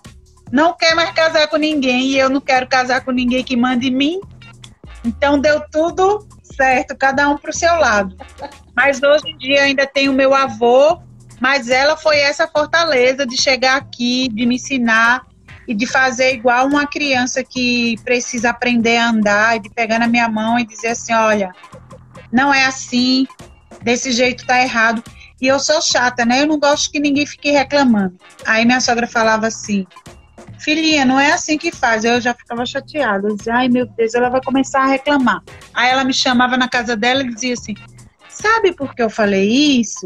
não 0.52 0.74
quer 0.74 0.94
mais 0.96 1.12
casar 1.12 1.48
com 1.48 1.58
ninguém 1.58 2.10
e 2.10 2.20
eu 2.20 2.30
não 2.30 2.40
quero 2.40 2.68
casar 2.68 3.04
com 3.04 3.12
ninguém 3.12 3.44
que 3.44 3.56
mande 3.56 3.88
em 3.88 3.96
mim. 3.96 4.22
Então 5.04 5.40
deu 5.40 5.62
tudo 5.72 6.28
certo, 6.44 6.96
cada 6.96 7.28
um 7.30 7.38
para 7.38 7.50
o 7.50 7.54
seu 7.54 7.76
lado. 7.76 8.16
Mas 8.76 9.02
hoje 9.02 9.30
em 9.30 9.38
dia 9.38 9.64
ainda 9.64 9.88
tenho 9.88 10.14
meu 10.14 10.34
avô, 10.34 11.02
mas 11.40 11.70
ela 11.70 11.98
foi 11.98 12.18
essa 12.18 12.48
fortaleza 12.48 13.26
de 13.26 13.40
chegar 13.40 13.78
aqui, 13.78 14.30
de 14.30 14.46
me 14.46 14.56
ensinar 14.56 15.26
e 15.68 15.74
de 15.74 15.88
fazer 15.88 16.34
igual 16.34 16.68
uma 16.68 16.86
criança 16.86 17.44
que 17.44 17.96
precisa 18.04 18.52
aprender 18.52 18.98
a 18.98 19.10
andar 19.10 19.58
e 19.58 19.60
de 19.60 19.70
pegar 19.70 20.00
na 20.00 20.08
minha 20.08 20.30
mão 20.30 20.60
e 20.60 20.66
dizer 20.66 20.90
assim, 20.90 21.14
olha, 21.14 21.52
não 22.32 22.54
é 22.54 22.66
assim, 22.66 23.28
desse 23.82 24.12
jeito 24.12 24.46
tá 24.46 24.62
errado. 24.62 25.04
E 25.42 25.48
eu 25.48 25.60
sou 25.60 25.82
chata, 25.82 26.26
né? 26.26 26.42
Eu 26.42 26.48
não 26.48 26.60
gosto 26.60 26.92
que 26.92 27.00
ninguém 27.00 27.26
fique 27.26 27.52
reclamando. 27.52 28.16
Aí 28.46 28.66
minha 28.66 28.80
sogra 28.80 29.08
falava 29.08 29.48
assim: 29.48 29.86
filhinha, 30.60 31.06
não 31.06 31.20
é 31.20 31.32
assim 31.32 31.58
que 31.58 31.72
faz. 31.72 32.04
Eu 32.06 32.22
já 32.22 32.34
ficava 32.34 32.66
chateada. 32.66 33.28
Eu 33.28 33.36
dizia, 33.36 33.56
ai 33.56 33.70
meu 33.70 33.86
Deus, 33.86 34.14
ela 34.14 34.30
vai 34.30 34.42
começar 34.42 34.82
a 34.82 34.88
reclamar. 34.88 35.42
Aí 35.74 35.90
ela 35.90 36.04
me 36.04 36.14
chamava 36.14 36.58
na 36.58 36.70
casa 36.70 36.96
dela 36.96 37.22
e 37.22 37.34
dizia 37.34 37.54
assim: 37.54 37.76
Sabe 38.30 38.74
por 38.74 38.94
que 38.94 39.02
eu 39.02 39.10
falei 39.10 39.50
isso? 39.80 40.06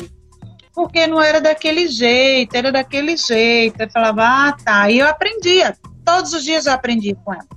Porque 0.73 1.07
não 1.07 1.21
era 1.21 1.41
daquele 1.41 1.87
jeito, 1.87 2.55
era 2.55 2.71
daquele 2.71 3.17
jeito. 3.17 3.81
Eu 3.81 3.89
falava, 3.89 4.23
ah, 4.23 4.53
tá. 4.53 4.89
E 4.89 4.99
eu 4.99 5.07
aprendia. 5.07 5.75
Todos 6.05 6.33
os 6.33 6.43
dias 6.43 6.65
eu 6.65 6.73
aprendia 6.73 7.15
com 7.15 7.33
ela. 7.33 7.47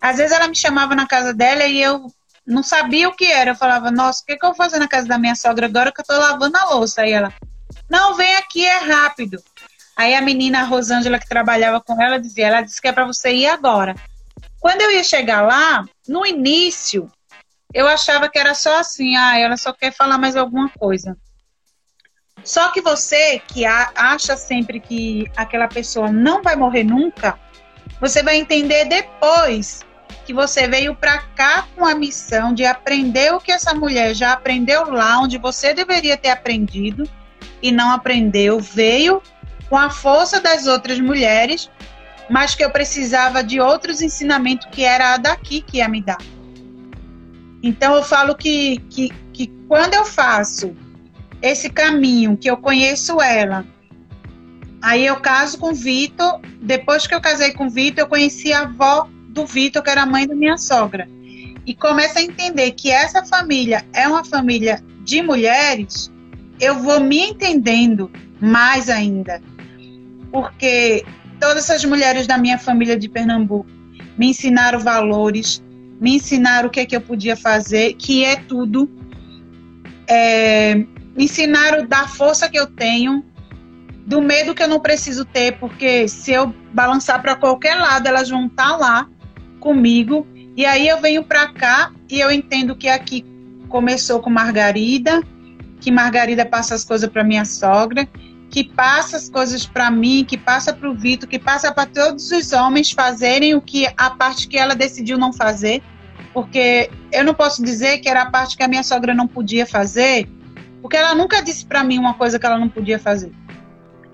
Às 0.00 0.16
vezes 0.16 0.32
ela 0.32 0.48
me 0.48 0.56
chamava 0.56 0.94
na 0.94 1.06
casa 1.06 1.34
dela 1.34 1.64
e 1.64 1.80
eu 1.80 2.06
não 2.46 2.62
sabia 2.62 3.08
o 3.08 3.12
que 3.14 3.26
era. 3.26 3.50
Eu 3.50 3.56
falava, 3.56 3.90
nossa, 3.90 4.22
o 4.22 4.26
que, 4.26 4.36
que 4.36 4.44
eu 4.44 4.50
vou 4.50 4.56
fazer 4.56 4.78
na 4.78 4.88
casa 4.88 5.08
da 5.08 5.18
minha 5.18 5.34
sogra 5.34 5.66
agora 5.66 5.92
que 5.92 6.00
eu 6.00 6.04
tô 6.04 6.16
lavando 6.16 6.56
a 6.56 6.74
louça? 6.74 7.02
Aí 7.02 7.12
ela, 7.12 7.32
não, 7.88 8.14
vem 8.14 8.36
aqui, 8.36 8.64
é 8.64 8.78
rápido. 8.78 9.42
Aí 9.96 10.14
a 10.14 10.20
menina, 10.20 10.60
a 10.60 10.64
Rosângela, 10.64 11.18
que 11.18 11.28
trabalhava 11.28 11.80
com 11.80 12.00
ela, 12.00 12.20
dizia, 12.20 12.46
ela 12.46 12.60
disse 12.60 12.80
que 12.80 12.88
é 12.88 12.92
para 12.92 13.06
você 13.06 13.32
ir 13.32 13.46
agora. 13.46 13.94
Quando 14.60 14.82
eu 14.82 14.90
ia 14.92 15.02
chegar 15.02 15.42
lá, 15.42 15.84
no 16.06 16.26
início, 16.26 17.10
eu 17.72 17.86
achava 17.88 18.28
que 18.28 18.38
era 18.38 18.54
só 18.54 18.78
assim, 18.78 19.16
ah, 19.16 19.38
ela 19.38 19.56
só 19.56 19.72
quer 19.72 19.92
falar 19.92 20.18
mais 20.18 20.36
alguma 20.36 20.68
coisa. 20.68 21.16
Só 22.44 22.70
que 22.70 22.80
você 22.80 23.40
que 23.40 23.64
acha 23.64 24.36
sempre 24.36 24.78
que 24.78 25.30
aquela 25.36 25.66
pessoa 25.66 26.12
não 26.12 26.42
vai 26.42 26.54
morrer 26.54 26.84
nunca, 26.84 27.38
você 28.00 28.22
vai 28.22 28.36
entender 28.36 28.84
depois 28.84 29.84
que 30.26 30.34
você 30.34 30.66
veio 30.66 30.92
para 30.92 31.18
cá 31.18 31.68
com 31.76 31.86
a 31.86 31.94
missão 31.94 32.52
de 32.52 32.64
aprender 32.64 33.32
o 33.32 33.40
que 33.40 33.52
essa 33.52 33.72
mulher 33.72 34.12
já 34.12 34.32
aprendeu 34.32 34.90
lá, 34.90 35.20
onde 35.20 35.38
você 35.38 35.72
deveria 35.72 36.16
ter 36.16 36.30
aprendido 36.30 37.08
e 37.62 37.70
não 37.70 37.92
aprendeu, 37.92 38.58
veio 38.58 39.22
com 39.70 39.76
a 39.76 39.88
força 39.88 40.40
das 40.40 40.66
outras 40.66 40.98
mulheres, 40.98 41.70
mas 42.28 42.56
que 42.56 42.64
eu 42.64 42.70
precisava 42.70 43.42
de 43.42 43.60
outros 43.60 44.02
ensinamentos 44.02 44.66
que 44.72 44.82
era 44.82 45.14
a 45.14 45.16
daqui 45.16 45.60
que 45.60 45.76
ia 45.78 45.88
me 45.88 46.02
dar. 46.02 46.18
Então 47.62 47.94
eu 47.94 48.02
falo 48.02 48.34
que, 48.34 48.78
que, 48.90 49.10
que 49.32 49.46
quando 49.68 49.94
eu 49.94 50.04
faço 50.04 50.76
esse 51.40 51.70
caminho, 51.70 52.36
que 52.36 52.50
eu 52.50 52.56
conheço 52.56 53.20
ela, 53.22 53.64
aí 54.82 55.06
eu 55.06 55.16
caso 55.20 55.56
com 55.56 55.70
o 55.70 55.74
Vitor, 55.74 56.40
depois 56.60 57.06
que 57.06 57.14
eu 57.14 57.20
casei 57.20 57.52
com 57.52 57.66
o 57.66 57.70
Vitor, 57.70 58.00
eu 58.00 58.08
conheci 58.08 58.52
a 58.52 58.62
avó 58.62 59.08
do 59.36 59.46
Vitor, 59.46 59.82
que 59.82 59.90
era 59.90 60.06
mãe 60.06 60.26
da 60.26 60.34
minha 60.34 60.56
sogra. 60.56 61.06
E 61.66 61.74
começo 61.74 62.18
a 62.18 62.22
entender 62.22 62.72
que 62.72 62.90
essa 62.90 63.24
família 63.24 63.84
é 63.92 64.08
uma 64.08 64.24
família 64.24 64.82
de 65.04 65.22
mulheres, 65.22 66.10
eu 66.58 66.76
vou 66.76 67.00
me 67.00 67.20
entendendo 67.20 68.10
mais 68.40 68.88
ainda. 68.88 69.42
Porque 70.32 71.04
todas 71.38 71.68
essas 71.68 71.84
mulheres 71.84 72.26
da 72.26 72.38
minha 72.38 72.58
família 72.58 72.98
de 72.98 73.08
Pernambuco 73.08 73.68
me 74.16 74.30
ensinaram 74.30 74.80
valores, 74.80 75.62
me 76.00 76.16
ensinaram 76.16 76.68
o 76.68 76.70
que 76.70 76.80
é 76.80 76.86
que 76.86 76.96
eu 76.96 77.00
podia 77.00 77.36
fazer, 77.36 77.94
que 77.94 78.24
é 78.24 78.36
tudo. 78.36 78.90
É, 80.08 80.76
me 80.76 81.24
ensinaram 81.24 81.86
da 81.86 82.08
força 82.08 82.48
que 82.48 82.58
eu 82.58 82.66
tenho, 82.66 83.24
do 84.06 84.22
medo 84.22 84.54
que 84.54 84.62
eu 84.62 84.68
não 84.68 84.80
preciso 84.80 85.24
ter, 85.24 85.58
porque 85.58 86.08
se 86.08 86.32
eu 86.32 86.54
balançar 86.72 87.20
para 87.20 87.34
qualquer 87.34 87.74
lado, 87.74 88.06
elas 88.06 88.30
vão 88.30 88.46
estar 88.46 88.70
tá 88.70 88.76
lá 88.76 89.08
comigo. 89.66 90.24
E 90.56 90.64
aí 90.64 90.86
eu 90.86 91.00
venho 91.00 91.24
para 91.24 91.48
cá 91.48 91.90
e 92.08 92.20
eu 92.20 92.30
entendo 92.30 92.76
que 92.76 92.88
aqui 92.88 93.26
começou 93.68 94.20
com 94.20 94.30
Margarida, 94.30 95.20
que 95.80 95.90
Margarida 95.90 96.46
passa 96.46 96.76
as 96.76 96.84
coisas 96.84 97.10
para 97.10 97.24
minha 97.24 97.44
sogra, 97.44 98.08
que 98.48 98.62
passa 98.62 99.16
as 99.16 99.28
coisas 99.28 99.66
para 99.66 99.90
mim, 99.90 100.24
que 100.24 100.38
passa 100.38 100.72
para 100.72 100.88
o 100.88 100.94
Vitor, 100.94 101.28
que 101.28 101.40
passa 101.40 101.72
para 101.72 101.84
todos 101.84 102.30
os 102.30 102.52
homens 102.52 102.92
fazerem 102.92 103.56
o 103.56 103.60
que 103.60 103.88
a 103.96 104.08
parte 104.08 104.46
que 104.46 104.56
ela 104.56 104.76
decidiu 104.76 105.18
não 105.18 105.32
fazer, 105.32 105.82
porque 106.32 106.88
eu 107.10 107.24
não 107.24 107.34
posso 107.34 107.60
dizer 107.60 107.98
que 107.98 108.08
era 108.08 108.22
a 108.22 108.30
parte 108.30 108.56
que 108.56 108.62
a 108.62 108.68
minha 108.68 108.84
sogra 108.84 109.12
não 109.12 109.26
podia 109.26 109.66
fazer, 109.66 110.28
porque 110.80 110.96
ela 110.96 111.12
nunca 111.12 111.42
disse 111.42 111.66
para 111.66 111.82
mim 111.82 111.98
uma 111.98 112.14
coisa 112.14 112.38
que 112.38 112.46
ela 112.46 112.58
não 112.58 112.68
podia 112.68 113.00
fazer. 113.00 113.32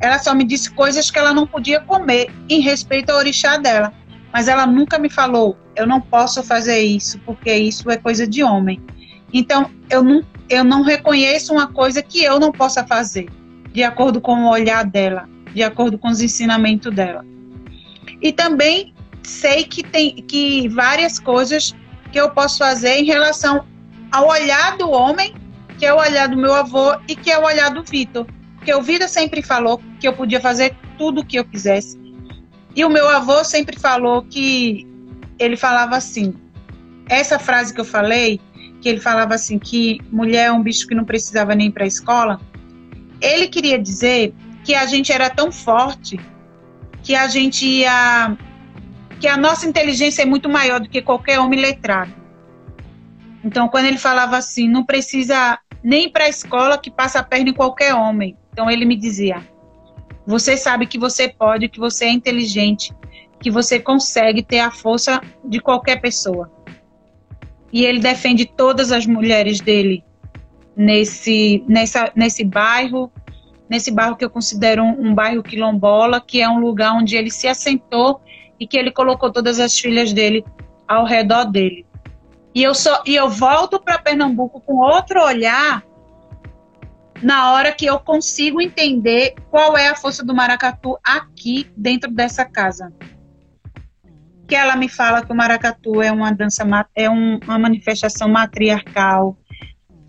Ela 0.01 0.19
só 0.19 0.35
me 0.35 0.45
disse 0.45 0.71
coisas 0.71 1.11
que 1.11 1.19
ela 1.19 1.35
não 1.35 1.47
podia 1.47 1.79
comer 1.79 2.33
em 2.49 2.61
respeito 2.61 3.11
ao 3.11 3.19
orixá 3.19 3.59
dela 3.59 3.93
mas 4.33 4.49
ela 4.49 4.67
nunca 4.67 4.99
me 4.99 5.11
falou, 5.11 5.57
eu 5.77 5.87
não 5.87 6.01
posso 6.01 6.43
fazer 6.43 6.81
isso, 6.81 7.19
porque 7.21 7.53
isso 7.55 7.91
é 7.91 7.97
coisa 7.97 8.27
de 8.27 8.43
homem. 8.43 8.81
Então, 9.33 9.71
eu 9.91 10.03
não, 10.03 10.23
eu 10.49 10.65
não 10.65 10.83
reconheço 10.83 11.53
uma 11.53 11.67
coisa 11.67 12.03
que 12.03 12.23
eu 12.23 12.41
não 12.41 12.51
possa 12.51 12.87
fazer, 12.87 13.29
de 13.73 13.83
acordo 13.83 14.21
com 14.21 14.45
o 14.45 14.51
olhar 14.51 14.85
dela, 14.85 15.29
de 15.55 15.63
acordo 15.63 15.99
com 15.99 16.09
os 16.09 16.21
ensinamentos 16.21 16.95
dela. 16.95 17.25
E 18.21 18.33
também 18.33 18.95
sei 19.23 19.65
que 19.65 19.83
tem 19.83 20.17
que 20.17 20.69
várias 20.69 21.19
coisas 21.19 21.75
que 22.11 22.21
eu 22.21 22.31
posso 22.31 22.59
fazer 22.59 22.99
em 22.99 23.05
relação 23.05 23.65
ao 24.11 24.29
olhar 24.29 24.77
do 24.77 24.91
homem, 24.91 25.35
que 25.79 25.87
é 25.87 25.93
o 25.93 25.99
olhar 25.99 26.29
do 26.29 26.37
meu 26.37 26.55
avô 26.55 26.95
e 27.09 27.17
que 27.17 27.31
é 27.31 27.39
o 27.39 27.45
olhar 27.45 27.71
do 27.71 27.83
Vitor. 27.83 28.27
Porque 28.57 28.73
o 28.73 28.83
Vitor 28.83 29.09
sempre 29.09 29.43
falou 29.43 29.81
que 29.99 30.07
eu 30.07 30.13
podia 30.13 30.41
fazer 30.41 30.77
tudo 30.97 31.23
o 31.23 31.25
que 31.25 31.37
eu 31.37 31.45
quisesse, 31.45 31.99
e 32.75 32.85
o 32.85 32.91
meu 32.91 33.09
avô 33.09 33.45
sempre 33.45 33.79
falou 33.79 34.23
que 34.23 34.87
ele 35.39 35.57
falava 35.57 35.97
assim, 35.97 36.35
essa 37.09 37.39
frase 37.39 37.75
que 37.75 37.81
eu 37.81 37.85
falei, 37.85 38.41
que 38.81 38.89
ele 38.89 39.01
falava 39.01 39.35
assim 39.35 39.59
que 39.59 40.01
mulher 40.11 40.47
é 40.47 40.53
um 40.53 40.63
bicho 40.63 40.87
que 40.87 40.95
não 40.95 41.05
precisava 41.05 41.55
nem 41.55 41.71
para 41.71 41.85
a 41.85 41.87
escola, 41.87 42.41
ele 43.21 43.49
queria 43.49 43.79
dizer 43.79 44.35
que 44.65 44.75
a 44.75 44.87
gente 44.87 45.13
era 45.13 45.29
tão 45.29 45.53
forte 45.53 46.19
que 47.03 47.15
a 47.15 47.27
gente 47.29 47.67
ia 47.67 48.37
que 49.21 49.29
a 49.29 49.37
nossa 49.37 49.69
inteligência 49.69 50.23
é 50.23 50.25
muito 50.25 50.49
maior 50.49 50.81
do 50.81 50.89
que 50.89 51.01
qualquer 51.01 51.39
homem 51.39 51.61
letrado. 51.61 52.13
Então, 53.45 53.69
quando 53.69 53.87
ele 53.87 53.99
falava 53.99 54.37
assim, 54.37 54.69
não 54.69 54.85
precisa 54.85 55.59
nem 55.83 56.11
para 56.11 56.25
a 56.25 56.29
escola 56.29 56.77
que 56.77 56.91
passa 56.91 57.21
a 57.21 57.23
perna 57.23 57.51
em 57.51 57.55
qualquer 57.55 57.95
homem. 57.95 58.37
Então, 58.53 58.69
ele 58.69 58.85
me 58.85 58.97
dizia: 58.97 59.47
você 60.27 60.57
sabe 60.57 60.87
que 60.87 60.99
você 60.99 61.29
pode, 61.29 61.69
que 61.69 61.79
você 61.79 62.07
é 62.07 62.11
inteligente, 62.11 62.95
que 63.41 63.51
você 63.51 63.79
consegue 63.81 64.43
ter 64.43 64.61
a 64.61 64.71
força 64.71 65.21
de 65.45 65.61
qualquer 65.61 66.01
pessoa. 66.01 66.51
E 67.73 67.85
ele 67.85 68.01
defende 68.01 68.45
todas 68.47 68.93
as 68.93 69.07
mulheres 69.07 69.61
dele 69.61 70.05
nesse, 70.77 71.65
nessa, 71.67 72.13
nesse 72.15 72.45
bairro, 72.45 73.11
nesse 73.69 73.91
bairro 73.91 74.17
que 74.17 74.25
eu 74.25 74.31
considero 74.31 74.83
um, 74.83 75.09
um 75.09 75.15
bairro 75.15 75.43
quilombola, 75.43 76.21
que 76.21 76.41
é 76.41 76.49
um 76.49 76.61
lugar 76.61 76.95
onde 76.95 77.17
ele 77.17 77.31
se 77.31 77.49
assentou 77.49 78.21
e 78.61 78.67
que 78.67 78.77
ele 78.77 78.91
colocou 78.91 79.33
todas 79.33 79.59
as 79.59 79.77
filhas 79.77 80.13
dele 80.13 80.45
ao 80.87 81.05
redor 81.05 81.45
dele. 81.45 81.87
E 82.55 82.63
eu, 82.63 82.75
só, 82.75 83.03
e 83.07 83.15
eu 83.15 83.31
volto 83.31 83.81
para 83.81 83.99
Pernambuco 83.99 84.61
com 84.61 84.77
outro 84.77 85.23
olhar 85.25 85.83
na 87.23 87.53
hora 87.53 87.73
que 87.73 87.87
eu 87.87 87.99
consigo 88.01 88.61
entender 88.61 89.35
qual 89.51 89.77
é 89.77 89.89
a 89.89 89.95
força 89.95 90.25
do 90.25 90.35
maracatu 90.35 90.99
aqui 91.05 91.71
dentro 91.77 92.11
dessa 92.11 92.45
casa. 92.45 92.93
Que 94.49 94.57
ela 94.57 94.77
me 94.77 94.89
fala 94.89 95.25
que 95.25 95.33
o 95.33 95.37
maracatu 95.37 96.03
é 96.03 96.11
uma 96.11 96.33
dança, 96.33 96.65
é 96.95 97.09
um, 97.09 97.39
uma 97.45 97.59
manifestação 97.59 98.29
matriarcal, 98.29 99.39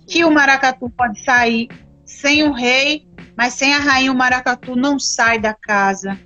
que 0.08 0.26
o 0.26 0.32
maracatu 0.32 0.90
pode 0.90 1.24
sair 1.24 1.70
sem 2.04 2.44
o 2.44 2.52
rei, 2.52 3.08
mas 3.38 3.54
sem 3.54 3.74
a 3.74 3.80
rainha 3.80 4.12
o 4.12 4.16
maracatu 4.16 4.76
não 4.76 5.00
sai 5.00 5.40
da 5.40 5.54
casa. 5.54 6.20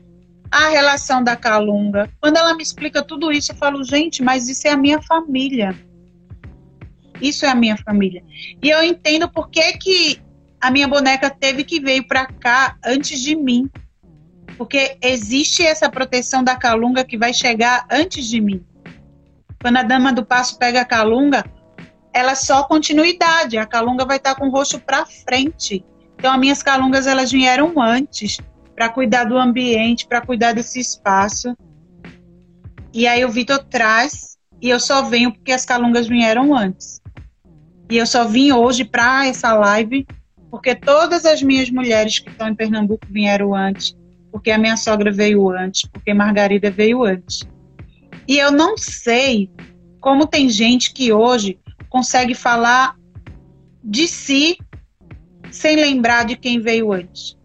A 0.49 0.69
relação 0.69 1.21
da 1.21 1.35
calunga. 1.35 2.09
Quando 2.21 2.38
ela 2.38 2.55
me 2.55 2.63
explica 2.63 3.03
tudo 3.03 3.31
isso, 3.33 3.51
eu 3.51 3.55
falo, 3.57 3.83
gente, 3.83 4.23
mas 4.23 4.47
isso 4.47 4.65
é 4.65 4.71
a 4.71 4.77
minha 4.77 5.01
família. 5.01 5.75
Isso 7.21 7.45
é 7.45 7.49
a 7.49 7.55
minha 7.55 7.75
família. 7.77 8.23
E 8.63 8.69
eu 8.69 8.81
entendo 8.81 9.29
por 9.29 9.49
que, 9.49 9.73
que 9.73 10.21
a 10.59 10.71
minha 10.71 10.87
boneca 10.87 11.29
teve 11.29 11.63
que 11.63 11.79
vir 11.79 12.07
para 12.07 12.25
cá 12.25 12.77
antes 12.83 13.19
de 13.19 13.35
mim. 13.35 13.69
Porque 14.57 14.97
existe 15.01 15.63
essa 15.63 15.89
proteção 15.89 16.43
da 16.43 16.55
calunga 16.55 17.03
que 17.03 17.17
vai 17.17 17.33
chegar 17.33 17.85
antes 17.91 18.25
de 18.25 18.41
mim. 18.41 18.65
Quando 19.61 19.77
a 19.77 19.83
dama 19.83 20.11
do 20.11 20.25
passo 20.25 20.57
pega 20.57 20.81
a 20.81 20.85
calunga, 20.85 21.45
ela 22.11 22.31
é 22.31 22.35
só 22.35 22.63
continuidade. 22.63 23.57
A 23.57 23.65
calunga 23.65 24.05
vai 24.05 24.17
estar 24.17 24.35
com 24.35 24.47
o 24.47 24.51
rosto 24.51 24.79
para 24.79 25.05
frente. 25.05 25.85
Então, 26.15 26.33
as 26.33 26.39
minhas 26.39 26.63
calungas 26.63 27.05
elas 27.05 27.31
vieram 27.31 27.79
antes 27.79 28.39
para 28.75 28.89
cuidar 28.89 29.25
do 29.25 29.37
ambiente, 29.37 30.07
para 30.07 30.21
cuidar 30.21 30.53
desse 30.53 30.79
espaço. 30.79 31.55
E 32.91 33.05
aí 33.05 33.23
o 33.23 33.29
Vitor 33.29 33.63
traz 33.63 34.37
e 34.59 34.69
eu 34.69 34.79
só 34.79 35.03
venho 35.03 35.31
porque 35.31 35.51
as 35.51 35.65
calungas 35.65 36.07
vieram 36.07 36.55
antes. 36.55 36.99
E 37.89 37.97
eu 37.97 38.07
só 38.07 38.25
vim 38.25 38.51
hoje 38.51 38.83
para 38.83 39.27
essa 39.27 39.53
live 39.53 40.05
porque 40.49 40.75
todas 40.75 41.25
as 41.25 41.41
minhas 41.41 41.69
mulheres 41.69 42.19
que 42.19 42.29
estão 42.29 42.47
em 42.47 42.55
Pernambuco 42.55 43.05
vieram 43.09 43.53
antes, 43.53 43.95
porque 44.31 44.51
a 44.51 44.57
minha 44.57 44.77
sogra 44.77 45.11
veio 45.11 45.49
antes, 45.49 45.87
porque 45.91 46.13
Margarida 46.13 46.69
veio 46.69 47.03
antes. 47.03 47.47
E 48.27 48.37
eu 48.37 48.51
não 48.51 48.77
sei 48.77 49.49
como 49.99 50.27
tem 50.27 50.49
gente 50.49 50.93
que 50.93 51.11
hoje 51.11 51.59
consegue 51.89 52.35
falar 52.35 52.95
de 53.83 54.07
si 54.07 54.57
sem 55.51 55.75
lembrar 55.75 56.25
de 56.25 56.35
quem 56.35 56.59
veio 56.59 56.91
antes. 56.91 57.37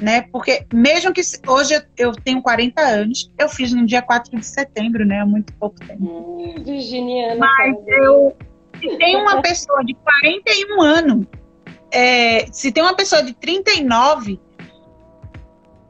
né? 0.00 0.22
Porque 0.30 0.66
mesmo 0.72 1.12
que 1.12 1.22
hoje 1.46 1.82
eu 1.96 2.12
tenho 2.12 2.42
40 2.42 2.80
anos, 2.82 3.32
eu 3.38 3.48
fiz 3.48 3.72
no 3.72 3.86
dia 3.86 4.02
4 4.02 4.38
de 4.38 4.44
setembro, 4.44 5.06
né? 5.06 5.20
Há 5.20 5.26
muito 5.26 5.52
pouco 5.54 5.78
tempo. 5.78 6.04
Hum, 6.04 6.62
Virginiana. 6.62 7.36
Mas 7.38 7.76
eu 7.86 8.36
se 8.78 8.96
tem 8.98 9.16
uma 9.16 9.40
pessoa 9.40 9.82
de 9.84 9.94
41 9.94 10.82
anos, 10.82 11.26
é, 11.90 12.46
se 12.52 12.72
tem 12.72 12.82
uma 12.82 12.94
pessoa 12.94 13.22
de 13.22 13.32
39, 13.32 14.40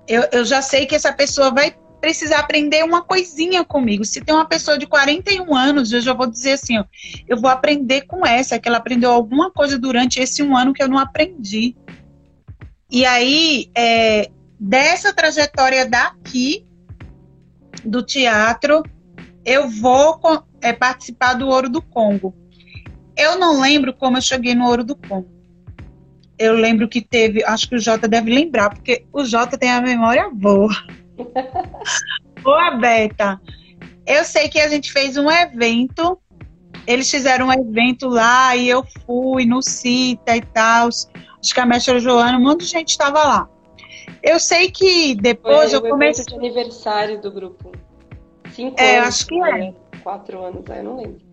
eu, 0.06 0.22
eu 0.32 0.44
já 0.44 0.62
sei 0.62 0.86
que 0.86 0.94
essa 0.94 1.12
pessoa 1.12 1.50
vai 1.50 1.76
precisar 2.00 2.38
aprender 2.38 2.84
uma 2.84 3.02
coisinha 3.02 3.64
comigo. 3.64 4.04
Se 4.04 4.20
tem 4.20 4.34
uma 4.34 4.46
pessoa 4.46 4.78
de 4.78 4.86
41 4.86 5.54
anos, 5.54 5.92
eu 5.92 6.00
já 6.00 6.12
vou 6.12 6.26
dizer 6.26 6.52
assim, 6.52 6.78
ó, 6.78 6.84
eu 7.26 7.40
vou 7.40 7.50
aprender 7.50 8.02
com 8.02 8.24
essa, 8.24 8.58
que 8.58 8.68
ela 8.68 8.78
aprendeu 8.78 9.10
alguma 9.10 9.50
coisa 9.50 9.78
durante 9.78 10.20
esse 10.20 10.42
um 10.42 10.56
ano 10.56 10.72
que 10.72 10.82
eu 10.82 10.88
não 10.88 10.98
aprendi. 10.98 11.74
E 12.90 13.04
aí, 13.04 13.70
é, 13.74 14.30
dessa 14.60 15.12
trajetória 15.12 15.88
daqui, 15.88 16.64
do 17.84 18.02
teatro, 18.02 18.82
eu 19.44 19.68
vou 19.68 20.20
é, 20.60 20.72
participar 20.72 21.34
do 21.34 21.48
Ouro 21.48 21.68
do 21.68 21.82
Congo. 21.82 22.34
Eu 23.16 23.38
não 23.38 23.60
lembro 23.60 23.94
como 23.94 24.18
eu 24.18 24.22
cheguei 24.22 24.54
no 24.54 24.66
Ouro 24.66 24.84
do 24.84 24.94
Congo. 24.94 25.35
Eu 26.38 26.52
lembro 26.54 26.88
que 26.88 27.00
teve, 27.00 27.42
acho 27.44 27.68
que 27.68 27.76
o 27.76 27.78
Jota 27.78 28.06
deve 28.06 28.32
lembrar, 28.32 28.70
porque 28.70 29.04
o 29.12 29.24
Jota 29.24 29.56
tem 29.56 29.70
a 29.70 29.80
memória 29.80 30.28
boa. 30.30 30.72
boa, 32.42 32.70
Beta. 32.72 33.40
Eu 34.06 34.24
sei 34.24 34.48
que 34.48 34.60
a 34.60 34.68
gente 34.68 34.92
fez 34.92 35.16
um 35.16 35.30
evento, 35.30 36.18
eles 36.86 37.10
fizeram 37.10 37.48
um 37.48 37.52
evento 37.52 38.08
lá 38.08 38.54
e 38.54 38.68
eu 38.68 38.84
fui 39.04 39.44
no 39.44 39.62
CITA 39.62 40.36
e 40.36 40.42
tal. 40.42 40.88
Acho 40.88 41.54
que 41.54 41.60
a 41.60 41.66
mestra 41.66 41.98
Joana, 41.98 42.38
um 42.38 42.42
monte 42.42 42.60
de 42.60 42.66
gente 42.66 42.90
estava 42.90 43.24
lá. 43.24 43.48
Eu 44.22 44.38
sei 44.38 44.70
que 44.70 45.14
depois 45.14 45.70
Foi 45.70 45.78
eu 45.78 45.90
comecei. 45.90 46.24
de 46.24 46.34
aniversário 46.34 47.20
do 47.20 47.30
grupo. 47.30 47.72
Cinco 48.52 48.80
é, 48.80 48.98
anos. 48.98 49.08
acho 49.08 49.26
que 49.26 49.42
é. 49.42 49.74
Quatro 50.02 50.42
anos, 50.42 50.62
eu 50.68 50.84
não 50.84 50.96
lembro. 50.96 51.25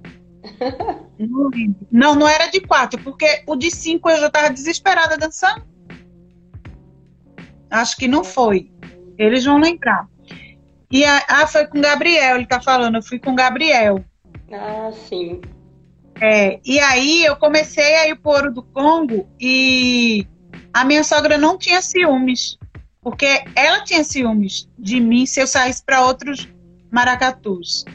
Não 1.92 2.16
não 2.16 2.28
era 2.28 2.48
de 2.48 2.60
quatro, 2.60 3.02
porque 3.02 3.44
o 3.48 3.56
de 3.56 3.72
cinco 3.72 4.10
eu 4.10 4.20
já 4.20 4.28
estava 4.28 4.50
desesperada 4.50 5.18
dançando. 5.18 5.64
Acho 7.70 7.98
que 7.98 8.08
não 8.08 8.24
foi. 8.24 8.72
Eles 9.18 9.46
vão 9.46 9.58
lembrar. 9.58 10.08
E 10.92 11.04
a, 11.06 11.24
ah, 11.28 11.48
foi 11.48 11.66
com 11.66 11.80
o 11.80 11.82
Gabriel, 11.82 12.36
ele 12.36 12.46
tá 12.46 12.62
falando, 12.62 12.96
eu 12.96 13.04
fui 13.04 13.18
com 13.20 13.32
o 13.32 13.36
Gabriel. 13.36 14.04
Ah, 14.52 14.92
sim. 14.92 15.42
É, 16.22 16.60
e 16.64 16.80
aí 16.80 17.26
eu 17.26 17.36
comecei 17.36 17.96
a 17.96 18.08
ir 18.10 18.16
pro 18.16 18.32
Ouro 18.32 18.54
do 18.54 18.62
Congo 18.62 19.28
e 19.40 20.28
a 20.72 20.86
minha 20.86 21.04
sogra 21.04 21.38
não 21.38 21.58
tinha 21.58 21.82
ciúmes, 21.82 22.58
porque 23.02 23.44
ela 23.56 23.84
tinha 23.84 24.04
ciúmes 24.04 24.70
de 24.78 25.00
mim 25.00 25.26
se 25.26 25.40
eu 25.42 25.48
saísse 25.48 25.84
para 25.84 26.06
outros 26.06 26.48
maracatus. 26.92 27.86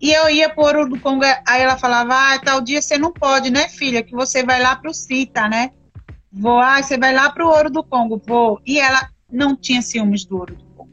E 0.00 0.12
eu 0.12 0.28
ia 0.28 0.50
por 0.50 0.76
o 0.76 0.88
do 0.88 1.00
Congo, 1.00 1.24
aí 1.46 1.62
ela 1.62 1.78
falava, 1.78 2.14
ah, 2.14 2.38
tal 2.38 2.60
dia 2.60 2.82
você 2.82 2.98
não 2.98 3.12
pode, 3.12 3.50
né, 3.50 3.68
filha? 3.68 4.02
Que 4.02 4.12
você 4.12 4.42
vai 4.42 4.60
lá 4.62 4.76
pro 4.76 4.92
CITA, 4.92 5.48
né? 5.48 5.70
Vou, 6.30 6.58
ah, 6.58 6.82
você 6.82 6.98
vai 6.98 7.14
lá 7.14 7.30
pro 7.30 7.48
Ouro 7.48 7.70
do 7.70 7.82
Congo, 7.82 8.20
vou. 8.26 8.60
E 8.66 8.78
ela 8.78 9.08
não 9.30 9.56
tinha 9.56 9.80
ciúmes 9.80 10.24
do 10.24 10.36
Ouro 10.36 10.54
do 10.54 10.64
Congo. 10.64 10.90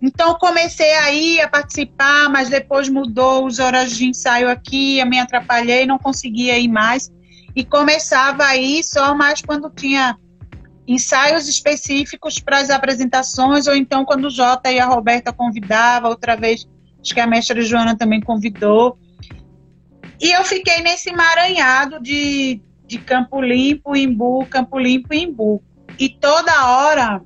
Então 0.00 0.34
comecei 0.38 0.92
aí 0.94 1.40
a 1.40 1.48
participar, 1.48 2.28
mas 2.30 2.48
depois 2.48 2.88
mudou 2.88 3.46
os 3.46 3.58
horários 3.58 3.96
de 3.96 4.06
ensaio 4.06 4.48
aqui, 4.48 4.98
eu 4.98 5.06
me 5.06 5.18
atrapalhei, 5.18 5.84
não 5.84 5.98
conseguia 5.98 6.56
ir 6.58 6.68
mais. 6.68 7.10
E 7.54 7.64
começava 7.64 8.44
aí 8.44 8.82
só 8.84 9.14
mais 9.14 9.42
quando 9.42 9.68
tinha 9.70 10.16
ensaios 10.86 11.48
específicos 11.48 12.38
para 12.38 12.58
as 12.58 12.70
apresentações, 12.70 13.66
ou 13.66 13.74
então 13.74 14.04
quando 14.04 14.26
o 14.26 14.30
Jota 14.30 14.70
e 14.72 14.78
a 14.78 14.86
Roberta 14.86 15.32
convidava, 15.32 16.08
outra 16.08 16.36
vez 16.36 16.66
acho 17.00 17.14
que 17.14 17.20
a 17.20 17.26
mestra 17.26 17.60
Joana 17.62 17.96
também 17.96 18.20
convidou. 18.20 18.98
E 20.20 20.30
eu 20.32 20.44
fiquei 20.44 20.82
nesse 20.82 21.10
emaranhado 21.10 22.00
de, 22.00 22.60
de 22.86 22.98
Campo 22.98 23.40
Limpo, 23.40 23.96
Imbu, 23.96 24.44
Campo 24.46 24.78
Limpo 24.78 25.14
e 25.14 25.22
Imbu. 25.22 25.62
E 25.98 26.08
toda 26.08 26.68
hora 26.68 27.22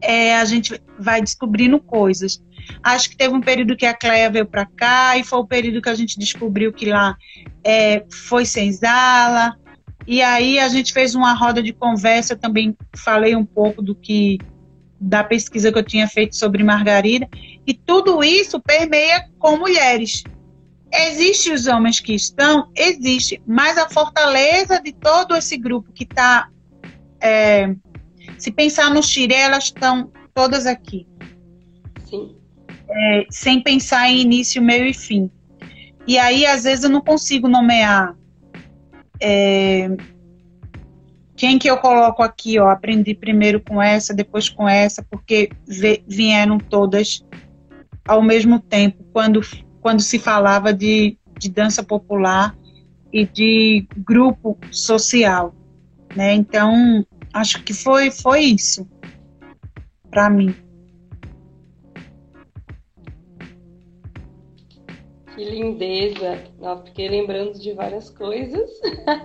é, 0.00 0.36
a 0.36 0.44
gente 0.44 0.80
vai 0.98 1.20
descobrindo 1.20 1.80
coisas. 1.80 2.42
Acho 2.82 3.10
que 3.10 3.16
teve 3.16 3.34
um 3.34 3.40
período 3.40 3.76
que 3.76 3.86
a 3.86 3.94
Cleia 3.94 4.30
veio 4.30 4.46
para 4.46 4.66
cá 4.66 5.16
e 5.16 5.24
foi 5.24 5.38
o 5.38 5.46
período 5.46 5.80
que 5.80 5.88
a 5.88 5.94
gente 5.94 6.18
descobriu 6.18 6.72
que 6.72 6.86
lá 6.86 7.16
é, 7.64 8.04
foi 8.10 8.44
senzala. 8.44 9.56
E 10.06 10.22
aí 10.22 10.58
a 10.58 10.68
gente 10.68 10.92
fez 10.92 11.14
uma 11.14 11.32
roda 11.34 11.62
de 11.62 11.72
conversa, 11.72 12.36
também 12.36 12.76
falei 12.96 13.34
um 13.34 13.44
pouco 13.44 13.82
do 13.82 13.94
que 13.94 14.38
da 15.00 15.22
pesquisa 15.22 15.70
que 15.70 15.78
eu 15.78 15.82
tinha 15.82 16.08
feito 16.08 16.36
sobre 16.36 16.64
Margarida, 16.64 17.28
e 17.68 17.74
tudo 17.74 18.24
isso 18.24 18.58
permeia 18.58 19.28
com 19.38 19.58
mulheres. 19.58 20.24
Existem 20.90 21.52
os 21.52 21.66
homens 21.66 22.00
que 22.00 22.14
estão? 22.14 22.70
Existe, 22.74 23.42
mas 23.46 23.76
a 23.76 23.90
fortaleza 23.90 24.80
de 24.80 24.90
todo 24.90 25.36
esse 25.36 25.58
grupo 25.58 25.92
que 25.92 26.04
está. 26.04 26.48
É, 27.20 27.74
se 28.38 28.50
pensar 28.50 28.88
no 28.88 29.02
Xiré, 29.02 29.40
elas 29.42 29.64
estão 29.64 30.10
todas 30.32 30.64
aqui. 30.64 31.06
Sim. 32.08 32.34
É, 32.88 33.26
sem 33.28 33.62
pensar 33.62 34.08
em 34.08 34.22
início, 34.22 34.62
meio 34.62 34.86
e 34.86 34.94
fim. 34.94 35.30
E 36.06 36.18
aí, 36.18 36.46
às 36.46 36.62
vezes, 36.62 36.84
eu 36.84 36.90
não 36.90 37.02
consigo 37.02 37.48
nomear. 37.48 38.16
É, 39.20 39.90
quem 41.36 41.58
que 41.58 41.68
eu 41.68 41.76
coloco 41.76 42.22
aqui, 42.22 42.58
ó, 42.58 42.70
aprendi 42.70 43.14
primeiro 43.14 43.60
com 43.60 43.82
essa, 43.82 44.14
depois 44.14 44.48
com 44.48 44.66
essa, 44.66 45.02
porque 45.02 45.50
vieram 46.06 46.58
todas 46.58 47.22
ao 48.08 48.22
mesmo 48.22 48.58
tempo, 48.58 49.04
quando, 49.12 49.40
quando 49.82 50.00
se 50.00 50.18
falava 50.18 50.72
de, 50.72 51.18
de 51.38 51.50
dança 51.50 51.82
popular 51.82 52.56
e 53.12 53.26
de 53.26 53.86
grupo 53.98 54.58
social, 54.70 55.54
né? 56.16 56.32
Então, 56.32 57.06
acho 57.34 57.62
que 57.62 57.74
foi, 57.74 58.10
foi 58.10 58.40
isso 58.40 58.88
para 60.10 60.30
mim. 60.30 60.54
Que 65.36 65.44
lindeza! 65.44 66.42
Nossa, 66.58 66.86
fiquei 66.86 67.08
lembrando 67.08 67.60
de 67.60 67.72
várias 67.74 68.08
coisas. 68.10 68.68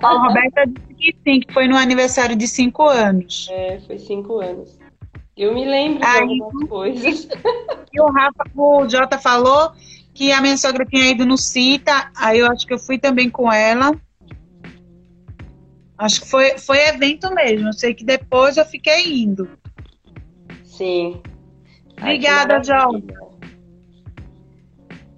A 0.03 0.27
Roberta 0.27 0.65
disse 0.67 1.13
que 1.13 1.17
sim, 1.23 1.39
que 1.39 1.53
foi 1.53 1.67
no 1.67 1.77
aniversário 1.77 2.35
de 2.35 2.47
cinco 2.47 2.83
anos. 2.83 3.47
É, 3.49 3.79
foi 3.79 3.97
cinco 3.97 4.39
anos. 4.39 4.77
Eu 5.35 5.53
me 5.53 5.65
lembro 5.65 5.99
de 5.99 6.05
Aí, 6.05 6.21
algumas 6.21 6.69
coisas. 6.69 7.27
E 7.91 8.01
o 8.01 8.05
Rafa, 8.05 8.43
o 8.55 8.87
Jota 8.87 9.17
falou 9.17 9.71
que 10.13 10.31
a 10.31 10.41
minha 10.41 10.57
sogra 10.57 10.85
tinha 10.85 11.09
ido 11.09 11.25
no 11.25 11.37
CITA, 11.37 12.11
aí 12.15 12.39
eu 12.39 12.47
acho 12.51 12.67
que 12.67 12.73
eu 12.73 12.79
fui 12.79 12.99
também 12.99 13.29
com 13.29 13.51
ela. 13.51 13.91
Acho 15.97 16.21
que 16.21 16.29
foi, 16.29 16.57
foi 16.57 16.77
evento 16.87 17.33
mesmo. 17.33 17.69
Eu 17.69 17.73
sei 17.73 17.93
que 17.93 18.03
depois 18.03 18.57
eu 18.57 18.65
fiquei 18.65 19.21
indo. 19.23 19.49
Sim. 20.63 21.21
Obrigada, 21.97 22.63
Jota. 22.63 23.33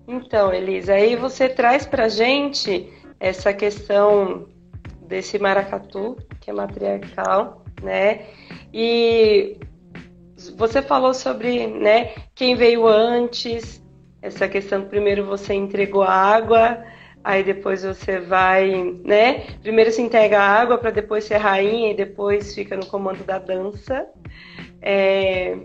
Então, 0.08 0.54
Elisa, 0.54 0.94
aí 0.94 1.16
você 1.16 1.50
traz 1.50 1.86
para 1.86 2.08
gente 2.08 2.90
essa 3.20 3.54
questão 3.54 4.48
desse 5.08 5.40
maracatu, 5.40 6.18
que 6.40 6.52
é 6.52 6.54
matriarcal, 6.54 7.64
né? 7.82 8.28
E 8.74 9.58
você 10.50 10.82
falou 10.82 11.14
sobre, 11.14 11.68
né, 11.68 12.12
quem 12.34 12.56
veio 12.56 12.88
antes, 12.88 13.84
essa 14.22 14.48
questão 14.48 14.86
primeiro 14.86 15.26
você 15.26 15.54
entregou 15.54 16.04
a 16.04 16.12
água, 16.12 16.84
aí 17.24 17.44
depois 17.44 17.84
você 17.84 18.20
vai, 18.20 18.96
né? 19.04 19.46
Primeiro 19.62 19.92
se 19.92 20.02
entrega 20.02 20.40
a 20.40 20.62
água 20.62 20.78
para 20.78 20.92
depois 20.92 21.24
ser 21.24 21.38
rainha 21.38 21.92
e 21.92 21.96
depois 21.96 22.54
fica 22.54 22.76
no 22.76 22.86
comando 22.86 23.24
da 23.24 23.40
dança. 23.40 24.08
É, 24.82 25.58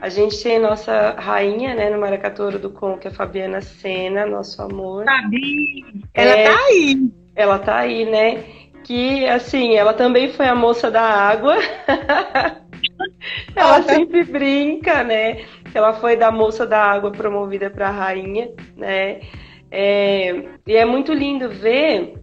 a 0.00 0.10
gente 0.10 0.42
tem 0.42 0.58
nossa 0.58 1.12
rainha, 1.18 1.74
né, 1.74 1.88
no 1.88 1.98
Maracatouro 1.98 2.58
do 2.58 2.70
Com, 2.70 2.98
que 2.98 3.08
é 3.08 3.10
a 3.10 3.14
Fabiana 3.14 3.62
Sena, 3.62 4.26
nosso 4.26 4.60
amor. 4.60 5.04
Sabi, 5.04 5.84
ela 6.12 6.32
é, 6.32 6.44
tá 6.44 6.64
aí. 6.66 7.10
Ela 7.34 7.58
tá 7.58 7.76
aí, 7.78 8.04
né? 8.04 8.44
Que, 8.84 9.26
assim, 9.26 9.74
ela 9.74 9.94
também 9.94 10.32
foi 10.32 10.46
a 10.46 10.54
moça 10.54 10.90
da 10.90 11.02
água. 11.02 11.56
ela 13.54 13.82
sempre 13.82 14.24
brinca, 14.24 15.02
né? 15.04 15.44
Ela 15.74 15.94
foi 15.94 16.16
da 16.16 16.30
moça 16.30 16.66
da 16.66 16.82
água 16.82 17.10
promovida 17.10 17.70
para 17.70 17.90
rainha, 17.90 18.50
né? 18.76 19.20
É, 19.70 20.44
e 20.66 20.76
é 20.76 20.84
muito 20.84 21.12
lindo 21.12 21.48
ver 21.48 22.14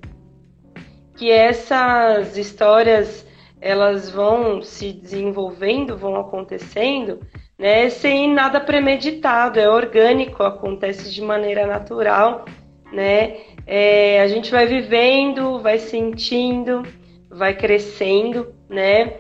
que 1.15 1.29
essas 1.29 2.37
histórias 2.37 3.27
elas 3.61 4.09
vão 4.09 4.61
se 4.61 4.91
desenvolvendo, 4.91 5.97
vão 5.97 6.15
acontecendo 6.15 7.19
né, 7.57 7.89
sem 7.89 8.29
nada 8.33 8.59
premeditado, 8.59 9.59
é 9.59 9.69
orgânico, 9.69 10.43
acontece 10.43 11.13
de 11.13 11.21
maneira 11.21 11.65
natural, 11.65 12.45
né? 12.91 13.37
É, 13.65 14.21
a 14.21 14.27
gente 14.27 14.51
vai 14.51 14.65
vivendo, 14.65 15.59
vai 15.59 15.79
sentindo, 15.79 16.83
vai 17.29 17.55
crescendo, 17.55 18.53
né? 18.69 19.13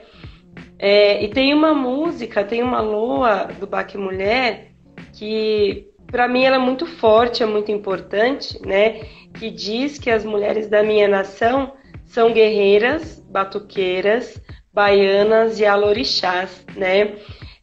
É, 0.85 1.23
e 1.23 1.29
tem 1.29 1.53
uma 1.53 1.73
música, 1.73 2.43
tem 2.43 2.61
uma 2.61 2.81
lua 2.81 3.45
do 3.57 3.65
Baque 3.65 3.97
Mulher 3.97 4.73
que 5.13 5.87
para 6.07 6.27
mim 6.27 6.43
ela 6.43 6.57
é 6.57 6.59
muito 6.59 6.85
forte, 6.85 7.41
é 7.41 7.45
muito 7.45 7.71
importante, 7.71 8.59
né? 8.67 9.05
Que 9.33 9.49
diz 9.49 9.97
que 9.97 10.11
as 10.11 10.25
mulheres 10.25 10.67
da 10.67 10.83
minha 10.83 11.07
nação 11.07 11.71
são 12.03 12.33
guerreiras, 12.33 13.25
batuqueiras, 13.29 14.37
baianas 14.73 15.57
e 15.57 15.65
alorixás, 15.65 16.65
né? 16.75 17.15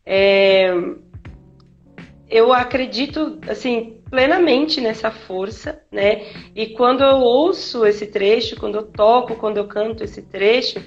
É, 0.07 0.73
eu 2.27 2.55
acredito, 2.55 3.39
assim, 3.47 4.01
plenamente 4.09 4.81
nessa 4.81 5.11
força, 5.11 5.83
né? 5.93 6.25
E 6.57 6.69
quando 6.69 7.05
eu 7.05 7.17
ouço 7.19 7.85
esse 7.85 8.07
trecho, 8.07 8.57
quando 8.57 8.77
eu 8.77 8.87
toco, 8.87 9.37
quando 9.37 9.59
eu 9.59 9.67
canto 9.69 10.03
esse 10.03 10.23
trecho, 10.23 10.81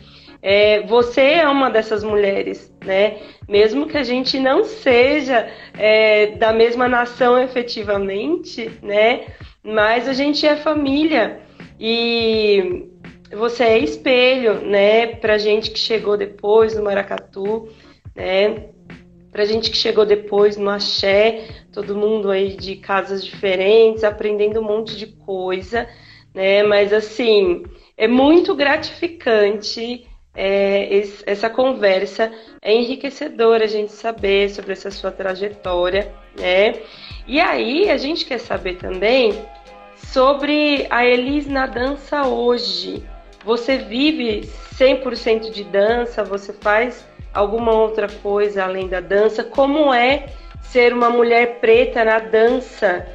é, 0.45 0.81
você 0.81 1.21
é 1.21 1.47
uma 1.47 1.69
dessas 1.69 2.03
mulheres, 2.03 2.69
né? 2.83 3.17
Mesmo 3.47 3.87
que 3.87 3.97
a 3.97 4.03
gente 4.03 4.37
não 4.37 4.65
seja 4.65 5.49
é, 5.77 6.35
da 6.35 6.51
mesma 6.51 6.89
nação 6.89 7.41
efetivamente, 7.41 8.69
né? 8.81 9.27
Mas 9.63 10.05
a 10.05 10.11
gente 10.11 10.45
é 10.45 10.57
família 10.57 11.39
e 11.79 12.89
você 13.31 13.63
é 13.63 13.79
espelho, 13.79 14.55
né? 14.65 15.07
Pra 15.15 15.37
gente 15.37 15.71
que 15.71 15.79
chegou 15.79 16.17
depois 16.17 16.75
no 16.75 16.83
Maracatu, 16.83 17.69
né? 18.13 18.65
Pra 19.31 19.45
gente 19.45 19.71
que 19.71 19.77
chegou 19.77 20.05
depois 20.05 20.57
no 20.57 20.69
Axé, 20.69 21.47
todo 21.71 21.95
mundo 21.95 22.29
aí 22.29 22.57
de 22.57 22.75
casas 22.75 23.23
diferentes, 23.23 24.03
aprendendo 24.03 24.59
um 24.59 24.63
monte 24.63 24.97
de 24.97 25.07
coisa, 25.07 25.87
né? 26.35 26.63
Mas 26.63 26.91
assim, 26.91 27.63
é 27.95 28.09
muito 28.09 28.53
gratificante 28.53 30.05
é, 30.35 30.93
esse, 30.93 31.23
essa 31.25 31.49
conversa. 31.49 32.31
É 32.61 32.73
enriquecedora 32.73 33.65
a 33.65 33.67
gente 33.67 33.91
saber 33.91 34.49
sobre 34.49 34.73
essa 34.73 34.89
sua 34.89 35.11
trajetória, 35.11 36.11
né? 36.37 36.75
E 37.27 37.39
aí 37.39 37.89
a 37.89 37.97
gente 37.97 38.25
quer 38.25 38.39
saber 38.39 38.77
também 38.77 39.33
sobre 39.95 40.87
a 40.89 41.05
Elis 41.05 41.47
na 41.47 41.65
dança 41.65 42.27
hoje. 42.27 43.03
Você 43.45 43.77
vive 43.77 44.49
100% 44.77 45.51
de 45.51 45.63
dança? 45.63 46.23
Você 46.23 46.53
faz 46.53 47.05
alguma 47.33 47.73
outra 47.73 48.07
coisa 48.07 48.63
além 48.63 48.87
da 48.87 48.99
dança? 48.99 49.43
Como 49.43 49.93
é 49.93 50.27
ser 50.61 50.93
uma 50.93 51.09
mulher 51.09 51.59
preta 51.59 52.03
na 52.05 52.19
dança 52.19 53.05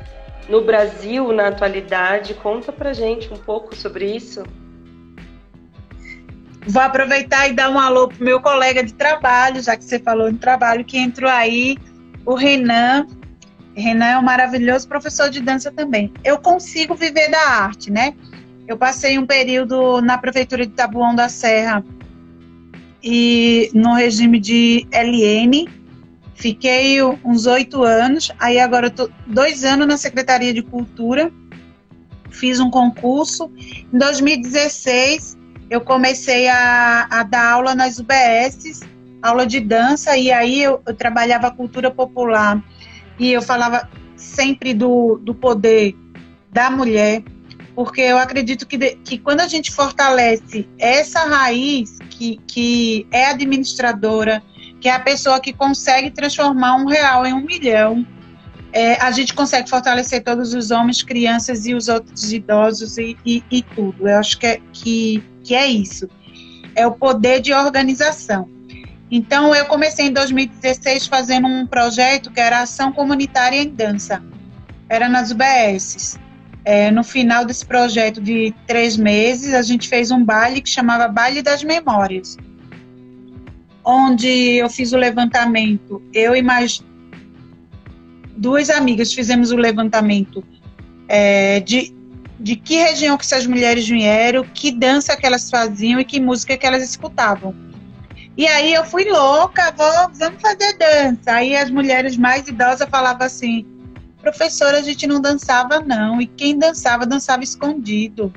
no 0.48 0.62
Brasil 0.62 1.32
na 1.32 1.48
atualidade? 1.48 2.34
Conta 2.34 2.72
pra 2.72 2.92
gente 2.92 3.32
um 3.32 3.38
pouco 3.38 3.74
sobre 3.74 4.04
isso. 4.04 4.42
Vou 6.68 6.82
aproveitar 6.82 7.48
e 7.48 7.54
dar 7.54 7.70
um 7.70 7.78
alô 7.78 8.08
pro 8.08 8.22
meu 8.22 8.42
colega 8.42 8.84
de 8.84 8.92
trabalho, 8.92 9.62
já 9.62 9.74
que 9.74 9.82
você 9.82 9.98
falou 9.98 10.28
em 10.28 10.36
trabalho, 10.36 10.84
que 10.84 10.98
entrou 10.98 11.30
aí, 11.30 11.78
o 12.26 12.34
Renan. 12.34 13.06
Renan 13.74 14.04
é 14.04 14.18
um 14.18 14.22
maravilhoso 14.22 14.86
professor 14.86 15.30
de 15.30 15.40
dança 15.40 15.72
também. 15.72 16.12
Eu 16.22 16.36
consigo 16.36 16.94
viver 16.94 17.30
da 17.30 17.40
arte, 17.40 17.90
né? 17.90 18.12
Eu 18.66 18.76
passei 18.76 19.18
um 19.18 19.24
período 19.24 20.02
na 20.02 20.18
prefeitura 20.18 20.66
de 20.66 20.72
Tabuão 20.72 21.14
da 21.14 21.30
Serra 21.30 21.82
e 23.02 23.70
no 23.72 23.94
regime 23.94 24.38
de 24.38 24.86
LN. 24.92 25.66
Fiquei 26.34 27.02
uns 27.02 27.46
oito 27.46 27.82
anos. 27.82 28.30
Aí 28.38 28.60
agora 28.60 28.88
eu 28.88 28.90
tô 28.90 29.10
dois 29.26 29.64
anos 29.64 29.86
na 29.86 29.96
Secretaria 29.96 30.52
de 30.52 30.60
Cultura. 30.60 31.32
Fiz 32.30 32.60
um 32.60 32.70
concurso. 32.70 33.50
Em 33.90 33.96
2016 33.96 35.37
eu 35.70 35.80
comecei 35.80 36.48
a, 36.48 37.06
a 37.10 37.22
dar 37.22 37.52
aula 37.52 37.74
nas 37.74 37.98
UBSs, 37.98 38.80
aula 39.22 39.46
de 39.46 39.60
dança, 39.60 40.16
e 40.16 40.30
aí 40.30 40.62
eu, 40.62 40.80
eu 40.86 40.94
trabalhava 40.94 41.50
cultura 41.50 41.90
popular 41.90 42.62
e 43.18 43.32
eu 43.32 43.42
falava 43.42 43.88
sempre 44.16 44.72
do, 44.72 45.18
do 45.22 45.34
poder 45.34 45.94
da 46.50 46.70
mulher, 46.70 47.22
porque 47.74 48.00
eu 48.00 48.18
acredito 48.18 48.66
que, 48.66 48.76
de, 48.76 48.96
que 48.96 49.18
quando 49.18 49.40
a 49.40 49.48
gente 49.48 49.70
fortalece 49.70 50.68
essa 50.78 51.20
raiz 51.20 51.98
que, 52.10 52.40
que 52.46 53.06
é 53.12 53.26
administradora, 53.26 54.42
que 54.80 54.88
é 54.88 54.92
a 54.92 55.00
pessoa 55.00 55.40
que 55.40 55.52
consegue 55.52 56.10
transformar 56.10 56.76
um 56.76 56.86
real 56.86 57.26
em 57.26 57.32
um 57.32 57.44
milhão, 57.44 58.06
é, 58.72 58.94
a 59.00 59.10
gente 59.10 59.34
consegue 59.34 59.68
fortalecer 59.68 60.22
todos 60.22 60.54
os 60.54 60.70
homens, 60.70 61.02
crianças 61.02 61.66
e 61.66 61.74
os 61.74 61.88
outros 61.88 62.32
idosos 62.32 62.98
e, 62.98 63.16
e, 63.24 63.42
e 63.50 63.62
tudo. 63.62 64.08
Eu 64.08 64.18
acho 64.18 64.38
que 64.38 64.46
é, 64.46 64.60
que 64.72 65.22
que 65.48 65.54
é 65.54 65.66
isso? 65.66 66.10
É 66.74 66.86
o 66.86 66.92
poder 66.92 67.40
de 67.40 67.54
organização. 67.54 68.46
Então, 69.10 69.54
eu 69.54 69.64
comecei 69.64 70.08
em 70.08 70.12
2016 70.12 71.06
fazendo 71.06 71.48
um 71.48 71.66
projeto 71.66 72.30
que 72.30 72.38
era 72.38 72.60
Ação 72.60 72.92
Comunitária 72.92 73.56
em 73.56 73.70
Dança. 73.70 74.22
Era 74.90 75.08
nas 75.08 75.30
UBSs. 75.30 76.18
É, 76.66 76.90
no 76.90 77.02
final 77.02 77.46
desse 77.46 77.64
projeto 77.64 78.20
de 78.20 78.54
três 78.66 78.98
meses, 78.98 79.54
a 79.54 79.62
gente 79.62 79.88
fez 79.88 80.10
um 80.10 80.22
baile 80.22 80.60
que 80.60 80.68
chamava 80.68 81.08
Baile 81.08 81.40
das 81.40 81.64
Memórias, 81.64 82.36
onde 83.82 84.28
eu 84.28 84.68
fiz 84.68 84.92
o 84.92 84.98
levantamento. 84.98 86.02
Eu 86.12 86.36
e 86.36 86.42
mais 86.42 86.84
duas 88.36 88.68
amigas 88.68 89.14
fizemos 89.14 89.50
o 89.50 89.56
levantamento 89.56 90.44
é, 91.08 91.60
de 91.60 91.96
de 92.38 92.56
que 92.56 92.76
região 92.76 93.16
que 93.16 93.24
essas 93.24 93.46
mulheres 93.46 93.88
vieram, 93.88 94.44
que 94.44 94.70
dança 94.70 95.16
que 95.16 95.26
elas 95.26 95.50
faziam 95.50 95.98
e 96.00 96.04
que 96.04 96.20
música 96.20 96.56
que 96.56 96.66
elas 96.66 96.82
escutavam. 96.82 97.54
E 98.36 98.46
aí 98.46 98.72
eu 98.72 98.84
fui 98.84 99.04
louca, 99.04 99.74
vou, 99.76 100.10
vamos 100.14 100.40
fazer 100.40 100.76
dança. 100.78 101.32
Aí 101.32 101.56
as 101.56 101.70
mulheres 101.70 102.16
mais 102.16 102.46
idosas 102.46 102.88
falavam 102.88 103.26
assim, 103.26 103.66
professora, 104.20 104.78
a 104.78 104.82
gente 104.82 105.06
não 105.06 105.20
dançava 105.20 105.80
não, 105.80 106.20
e 106.20 106.26
quem 106.26 106.56
dançava, 106.56 107.04
dançava 107.04 107.42
escondido. 107.42 108.32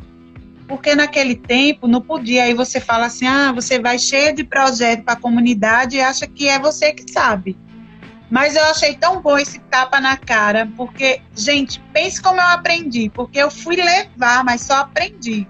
Porque 0.67 0.95
naquele 0.95 1.35
tempo 1.35 1.87
não 1.87 2.01
podia, 2.01 2.45
aí 2.45 2.53
você 2.53 2.79
fala 2.79 3.05
assim, 3.05 3.27
ah, 3.27 3.51
você 3.51 3.77
vai 3.77 3.99
cheia 3.99 4.33
de 4.33 4.43
projeto 4.43 5.03
para 5.03 5.13
a 5.13 5.19
comunidade 5.19 5.97
e 5.97 6.01
acha 6.01 6.25
que 6.25 6.47
é 6.47 6.57
você 6.57 6.93
que 6.93 7.11
sabe. 7.11 7.55
Mas 8.31 8.55
eu 8.55 8.63
achei 8.63 8.95
tão 8.95 9.21
bom 9.21 9.37
esse 9.37 9.59
tapa 9.59 9.99
na 9.99 10.15
cara, 10.15 10.65
porque, 10.77 11.21
gente, 11.35 11.81
pense 11.91 12.21
como 12.21 12.39
eu 12.39 12.47
aprendi, 12.47 13.09
porque 13.09 13.37
eu 13.37 13.51
fui 13.51 13.75
levar, 13.75 14.41
mas 14.45 14.61
só 14.61 14.75
aprendi. 14.75 15.45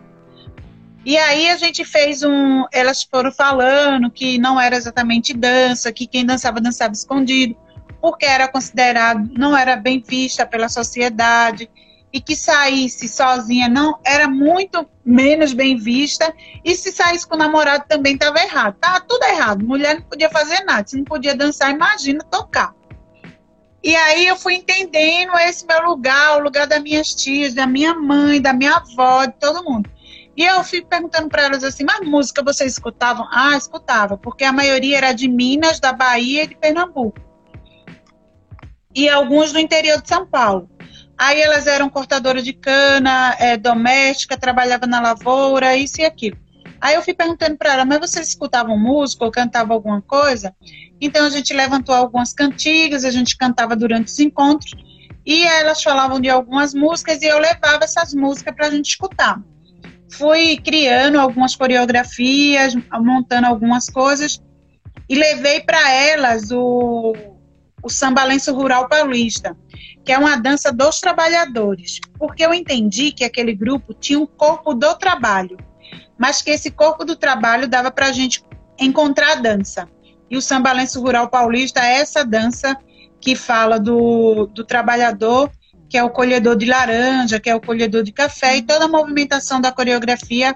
E 1.06 1.16
aí 1.16 1.48
a 1.50 1.58
gente 1.58 1.86
fez 1.86 2.24
um. 2.24 2.66
Elas 2.74 3.04
foram 3.04 3.32
falando 3.32 4.10
que 4.10 4.40
não 4.40 4.60
era 4.60 4.76
exatamente 4.76 5.32
dança, 5.32 5.92
que 5.92 6.08
quem 6.08 6.26
dançava, 6.26 6.60
dançava 6.60 6.94
escondido, 6.94 7.56
porque 8.02 8.26
era 8.26 8.48
considerado, 8.48 9.30
não 9.38 9.56
era 9.56 9.76
bem 9.76 10.04
vista 10.06 10.44
pela 10.44 10.68
sociedade, 10.68 11.70
e 12.14 12.20
que 12.20 12.36
saísse 12.36 13.08
sozinha 13.08 13.70
não 13.70 13.98
era 14.06 14.28
muito 14.28 14.88
menos 15.04 15.54
bem 15.54 15.78
vista, 15.78 16.34
e 16.64 16.76
se 16.76 16.92
saísse 16.92 17.28
com 17.28 17.36
o 17.36 17.38
namorado 17.38 17.86
também 17.88 18.14
estava 18.14 18.40
errado. 18.40 18.76
Estava 18.76 19.00
tudo 19.02 19.24
errado. 19.24 19.66
Mulher 19.66 19.96
não 19.96 20.02
podia 20.04 20.30
fazer 20.30 20.64
nada. 20.64 20.88
Se 20.88 20.98
não 20.98 21.06
podia 21.06 21.36
dançar, 21.36 21.72
imagina 21.72 22.24
tocar. 22.24 22.74
E 23.84 23.96
aí 23.96 24.28
eu 24.28 24.36
fui 24.36 24.56
entendendo 24.56 25.36
esse 25.40 25.66
meu 25.66 25.84
lugar, 25.84 26.38
o 26.38 26.44
lugar 26.44 26.68
das 26.68 26.82
minhas 26.82 27.16
tias, 27.16 27.54
da 27.54 27.66
minha 27.66 27.96
mãe, 27.96 28.40
da 28.40 28.54
minha 28.54 28.76
avó, 28.76 29.26
de 29.26 29.34
todo 29.34 29.64
mundo. 29.64 29.90
E 30.38 30.46
eu 30.46 30.64
fui 30.64 30.82
perguntando 30.82 31.30
para 31.30 31.44
elas 31.44 31.64
assim: 31.64 31.84
mas 31.84 32.08
música 32.08 32.44
vocês 32.44 32.74
escutavam? 32.74 33.28
Ah, 33.32 33.58
escutava, 33.58 34.18
porque 34.18 34.44
a 34.44 34.54
maioria 34.54 34.98
era 34.98 35.14
de 35.14 35.28
Minas, 35.28 35.80
da 35.80 35.92
Bahia 35.92 36.44
e 36.44 36.48
de 36.48 36.56
Pernambuco. 36.56 37.20
E 38.94 39.10
alguns 39.10 39.52
do 39.52 39.60
interior 39.60 40.02
de 40.02 40.08
São 40.08 40.28
Paulo. 40.28 40.70
Aí 41.22 41.40
elas 41.40 41.68
eram 41.68 41.88
cortadoras 41.88 42.44
de 42.44 42.52
cana, 42.52 43.36
é, 43.38 43.56
doméstica, 43.56 44.36
trabalhava 44.36 44.88
na 44.88 45.00
lavoura, 45.00 45.78
isso 45.78 46.02
e 46.02 46.04
aquilo. 46.04 46.36
Aí 46.82 46.96
eu 46.96 47.04
fui 47.04 47.14
perguntando 47.14 47.56
para 47.58 47.74
ela, 47.74 47.86
mas 47.86 48.00
vocês 48.00 48.30
escutavam 48.30 48.76
música 48.76 49.24
ou 49.24 49.30
cantavam 49.30 49.76
alguma 49.76 50.02
coisa? 50.02 50.52
Então 51.00 51.28
a 51.28 51.30
gente 51.30 51.54
levantou 51.54 51.94
algumas 51.94 52.34
cantigas, 52.34 53.06
a 53.06 53.12
gente 53.12 53.38
cantava 53.38 53.76
durante 53.76 54.08
os 54.08 54.18
encontros 54.18 54.72
e 55.24 55.44
elas 55.44 55.84
falavam 55.84 56.20
de 56.20 56.28
algumas 56.28 56.74
músicas 56.74 57.22
e 57.22 57.28
eu 57.28 57.38
levava 57.38 57.84
essas 57.84 58.16
músicas 58.16 58.56
para 58.56 58.66
a 58.66 58.72
gente 58.72 58.90
escutar. 58.90 59.40
Fui 60.14 60.58
criando 60.58 61.20
algumas 61.20 61.56
coreografias, 61.56 62.74
montando 63.00 63.46
algumas 63.46 63.88
coisas 63.92 64.42
e 65.08 65.14
levei 65.14 65.62
para 65.62 65.92
elas 65.92 66.50
o, 66.50 67.14
o 67.84 67.90
sambalenço 67.90 68.52
rural 68.56 68.90
paulista, 68.90 69.56
que 70.04 70.12
é 70.12 70.18
uma 70.18 70.36
dança 70.36 70.72
dos 70.72 71.00
trabalhadores, 71.00 72.00
porque 72.18 72.46
eu 72.46 72.54
entendi 72.54 73.12
que 73.12 73.24
aquele 73.24 73.54
grupo 73.54 73.94
tinha 73.94 74.20
um 74.20 74.26
corpo 74.26 74.74
do 74.74 74.96
trabalho 74.96 75.58
mas 76.22 76.40
que 76.40 76.52
esse 76.52 76.70
corpo 76.70 77.04
do 77.04 77.16
trabalho 77.16 77.68
dava 77.68 77.90
para 77.90 78.06
a 78.06 78.12
gente 78.12 78.44
encontrar 78.80 79.32
a 79.32 79.42
dança. 79.42 79.90
E 80.30 80.38
o 80.38 80.42
sambalenço 80.42 81.02
rural 81.02 81.28
paulista 81.30 81.84
é 81.84 81.94
essa 81.94 82.24
dança 82.24 82.78
que 83.20 83.36
fala 83.36 83.80
do, 83.80 84.46
do 84.46 84.64
trabalhador, 84.64 85.50
que 85.90 85.98
é 85.98 86.04
o 86.04 86.12
colhedor 86.12 86.56
de 86.56 86.68
laranja, 86.68 87.40
que 87.40 87.50
é 87.50 87.56
o 87.56 87.60
colhedor 87.60 88.04
de 88.04 88.12
café, 88.12 88.56
e 88.56 88.62
toda 88.62 88.86
a 88.86 88.88
movimentação 88.88 89.60
da 89.60 89.72
coreografia 89.72 90.54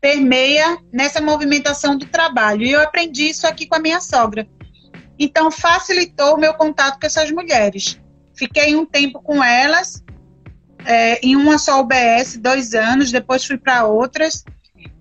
permeia 0.00 0.76
nessa 0.92 1.20
movimentação 1.20 1.96
do 1.96 2.06
trabalho. 2.06 2.64
E 2.64 2.72
eu 2.72 2.80
aprendi 2.80 3.28
isso 3.28 3.46
aqui 3.46 3.68
com 3.68 3.76
a 3.76 3.80
minha 3.80 4.00
sogra. 4.00 4.44
Então, 5.16 5.52
facilitou 5.52 6.34
o 6.34 6.40
meu 6.40 6.54
contato 6.54 6.98
com 6.98 7.06
essas 7.06 7.30
mulheres. 7.30 7.96
Fiquei 8.36 8.74
um 8.74 8.84
tempo 8.84 9.22
com 9.22 9.42
elas, 9.42 10.02
é, 10.84 11.18
em 11.24 11.36
uma 11.36 11.58
só 11.58 11.80
UBS, 11.80 12.36
dois 12.36 12.74
anos, 12.74 13.12
depois 13.12 13.44
fui 13.44 13.56
para 13.56 13.86
outras. 13.86 14.44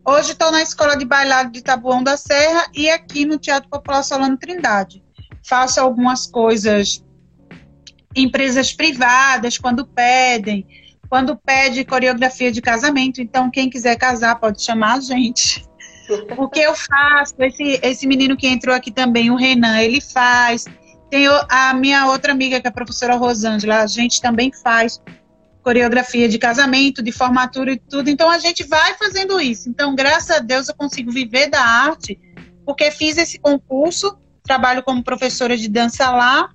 Hoje 0.05 0.33
estou 0.33 0.51
na 0.51 0.61
Escola 0.61 0.95
de 0.95 1.05
Bailado 1.05 1.51
de 1.51 1.61
Tabuão 1.61 2.03
da 2.03 2.17
Serra 2.17 2.67
e 2.73 2.89
aqui 2.89 3.25
no 3.25 3.37
Teatro 3.37 3.69
Popular 3.69 4.03
Solano 4.03 4.37
Trindade. 4.37 5.03
Faço 5.43 5.79
algumas 5.79 6.27
coisas, 6.27 7.03
empresas 8.15 8.71
privadas, 8.71 9.57
quando 9.57 9.85
pedem, 9.85 10.65
quando 11.09 11.35
pede 11.35 11.85
coreografia 11.85 12.51
de 12.51 12.61
casamento. 12.61 13.21
Então, 13.21 13.49
quem 13.49 13.69
quiser 13.69 13.97
casar 13.97 14.39
pode 14.39 14.61
chamar 14.63 14.95
a 14.95 15.01
gente. 15.01 15.65
O 16.37 16.49
que 16.49 16.59
eu 16.59 16.75
faço? 16.75 17.35
Esse, 17.39 17.79
esse 17.81 18.07
menino 18.07 18.35
que 18.35 18.47
entrou 18.47 18.75
aqui 18.75 18.91
também, 18.91 19.31
o 19.31 19.35
Renan, 19.35 19.79
ele 19.79 20.01
faz. 20.01 20.65
Tem 21.13 21.27
a 21.27 21.75
minha 21.75 22.07
outra 22.07 22.31
amiga, 22.31 22.59
que 22.59 22.65
é 22.65 22.71
a 22.71 22.73
professora 22.73 23.15
Rosângela, 23.15 23.83
a 23.83 23.85
gente 23.85 24.19
também 24.19 24.51
faz 24.51 24.99
coreografia 25.61 26.27
de 26.27 26.39
casamento, 26.39 27.03
de 27.03 27.11
formatura 27.11 27.71
e 27.73 27.77
tudo. 27.77 28.09
Então 28.09 28.31
a 28.31 28.39
gente 28.39 28.63
vai 28.63 28.95
fazendo 28.95 29.39
isso. 29.39 29.69
Então, 29.69 29.93
graças 29.93 30.31
a 30.31 30.39
Deus, 30.39 30.69
eu 30.69 30.75
consigo 30.75 31.11
viver 31.11 31.51
da 31.51 31.61
arte, 31.61 32.19
porque 32.65 32.89
fiz 32.89 33.19
esse 33.19 33.37
concurso, 33.37 34.17
trabalho 34.41 34.81
como 34.81 35.03
professora 35.03 35.55
de 35.55 35.69
dança 35.69 36.09
lá. 36.09 36.49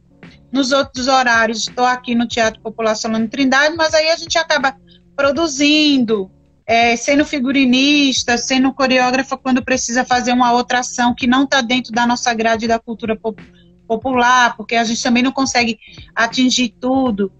Nos 0.51 0.73
outros 0.73 1.07
horários, 1.07 1.69
estou 1.69 1.85
aqui 1.85 2.17
no 2.17 2.27
Teatro 2.27 2.61
Popular 2.61 2.97
Solano 2.97 3.29
Trindade, 3.29 3.77
mas 3.77 3.95
aí 3.95 4.11
a 4.11 4.17
gente 4.17 4.37
acaba 4.39 4.75
produzindo, 5.15 6.33
é, 6.67 6.97
sendo 6.97 7.25
figurinista, 7.25 8.37
sendo 8.37 8.73
coreógrafa 8.73 9.37
quando 9.37 9.65
precisa 9.65 10.05
fazer 10.05 10.33
uma 10.33 10.51
outra 10.51 10.81
ação 10.81 11.15
que 11.15 11.29
não 11.29 11.45
está 11.45 11.61
dentro 11.61 11.93
da 11.93 12.05
nossa 12.05 12.35
grade 12.35 12.67
da 12.67 12.81
cultura 12.81 13.15
pop 13.15 13.41
popular, 13.89 14.57
porque 14.57 14.77
a 14.77 14.85
gente 14.85 15.03
também 15.03 15.23
não 15.23 15.33
consegue 15.33 15.79
atingir 16.15 16.77
tudo. 16.81 17.33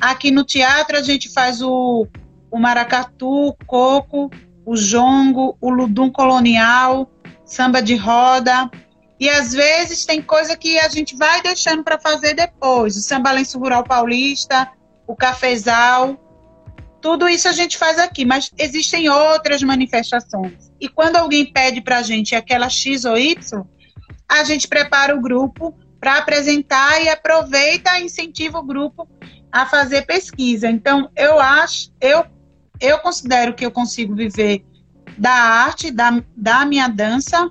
Aqui 0.00 0.30
no 0.30 0.44
teatro 0.44 0.96
a 0.96 1.02
gente 1.02 1.32
faz 1.32 1.62
o, 1.62 2.06
o 2.50 2.58
maracatu, 2.58 3.48
o 3.48 3.56
coco, 3.66 4.30
o 4.66 4.76
jongo, 4.76 5.56
o 5.60 5.70
ludum 5.70 6.10
colonial, 6.10 7.10
samba 7.44 7.80
de 7.80 7.96
roda. 7.96 8.70
E 9.18 9.28
às 9.28 9.52
vezes 9.52 10.04
tem 10.04 10.20
coisa 10.20 10.56
que 10.56 10.78
a 10.78 10.88
gente 10.88 11.16
vai 11.16 11.40
deixando 11.40 11.82
para 11.82 11.98
fazer 11.98 12.34
depois. 12.34 12.96
O 12.96 13.00
samba 13.00 13.30
lenço 13.30 13.58
rural 13.58 13.82
paulista, 13.82 14.70
o 15.06 15.16
cafezal, 15.16 16.20
tudo 17.04 17.28
isso 17.28 17.46
a 17.46 17.52
gente 17.52 17.76
faz 17.76 17.98
aqui, 17.98 18.24
mas 18.24 18.50
existem 18.58 19.10
outras 19.10 19.62
manifestações. 19.62 20.72
E 20.80 20.88
quando 20.88 21.16
alguém 21.16 21.44
pede 21.44 21.82
para 21.82 21.98
a 21.98 22.02
gente 22.02 22.34
aquela 22.34 22.70
X 22.70 23.04
ou 23.04 23.18
Y, 23.18 23.62
a 24.26 24.42
gente 24.42 24.66
prepara 24.66 25.14
o 25.14 25.20
grupo 25.20 25.74
para 26.04 26.18
apresentar 26.18 27.02
e 27.02 27.08
aproveita 27.08 27.98
e 27.98 28.04
incentiva 28.04 28.58
o 28.58 28.62
grupo 28.62 29.08
a 29.50 29.64
fazer 29.64 30.02
pesquisa. 30.02 30.68
Então, 30.68 31.10
eu 31.16 31.40
acho, 31.40 31.90
eu, 31.98 32.26
eu 32.78 32.98
considero 32.98 33.54
que 33.54 33.64
eu 33.64 33.70
consigo 33.70 34.14
viver 34.14 34.62
da 35.16 35.32
arte, 35.32 35.90
da, 35.90 36.22
da 36.36 36.66
minha 36.66 36.88
dança, 36.88 37.50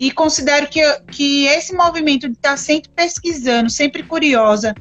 e 0.00 0.10
considero 0.10 0.66
que, 0.68 0.80
que 1.12 1.44
esse 1.44 1.74
movimento 1.74 2.26
de 2.26 2.36
estar 2.36 2.56
sempre 2.56 2.90
pesquisando, 2.96 3.68
sempre 3.68 4.02
curiosa, 4.02 4.74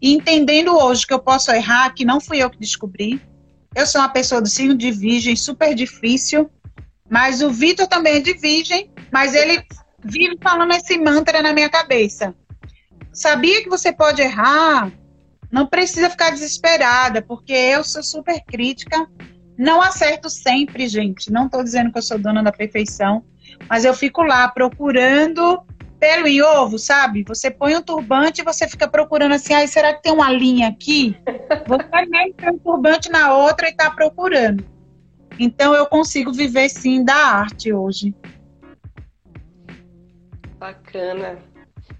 e 0.00 0.14
entendendo 0.14 0.78
hoje 0.78 1.08
que 1.08 1.12
eu 1.12 1.18
posso 1.18 1.50
errar, 1.50 1.92
que 1.92 2.04
não 2.04 2.20
fui 2.20 2.40
eu 2.40 2.48
que 2.48 2.60
descobri. 2.60 3.20
Eu 3.74 3.84
sou 3.84 4.00
uma 4.00 4.10
pessoa 4.10 4.40
do 4.40 4.48
signo 4.48 4.76
de 4.76 4.92
virgem, 4.92 5.34
super 5.34 5.74
difícil, 5.74 6.48
mas 7.10 7.42
o 7.42 7.50
Vitor 7.50 7.88
também 7.88 8.18
é 8.18 8.20
de 8.20 8.34
virgem, 8.34 8.92
mas 9.10 9.34
ele 9.34 9.60
vive 10.08 10.38
falando 10.42 10.72
esse 10.72 10.98
mantra 10.98 11.42
na 11.42 11.52
minha 11.52 11.68
cabeça. 11.68 12.34
Sabia 13.12 13.62
que 13.62 13.68
você 13.68 13.92
pode 13.92 14.22
errar? 14.22 14.90
Não 15.50 15.66
precisa 15.66 16.10
ficar 16.10 16.30
desesperada, 16.30 17.22
porque 17.22 17.52
eu 17.52 17.82
sou 17.84 18.02
super 18.02 18.42
crítica. 18.44 19.06
Não 19.56 19.80
acerto 19.80 20.30
sempre, 20.30 20.88
gente. 20.88 21.32
Não 21.32 21.46
estou 21.46 21.64
dizendo 21.64 21.90
que 21.90 21.98
eu 21.98 22.02
sou 22.02 22.18
dona 22.18 22.42
da 22.42 22.52
perfeição, 22.52 23.24
mas 23.68 23.84
eu 23.84 23.92
fico 23.94 24.22
lá 24.22 24.48
procurando 24.48 25.62
pelo 25.98 26.28
em 26.28 26.40
ovo, 26.40 26.78
sabe? 26.78 27.24
Você 27.26 27.50
põe 27.50 27.74
um 27.74 27.82
turbante 27.82 28.40
e 28.40 28.44
você 28.44 28.68
fica 28.68 28.86
procurando 28.86 29.34
assim, 29.34 29.52
ai, 29.52 29.66
será 29.66 29.92
que 29.92 30.02
tem 30.02 30.12
uma 30.12 30.30
linha 30.30 30.68
aqui? 30.68 31.16
Você 31.66 32.06
mete 32.06 32.48
um 32.48 32.58
turbante 32.58 33.10
na 33.10 33.34
outra 33.34 33.66
e 33.66 33.70
está 33.70 33.90
procurando. 33.90 34.64
Então 35.38 35.74
eu 35.74 35.86
consigo 35.86 36.32
viver 36.32 36.68
sim 36.68 37.04
da 37.04 37.16
arte 37.16 37.72
hoje. 37.72 38.14
Bacana. 40.58 41.38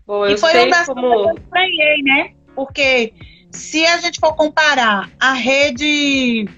Bom, 0.06 0.26
e 0.26 0.36
foi 0.36 0.50
sei 0.52 0.66
um 0.66 0.70
das 0.70 0.86
como... 0.86 1.00
coisas 1.00 1.22
que 1.22 1.30
eu 1.30 1.44
estranhei, 1.44 2.02
né? 2.02 2.34
Porque 2.54 3.12
se 3.50 3.86
a 3.86 3.98
gente 3.98 4.18
for 4.18 4.34
comparar 4.34 5.10
a 5.20 5.32
rede 5.32 6.48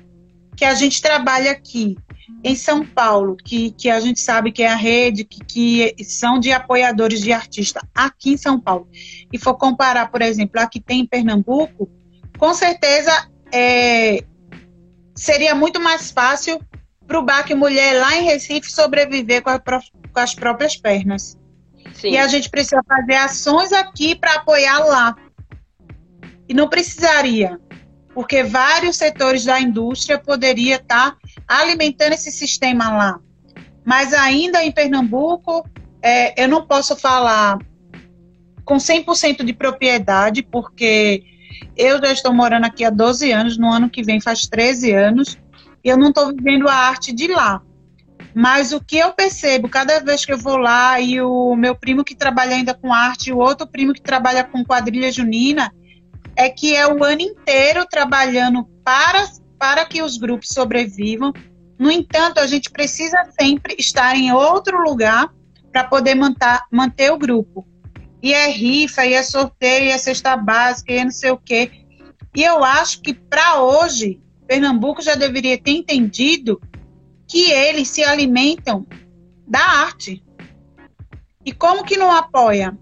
que 0.57 0.65
a 0.65 0.75
gente 0.75 1.01
trabalha 1.01 1.53
aqui 1.53 1.97
em 2.43 2.55
São 2.55 2.85
Paulo, 2.85 3.37
que, 3.37 3.73
que 3.73 3.91
a 3.91 4.01
gente 4.01 4.21
sabe 4.21 4.53
que 4.53 4.63
é 4.63 4.69
a 4.69 4.77
rede 4.77 5.25
que, 5.25 5.45
que 5.45 6.05
são 6.05 6.39
de 6.39 6.53
apoiadores 6.53 7.21
de 7.21 7.33
artista 7.33 7.81
aqui 7.95 8.33
em 8.33 8.37
São 8.37 8.59
Paulo, 8.59 8.89
e 9.33 9.39
for 9.39 9.55
comparar, 9.55 10.11
por 10.11 10.23
exemplo, 10.23 10.61
a 10.61 10.67
que 10.67 10.81
tem 10.81 11.01
em 11.01 11.07
Pernambuco, 11.07 11.91
com 12.39 12.55
certeza 12.55 13.29
é, 13.53 14.25
seria 15.15 15.55
muito 15.55 15.81
mais 15.81 16.11
fácil 16.11 16.61
para 17.07 17.19
o 17.19 17.25
Baque 17.25 17.55
Mulher 17.55 18.01
lá 18.01 18.17
em 18.17 18.25
Recife 18.25 18.71
sobreviver 18.71 19.43
com, 19.43 19.51
a, 19.51 19.59
com 19.59 20.21
as 20.21 20.35
próprias 20.35 20.77
pernas. 20.77 21.37
Sim. 21.95 22.13
E 22.13 22.19
a 22.19 22.27
gente 22.27 22.49
precisa 22.49 22.83
fazer 22.87 23.15
ações 23.15 23.73
aqui 23.73 24.15
para 24.15 24.35
apoiar 24.35 24.79
lá. 24.79 25.17
E 26.49 26.55
não 26.55 26.69
precisaria, 26.69 27.61
porque 28.15 28.43
vários 28.43 28.97
setores 28.97 29.45
da 29.45 29.61
indústria 29.61 30.19
poderiam 30.19 30.77
estar 30.77 31.13
tá 31.13 31.17
alimentando 31.47 32.13
esse 32.13 32.31
sistema 32.31 32.91
lá. 32.91 33.21
Mas 33.85 34.13
ainda 34.13 34.65
em 34.65 34.73
Pernambuco, 34.73 35.65
é, 36.03 36.43
eu 36.43 36.49
não 36.49 36.67
posso 36.67 36.97
falar 36.97 37.59
com 38.65 38.77
100% 38.77 39.45
de 39.45 39.53
propriedade, 39.53 40.43
porque 40.43 41.23
eu 41.77 41.99
já 41.99 42.13
estou 42.13 42.33
morando 42.33 42.65
aqui 42.67 42.85
há 42.85 42.91
12 42.91 43.31
anos, 43.33 43.59
no 43.59 43.71
ano 43.71 43.91
que 43.91 44.03
vem 44.03 44.21
faz 44.21 44.47
13 44.47 44.93
anos, 44.93 45.39
e 45.83 45.89
eu 45.89 45.97
não 45.97 46.09
estou 46.09 46.29
vivendo 46.29 46.69
a 46.69 46.75
arte 46.75 47.13
de 47.13 47.29
lá. 47.29 47.63
Mas 48.35 48.73
o 48.73 48.81
que 48.81 48.97
eu 48.97 49.13
percebo 49.13 49.69
cada 49.69 49.99
vez 50.01 50.25
que 50.25 50.33
eu 50.33 50.39
vou 50.39 50.57
lá 50.57 51.01
e 51.01 51.21
o 51.21 51.57
meu 51.57 51.75
primo 51.75 52.05
que 52.05 52.15
trabalha 52.15 52.55
ainda 52.55 52.75
com 52.75 52.93
arte 52.93 53.33
o 53.33 53.39
outro 53.39 53.67
primo 53.67 53.93
que 53.93 54.01
trabalha 54.01 54.45
com 54.45 54.65
quadrilha 54.65 55.11
junina, 55.11 55.73
é 56.37 56.49
que 56.49 56.75
é 56.75 56.87
o 56.87 57.03
ano 57.03 57.21
inteiro 57.21 57.85
trabalhando 57.91 58.65
para, 58.85 59.29
para 59.59 59.85
que 59.85 60.03
os 60.03 60.17
grupos 60.17 60.49
sobrevivam. 60.51 61.33
No 61.79 61.91
entanto, 61.91 62.39
a 62.39 62.47
gente 62.47 62.71
precisa 62.71 63.29
sempre 63.39 63.75
estar 63.79 64.15
em 64.15 64.33
outro 64.33 64.81
lugar 64.83 65.29
para 65.73 65.85
poder 65.85 66.15
manter, 66.15 66.61
manter 66.71 67.11
o 67.11 67.19
grupo. 67.19 67.67
E 68.23 68.33
é 68.35 68.51
rifa, 68.51 69.05
e 69.07 69.15
é 69.15 69.23
sorteio, 69.23 69.87
e 69.87 69.91
é 69.91 69.99
cesta 69.99 70.37
básica, 70.37 70.93
e 70.93 70.99
é 70.99 71.05
não 71.05 71.11
sei 71.11 71.31
o 71.31 71.39
quê. 71.39 71.71
E 72.35 72.43
eu 72.43 72.63
acho 72.63 73.01
que 73.01 73.15
para 73.15 73.63
hoje, 73.63 74.21
Pernambuco 74.47 75.03
já 75.03 75.15
deveria 75.15 75.59
ter 75.59 75.73
entendido 75.73 76.61
que 77.31 77.53
eles 77.53 77.89
se 77.89 78.03
alimentam 78.03 78.85
da 79.47 79.61
arte. 79.61 80.21
E 81.47 81.53
como 81.53 81.85
que 81.85 81.97
não 81.97 82.11
apoia? 82.11 82.77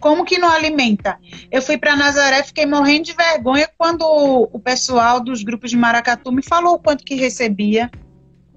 Como 0.00 0.24
que 0.24 0.38
não 0.38 0.50
alimenta? 0.50 1.18
Eu 1.52 1.62
fui 1.62 1.78
para 1.78 1.94
Nazaré, 1.94 2.42
fiquei 2.42 2.66
morrendo 2.66 3.04
de 3.04 3.12
vergonha 3.12 3.70
quando 3.78 4.02
o 4.02 4.58
pessoal 4.58 5.20
dos 5.20 5.44
grupos 5.44 5.70
de 5.70 5.76
Maracatu 5.76 6.32
me 6.32 6.42
falou 6.42 6.74
o 6.74 6.78
quanto 6.80 7.04
que 7.04 7.14
recebia. 7.14 7.88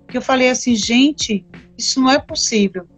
Que 0.08 0.18
eu 0.18 0.22
falei 0.22 0.50
assim, 0.50 0.76
gente, 0.76 1.46
isso 1.78 2.02
não 2.02 2.10
é 2.10 2.18
possível. 2.18 2.90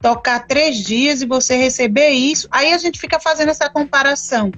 Tocar 0.00 0.46
três 0.46 0.78
dias 0.78 1.20
e 1.20 1.26
você 1.26 1.54
receber 1.54 2.08
isso. 2.08 2.48
Aí 2.50 2.72
a 2.72 2.78
gente 2.78 2.98
fica 2.98 3.20
fazendo 3.20 3.50
essa 3.50 3.68
comparação. 3.68 4.50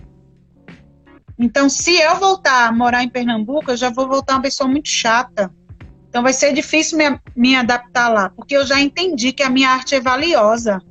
Então, 1.37 1.69
se 1.69 1.97
eu 2.01 2.17
voltar 2.17 2.69
a 2.69 2.73
morar 2.73 3.03
em 3.03 3.09
Pernambuco, 3.09 3.73
eu 3.73 3.77
já 3.77 3.91
vou 3.91 4.07
voltar 4.07 4.35
uma 4.35 4.43
pessoa 4.43 4.71
muito 4.71 4.89
chata. 4.89 5.53
Então 6.11 6.25
vai 6.25 6.33
ser 6.33 6.53
difícil 6.53 6.99
me, 6.99 7.19
me 7.37 7.55
adaptar 7.55 8.09
lá, 8.09 8.29
porque 8.31 8.57
eu 8.57 8.67
já 8.67 8.81
entendi 8.81 9.33
que 9.33 9.45
a 9.45 9.49
minha 9.49 9.71
arte 9.71 9.95
é 9.95 10.01
valiosa. 10.01 10.83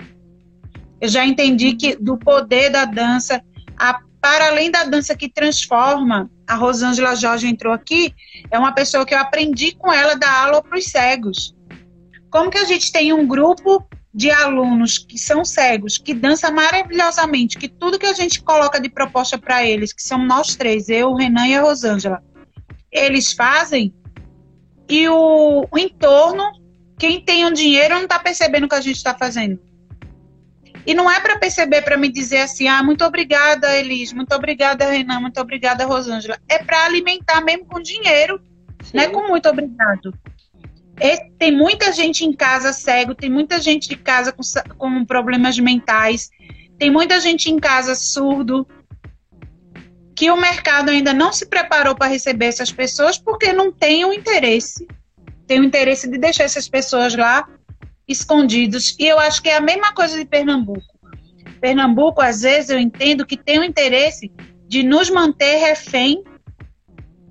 Eu 1.00 1.10
já 1.10 1.26
entendi 1.26 1.74
que 1.74 1.96
do 1.98 2.18
poder 2.18 2.70
da 2.70 2.86
dança, 2.86 3.44
a, 3.78 4.00
para 4.22 4.48
além 4.48 4.72
da 4.72 4.86
dança 4.86 5.16
que 5.16 5.30
transforma, 5.30 6.32
a 6.48 6.56
Rosângela 6.56 7.16
Jorge 7.16 7.48
entrou 7.48 7.74
aqui, 7.74 8.14
é 8.50 8.58
uma 8.58 8.72
pessoa 8.72 9.06
que 9.06 9.14
eu 9.14 9.20
aprendi 9.20 9.74
com 9.74 9.92
ela 9.92 10.16
da 10.16 10.32
aula 10.32 10.64
para 10.64 10.78
os 10.78 10.86
cegos. 10.86 11.54
Como 12.32 12.50
que 12.50 12.58
a 12.58 12.66
gente 12.66 12.90
tem 12.90 13.12
um 13.12 13.28
grupo 13.28 13.86
de 14.14 14.32
alunos 14.32 14.98
que 14.98 15.18
são 15.18 15.44
cegos, 15.44 15.98
que 15.98 16.14
dança 16.14 16.50
maravilhosamente, 16.50 17.58
que 17.58 17.68
tudo 17.68 18.00
que 18.00 18.06
a 18.06 18.14
gente 18.14 18.42
coloca 18.42 18.80
de 18.80 18.90
proposta 18.90 19.38
para 19.38 19.66
eles, 19.66 19.92
que 19.92 20.02
são 20.02 20.18
nós 20.26 20.56
três, 20.56 20.88
eu, 20.88 21.10
o 21.10 21.16
Renan 21.16 21.48
e 21.48 21.56
a 21.56 21.62
Rosângela, 21.62 22.24
eles 22.92 23.34
fazem, 23.34 23.94
e 24.90 25.08
o, 25.08 25.68
o 25.72 25.78
entorno 25.78 26.44
Quem 26.98 27.22
tem 27.22 27.46
um 27.46 27.54
dinheiro 27.54 27.96
não 27.96 28.04
está 28.04 28.20
percebendo 28.20 28.66
o 28.66 28.70
que 28.70 28.76
a 28.76 28.82
gente 28.82 28.98
está 28.98 29.16
fazendo. 29.16 29.60
E 30.86 30.94
não 30.94 31.10
é 31.10 31.20
para 31.20 31.38
perceber, 31.38 31.82
para 31.84 31.98
me 31.98 32.10
dizer 32.10 32.40
assim, 32.40 32.68
ah, 32.68 32.82
muito 32.82 33.06
obrigada, 33.06 33.78
Elis, 33.78 34.12
muito 34.12 34.34
obrigada, 34.34 34.90
Renan, 34.90 35.20
muito 35.20 35.40
obrigada, 35.40 35.86
Rosângela. 35.86 36.38
É 36.48 36.58
para 36.58 36.86
alimentar 36.86 37.42
mesmo 37.42 37.66
com 37.66 37.80
dinheiro, 37.80 38.42
Sim. 38.84 38.98
não 38.98 39.04
é 39.04 39.08
com 39.08 39.28
muito 39.28 39.48
obrigado. 39.48 40.14
Esse, 41.00 41.30
tem 41.38 41.56
muita 41.56 41.94
gente 41.94 42.26
em 42.26 42.34
casa 42.34 42.74
cego, 42.74 43.14
tem 43.14 43.30
muita 43.30 43.62
gente 43.62 43.88
de 43.88 43.96
casa 43.96 44.34
com, 44.34 44.42
com 44.78 45.06
problemas 45.06 45.58
mentais, 45.60 46.30
tem 46.78 46.90
muita 46.90 47.20
gente 47.20 47.50
em 47.50 47.60
casa 47.60 47.94
surdo, 47.94 48.68
que 50.20 50.30
o 50.30 50.36
mercado 50.36 50.90
ainda 50.90 51.14
não 51.14 51.32
se 51.32 51.46
preparou 51.46 51.96
para 51.96 52.12
receber 52.12 52.48
essas 52.48 52.70
pessoas 52.70 53.18
porque 53.18 53.54
não 53.54 53.72
tem 53.72 54.04
o 54.04 54.12
interesse. 54.12 54.86
Tem 55.48 55.62
o 55.62 55.64
interesse 55.64 56.10
de 56.12 56.18
deixar 56.18 56.44
essas 56.44 56.68
pessoas 56.68 57.16
lá 57.16 57.48
escondidos. 58.06 58.98
E 59.00 59.08
eu 59.08 59.18
acho 59.18 59.42
que 59.42 59.48
é 59.48 59.56
a 59.56 59.62
mesma 59.62 59.94
coisa 59.94 60.18
de 60.18 60.26
Pernambuco. 60.26 60.84
Pernambuco, 61.62 62.22
às 62.22 62.42
vezes, 62.42 62.70
eu 62.70 62.78
entendo 62.78 63.26
que 63.26 63.38
tem 63.38 63.60
o 63.60 63.64
interesse 63.64 64.30
de 64.68 64.84
nos 64.84 65.10
manter 65.10 65.56
refém 65.56 66.22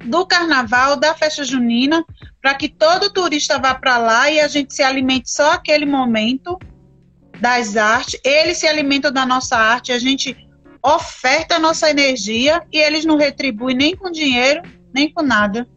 do 0.06 0.26
carnaval, 0.26 0.96
da 0.96 1.14
festa 1.14 1.44
junina, 1.44 2.02
para 2.40 2.54
que 2.54 2.70
todo 2.70 3.12
turista 3.12 3.58
vá 3.58 3.74
para 3.74 3.98
lá 3.98 4.30
e 4.30 4.40
a 4.40 4.48
gente 4.48 4.72
se 4.72 4.82
alimente 4.82 5.30
só 5.30 5.52
aquele 5.52 5.84
momento 5.84 6.58
das 7.38 7.76
artes. 7.76 8.18
Eles 8.24 8.56
se 8.56 8.66
alimentam 8.66 9.12
da 9.12 9.26
nossa 9.26 9.58
arte, 9.58 9.92
a 9.92 9.98
gente 9.98 10.47
oferta 10.84 11.56
a 11.56 11.58
nossa 11.58 11.90
energia 11.90 12.62
e 12.72 12.78
eles 12.78 13.04
não 13.04 13.16
retribuem 13.16 13.76
nem 13.76 13.96
com 13.96 14.10
dinheiro, 14.10 14.62
nem 14.92 15.12
com 15.12 15.22
nada. 15.22 15.68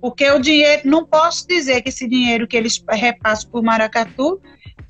Porque 0.00 0.30
o 0.30 0.38
dinheiro, 0.38 0.82
não 0.84 1.04
posso 1.04 1.46
dizer 1.48 1.82
que 1.82 1.88
esse 1.88 2.08
dinheiro 2.08 2.46
que 2.46 2.56
eles 2.56 2.82
repassam 2.88 3.50
por 3.50 3.62
Maracatu 3.62 4.40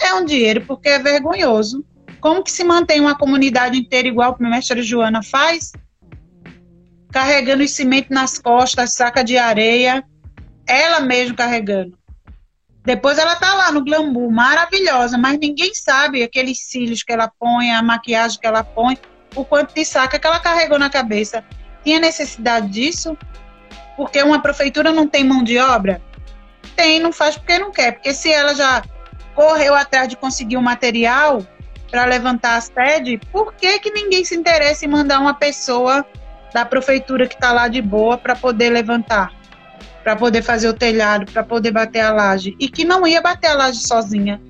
é 0.01 0.15
um 0.15 0.25
dinheiro, 0.25 0.65
porque 0.67 0.89
é 0.89 0.99
vergonhoso. 0.99 1.85
Como 2.21 2.43
que 2.43 2.51
se 2.51 2.65
mantém 2.65 3.01
uma 3.01 3.17
comunidade 3.17 3.79
inteira 3.79 4.09
igual 4.09 4.37
a 4.39 4.43
mestra 4.43 4.83
Joana 4.83 5.23
faz? 5.23 5.73
Carregando 7.11 7.63
o 7.63 7.69
cimento 7.69 8.13
nas 8.13 8.39
costas, 8.39 8.95
saca 8.95 9.23
de 9.23 9.39
areia, 9.39 10.05
ela 10.67 11.01
mesma 11.01 11.37
carregando. 11.37 11.97
Depois 12.87 13.18
ela 13.18 13.34
tá 13.34 13.53
lá 13.53 13.72
no 13.72 13.82
glamour, 13.82 14.30
maravilhosa, 14.30 15.18
mas 15.18 15.37
ninguém 15.41 15.74
sabe 15.74 16.22
aqueles 16.22 16.61
cílios 16.68 17.03
que 17.03 17.12
ela 17.12 17.28
põe, 17.28 17.72
a 17.72 17.82
maquiagem 17.82 18.39
que 18.39 18.47
ela 18.47 18.62
põe, 18.62 18.97
o 19.34 19.45
quanto 19.45 19.74
de 19.74 19.84
saca 19.84 20.20
que 20.20 20.24
ela 20.26 20.39
carregou 20.39 20.78
na 20.78 20.89
cabeça. 20.89 21.43
Tinha 21.82 21.99
necessidade 21.99 22.68
disso? 22.68 23.18
Porque 23.97 24.22
uma 24.22 24.41
prefeitura 24.41 24.93
não 24.93 25.09
tem 25.09 25.24
mão 25.24 25.43
de 25.43 25.59
obra? 25.59 26.01
Tem, 26.76 27.01
não 27.01 27.12
faz 27.12 27.37
porque 27.37 27.59
não 27.59 27.72
quer. 27.72 27.95
Porque 27.95 28.14
se 28.14 28.32
ela 28.32 28.55
já 28.55 28.84
correu 29.34 29.74
atrás 29.74 30.07
de 30.07 30.16
conseguir 30.16 30.57
o 30.57 30.61
um 30.61 30.62
material 30.62 31.45
para 31.91 32.05
levantar 32.05 32.55
a 32.55 32.61
sede, 32.61 33.18
por 33.32 33.53
que, 33.55 33.80
que 33.80 33.91
ninguém 33.91 34.24
se 34.24 34.37
interessa 34.37 34.84
em 34.84 34.89
mandar 34.89 35.18
uma 35.18 35.34
pessoa 35.34 36.07
da 36.55 36.64
prefeitura 36.64 37.26
que 37.26 37.34
está 37.34 37.51
lá 37.51 37.66
de 37.66 37.82
boa 37.82 38.16
para 38.16 38.37
poder 38.37 38.70
levantar? 38.70 39.32
Para 40.07 40.15
poder 40.15 40.41
fazer 40.41 40.69
o 40.69 40.73
telhado, 40.73 41.27
para 41.33 41.43
poder 41.43 41.73
bater 41.73 41.99
a 41.99 42.13
laje, 42.13 42.55
e 42.61 42.69
que 42.69 42.85
não 42.85 43.05
ia 43.05 43.21
bater 43.21 43.49
a 43.49 43.55
laje 43.55 43.81
sozinha, 43.81 44.41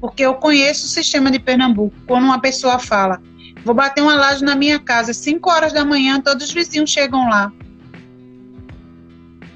porque 0.00 0.24
eu 0.24 0.32
conheço 0.36 0.86
o 0.86 0.88
sistema 0.88 1.30
de 1.30 1.38
Pernambuco. 1.38 1.94
Quando 2.06 2.24
uma 2.24 2.40
pessoa 2.40 2.78
fala, 2.78 3.20
vou 3.66 3.74
bater 3.74 4.00
uma 4.00 4.14
laje 4.14 4.42
na 4.42 4.56
minha 4.56 4.78
casa, 4.78 5.12
5 5.12 5.50
horas 5.50 5.74
da 5.74 5.84
manhã, 5.84 6.22
todos 6.22 6.46
os 6.46 6.54
vizinhos 6.54 6.88
chegam 6.88 7.28
lá. 7.28 7.52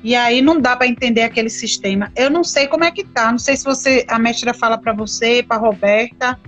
E 0.04 0.14
aí 0.14 0.42
não 0.42 0.60
dá 0.60 0.76
para 0.76 0.86
entender 0.86 1.22
aquele 1.22 1.48
sistema. 1.48 2.12
Eu 2.14 2.28
não 2.28 2.44
sei 2.44 2.68
como 2.68 2.84
é 2.84 2.90
que 2.90 3.02
tá, 3.02 3.30
não 3.32 3.38
sei 3.38 3.56
se 3.56 3.64
você 3.64 4.04
a 4.06 4.18
mestra 4.18 4.52
fala 4.52 4.76
para 4.76 4.92
você, 4.92 5.42
para 5.42 5.56
Roberta, 5.56 6.38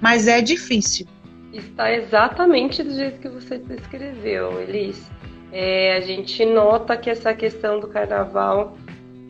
mas 0.00 0.26
é 0.26 0.40
difícil. 0.40 1.06
Está 1.52 1.92
exatamente 1.92 2.82
do 2.82 2.92
jeito 2.92 3.20
que 3.20 3.28
você 3.28 3.58
descreveu, 3.58 4.60
Elis. 4.60 5.08
É, 5.52 5.96
a 5.96 6.00
gente 6.00 6.44
nota 6.46 6.96
que 6.96 7.10
essa 7.10 7.34
questão 7.34 7.78
do 7.78 7.86
carnaval 7.86 8.74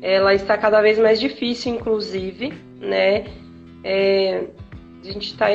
ela 0.01 0.33
está 0.35 0.57
cada 0.57 0.81
vez 0.81 0.99
mais 0.99 1.21
difícil, 1.21 1.75
inclusive, 1.75 2.53
né? 2.81 3.25
É, 3.85 4.45
a 5.03 5.07
gente 5.07 5.33
está 5.33 5.47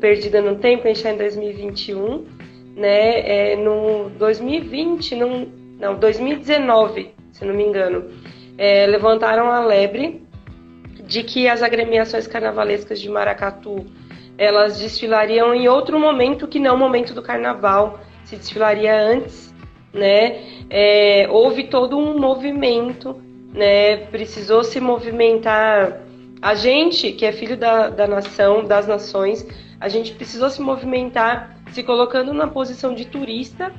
perdida 0.00 0.40
no 0.40 0.56
tempo, 0.56 0.84
a 0.84 0.88
gente 0.88 0.96
está 0.96 1.12
em 1.12 1.16
2021, 1.16 2.24
né? 2.76 3.52
É, 3.52 3.56
no 3.56 4.10
2020, 4.10 5.14
não, 5.14 5.48
não, 5.78 5.94
2019, 5.96 7.10
se 7.32 7.44
não 7.44 7.54
me 7.54 7.64
engano, 7.64 8.10
é, 8.58 8.86
levantaram 8.86 9.50
a 9.50 9.60
lebre 9.60 10.22
de 11.04 11.22
que 11.22 11.48
as 11.48 11.62
agremiações 11.62 12.26
carnavalescas 12.26 13.00
de 13.00 13.08
Maracatu 13.08 13.86
elas 14.38 14.78
desfilariam 14.78 15.54
em 15.54 15.68
outro 15.68 15.98
momento 15.98 16.46
que 16.46 16.58
não 16.58 16.74
o 16.74 16.78
momento 16.78 17.14
do 17.14 17.22
carnaval, 17.22 18.00
se 18.24 18.36
desfilaria 18.36 18.94
antes 18.94 19.45
né? 19.96 20.40
É, 20.70 21.26
houve 21.30 21.64
todo 21.64 21.98
um 21.98 22.18
movimento, 22.18 23.20
né? 23.52 23.96
Precisou 24.06 24.62
se 24.62 24.80
movimentar. 24.80 26.02
A 26.40 26.54
gente, 26.54 27.12
que 27.12 27.24
é 27.24 27.32
filho 27.32 27.56
da, 27.56 27.88
da 27.88 28.06
nação, 28.06 28.64
das 28.64 28.86
nações, 28.86 29.46
a 29.80 29.88
gente 29.88 30.12
precisou 30.12 30.50
se 30.50 30.60
movimentar, 30.60 31.56
se 31.72 31.82
colocando 31.82 32.32
na 32.32 32.46
posição 32.46 32.94
de 32.94 33.06
turista, 33.06 33.72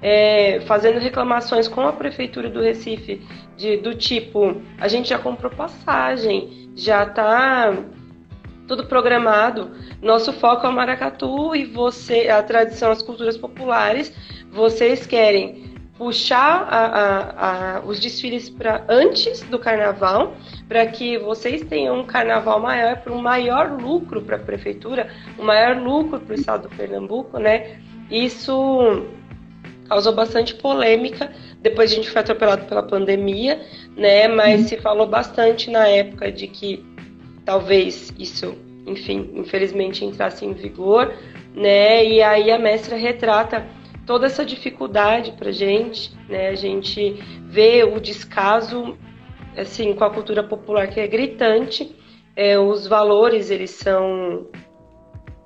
é, 0.00 0.60
fazendo 0.66 0.98
reclamações 0.98 1.66
com 1.66 1.80
a 1.82 1.92
prefeitura 1.92 2.48
do 2.48 2.60
Recife, 2.60 3.22
de, 3.56 3.76
do 3.78 3.94
tipo, 3.94 4.60
a 4.78 4.86
gente 4.86 5.08
já 5.08 5.18
comprou 5.18 5.50
passagem, 5.50 6.70
já 6.74 7.04
está 7.04 7.74
tudo 8.66 8.86
programado. 8.86 9.70
Nosso 10.02 10.32
foco 10.32 10.66
é 10.66 10.68
o 10.68 10.72
maracatu 10.72 11.54
e 11.54 11.64
você, 11.64 12.28
a 12.28 12.42
tradição, 12.42 12.90
as 12.90 13.02
culturas 13.02 13.36
populares. 13.36 14.12
Vocês 14.50 15.06
querem 15.06 15.74
puxar 15.96 16.66
a, 16.68 16.86
a, 16.86 17.76
a, 17.76 17.80
os 17.80 18.00
desfiles 18.00 18.50
para 18.50 18.84
antes 18.88 19.42
do 19.42 19.58
carnaval, 19.58 20.34
para 20.68 20.86
que 20.86 21.18
vocês 21.18 21.62
tenham 21.64 22.00
um 22.00 22.04
carnaval 22.04 22.60
maior, 22.60 22.96
para 22.96 23.12
um 23.12 23.22
maior 23.22 23.80
lucro 23.80 24.20
para 24.20 24.36
a 24.36 24.40
prefeitura, 24.40 25.08
um 25.38 25.44
maior 25.44 25.76
lucro 25.76 26.18
para 26.18 26.32
o 26.32 26.38
estado 26.38 26.68
do 26.68 26.76
Pernambuco, 26.76 27.38
né? 27.38 27.78
Isso 28.10 29.06
causou 29.88 30.14
bastante 30.14 30.54
polêmica. 30.54 31.32
Depois 31.60 31.92
a 31.92 31.94
gente 31.94 32.10
foi 32.10 32.20
atropelado 32.20 32.64
pela 32.66 32.82
pandemia, 32.82 33.60
né? 33.96 34.26
Mas 34.26 34.62
uhum. 34.62 34.68
se 34.68 34.76
falou 34.78 35.06
bastante 35.06 35.70
na 35.70 35.86
época 35.86 36.30
de 36.32 36.48
que 36.48 36.84
talvez 37.44 38.12
isso, 38.18 38.56
enfim, 38.86 39.30
infelizmente 39.34 40.04
entrasse 40.04 40.44
em 40.44 40.52
vigor, 40.52 41.14
né? 41.54 42.04
E 42.04 42.22
aí 42.22 42.50
a 42.50 42.58
mestra 42.58 42.96
retrata 42.96 43.66
toda 44.06 44.26
essa 44.26 44.44
dificuldade 44.44 45.32
para 45.32 45.50
gente, 45.50 46.12
né? 46.28 46.48
A 46.48 46.54
gente 46.54 47.12
vê 47.46 47.84
o 47.84 48.00
descaso, 48.00 48.96
assim, 49.56 49.94
com 49.94 50.04
a 50.04 50.10
cultura 50.10 50.42
popular 50.42 50.88
que 50.88 51.00
é 51.00 51.06
gritante. 51.06 51.94
É, 52.36 52.58
os 52.58 52.86
valores 52.86 53.50
eles 53.50 53.70
são, 53.70 54.46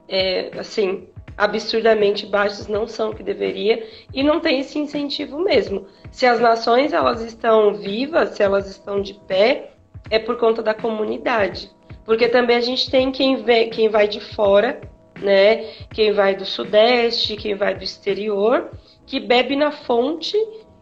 é, 0.09 0.51
assim, 0.59 1.07
absurdamente 1.36 2.26
baixos, 2.26 2.66
não 2.66 2.86
são 2.88 3.10
o 3.10 3.14
que 3.14 3.22
deveria 3.22 3.86
e 4.12 4.22
não 4.22 4.40
tem 4.40 4.60
esse 4.60 4.78
incentivo 4.78 5.39
mesmo. 5.39 5.86
Se 6.10 6.27
as 6.27 6.40
nações 6.40 6.93
elas 6.93 7.22
estão 7.22 7.74
vivas, 7.74 8.31
se 8.31 8.43
elas 8.43 8.68
estão 8.68 9.01
de 9.01 9.14
pé, 9.14 9.72
é 10.10 10.18
por 10.18 10.36
conta 10.36 10.62
da 10.62 10.74
comunidade. 10.74 11.70
Porque 12.09 12.26
também 12.26 12.56
a 12.56 12.60
gente 12.62 12.90
tem 12.90 13.12
quem, 13.12 13.43
vê, 13.43 13.66
quem 13.66 13.90
vai 13.90 14.09
de 14.09 14.18
fora, 14.18 14.80
né? 15.20 15.66
Quem 15.93 16.10
vai 16.10 16.35
do 16.35 16.47
sudeste, 16.47 17.36
quem 17.36 17.55
vai 17.55 17.74
do 17.74 17.85
exterior, 17.85 18.70
que 19.05 19.20
bebe 19.20 19.55
na 19.55 19.70
fonte 19.70 20.35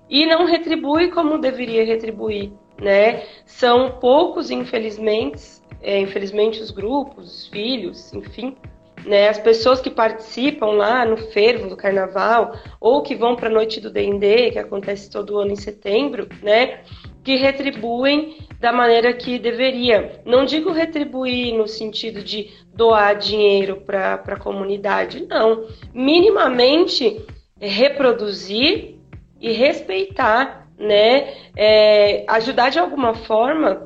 e 0.09 0.25
não 0.25 0.45
retribui 0.45 1.09
como 1.09 1.37
deveria 1.37 1.85
retribuir, 1.85 2.53
né? 2.81 3.25
São 3.45 3.99
poucos, 3.99 4.53
infelizmente, 4.53 5.43
é, 5.83 5.99
infelizmente 5.99 6.61
os 6.61 6.71
grupos, 6.71 7.41
os 7.41 7.47
filhos, 7.49 8.13
enfim, 8.15 8.57
né? 9.05 9.29
As 9.29 9.39
pessoas 9.41 9.81
que 9.81 9.91
participam 9.91 10.77
lá 10.77 11.05
no 11.05 11.17
fervo 11.17 11.69
do 11.69 11.77
carnaval 11.77 12.55
ou 12.81 13.03
que 13.03 13.17
vão 13.17 13.35
para 13.35 13.49
a 13.49 13.53
noite 13.53 13.81
do 13.81 13.91
D&D, 13.91 14.53
que 14.53 14.61
acontece 14.61 15.11
todo 15.11 15.39
ano 15.41 15.51
em 15.51 15.57
setembro, 15.57 16.29
né? 16.41 16.83
Que 17.27 17.35
retribuem 17.35 18.39
da 18.61 18.73
maneira 18.73 19.13
que 19.13 19.37
deveria. 19.37 20.23
Não 20.25 20.45
digo 20.45 20.71
retribuir 20.71 21.53
no 21.55 21.67
sentido 21.67 22.23
de 22.23 22.53
doar 22.73 23.19
dinheiro 23.19 23.83
para 23.85 24.15
a 24.15 24.39
comunidade, 24.39 25.27
não. 25.27 25.67
Minimamente 25.93 27.21
reproduzir 27.61 28.95
e 29.41 29.51
respeitar, 29.51 30.69
né? 30.79 31.35
É, 31.57 32.25
ajudar 32.29 32.71
de 32.71 32.79
alguma 32.79 33.13
forma 33.13 33.85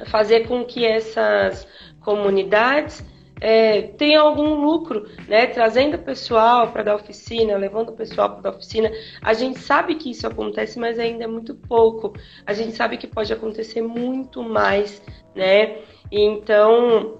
a 0.00 0.06
fazer 0.06 0.48
com 0.48 0.64
que 0.64 0.82
essas 0.86 1.68
comunidades 2.00 3.04
é, 3.44 3.82
tem 3.82 4.14
algum 4.14 4.54
lucro, 4.54 5.04
né? 5.26 5.48
Trazendo 5.48 5.96
o 5.96 5.98
pessoal 5.98 6.70
para 6.70 6.84
dar 6.84 6.94
oficina, 6.94 7.56
levando 7.56 7.88
o 7.88 7.92
pessoal 7.92 8.30
para 8.30 8.42
dar 8.42 8.50
oficina. 8.50 8.88
A 9.20 9.34
gente 9.34 9.58
sabe 9.58 9.96
que 9.96 10.12
isso 10.12 10.28
acontece, 10.28 10.78
mas 10.78 10.96
ainda 10.96 11.24
é 11.24 11.26
muito 11.26 11.52
pouco. 11.52 12.12
A 12.46 12.52
gente 12.52 12.70
sabe 12.70 12.96
que 12.96 13.08
pode 13.08 13.32
acontecer 13.32 13.82
muito 13.82 14.44
mais, 14.44 15.02
né? 15.34 15.78
Então, 16.12 17.18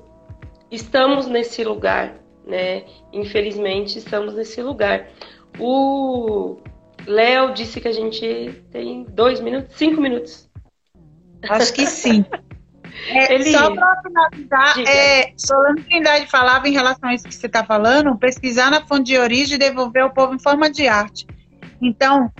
estamos 0.70 1.26
nesse 1.26 1.64
lugar, 1.64 2.20
né? 2.46 2.84
Infelizmente, 3.12 3.98
estamos 3.98 4.32
nesse 4.32 4.62
lugar. 4.62 5.08
O 5.58 6.58
Léo 7.04 7.52
disse 7.52 7.80
que 7.80 7.88
a 7.88 7.92
gente 7.92 8.62
tem 8.70 9.02
dois 9.08 9.40
minutos, 9.40 9.74
cinco 9.76 10.00
minutos. 10.00 10.48
Acho 11.48 11.72
que 11.72 11.84
sim. 11.84 12.24
É, 13.08 13.34
Ele... 13.34 13.50
Só 13.50 13.74
para 13.74 14.02
finalizar, 14.02 14.78
é, 14.80 15.32
Solano 15.36 15.82
Trindade 15.82 16.26
falava 16.26 16.68
em 16.68 16.72
relação 16.72 17.08
a 17.08 17.14
isso 17.14 17.24
que 17.24 17.34
você 17.34 17.46
está 17.46 17.64
falando, 17.64 18.16
pesquisar 18.16 18.70
na 18.70 18.84
fonte 18.86 19.06
de 19.06 19.18
origem 19.18 19.56
e 19.56 19.58
devolver 19.58 20.02
ao 20.02 20.12
povo 20.12 20.34
em 20.34 20.38
forma 20.38 20.70
de 20.70 20.86
arte. 20.86 21.26
Então, 21.80 22.30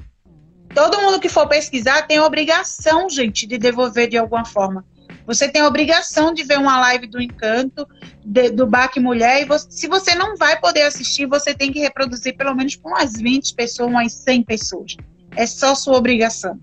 todo 0.74 1.00
mundo 1.00 1.20
que 1.20 1.28
for 1.28 1.48
pesquisar 1.48 2.06
tem 2.06 2.20
obrigação, 2.20 3.08
gente, 3.08 3.46
de 3.46 3.58
devolver 3.58 4.08
de 4.08 4.16
alguma 4.16 4.44
forma. 4.44 4.84
Você 5.26 5.48
tem 5.48 5.62
a 5.62 5.68
obrigação 5.68 6.34
de 6.34 6.42
ver 6.42 6.58
uma 6.58 6.80
live 6.80 7.06
do 7.06 7.20
Encanto, 7.20 7.86
de, 8.24 8.50
do 8.50 8.66
Baque 8.66 8.98
Mulher, 8.98 9.42
e 9.42 9.44
você, 9.44 9.70
se 9.70 9.86
você 9.86 10.14
não 10.14 10.36
vai 10.36 10.58
poder 10.58 10.82
assistir, 10.82 11.26
você 11.26 11.54
tem 11.54 11.72
que 11.72 11.78
reproduzir 11.78 12.36
pelo 12.36 12.54
menos 12.54 12.74
com 12.76 12.88
umas 12.88 13.14
20 13.14 13.54
pessoas, 13.54 13.88
umas 13.88 14.12
100 14.12 14.42
pessoas. 14.42 14.96
É 15.36 15.46
só 15.46 15.74
sua 15.74 15.96
obrigação 15.96 16.60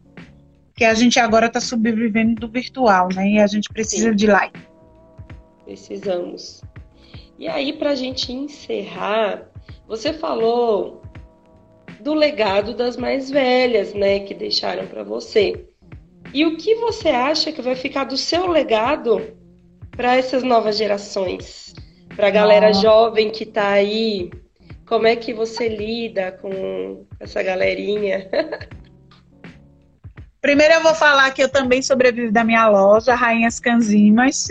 que 0.80 0.86
a 0.86 0.94
gente 0.94 1.20
agora 1.20 1.48
está 1.48 1.60
sobrevivendo 1.60 2.36
do 2.36 2.48
virtual, 2.48 3.10
né? 3.14 3.32
E 3.32 3.40
a 3.42 3.48
gente 3.48 3.68
precisa 3.68 4.12
Sim. 4.12 4.16
de 4.16 4.28
live. 4.28 4.54
Precisamos. 5.66 6.62
E 7.38 7.50
aí, 7.50 7.74
para 7.74 7.90
a 7.90 7.96
gente 7.96 8.32
encerrar, 8.32 9.50
você 9.86 10.14
falou 10.14 11.02
do 12.00 12.14
legado 12.14 12.74
das 12.74 12.96
mais 12.96 13.30
velhas, 13.30 13.94
né, 13.94 14.22
que 14.22 14.34
deixaram 14.34 14.88
para 14.88 15.04
você. 15.04 15.66
E 16.34 16.46
o 16.46 16.56
que 16.56 16.76
você 16.76 17.10
acha 17.10 17.52
que 17.52 17.62
vai 17.62 17.76
ficar 17.76 18.06
do 18.06 18.16
seu 18.16 18.48
legado 18.48 19.36
para 19.92 20.16
essas 20.16 20.44
novas 20.44 20.78
gerações? 20.78 21.76
Para 22.16 22.28
a 22.28 22.32
galera 22.32 22.70
ah. 22.70 22.72
jovem 22.72 23.30
que 23.30 23.44
está 23.44 23.72
aí, 23.72 24.32
como 24.88 25.08
é 25.08 25.18
que 25.18 25.34
você 25.34 25.68
lida 25.68 26.32
com 26.32 27.06
essa 27.20 27.44
galerinha? 27.44 28.30
Primeiro 30.42 30.76
eu 30.76 30.84
vou 30.84 30.96
falar 30.96 31.32
que 31.32 31.44
eu 31.44 31.50
também 31.50 31.82
sobrevivo 31.82 32.32
da 32.32 32.44
minha 32.44 32.68
loja, 32.68 33.14
Rainhas 33.14 33.60
Canzimas. 33.60 34.48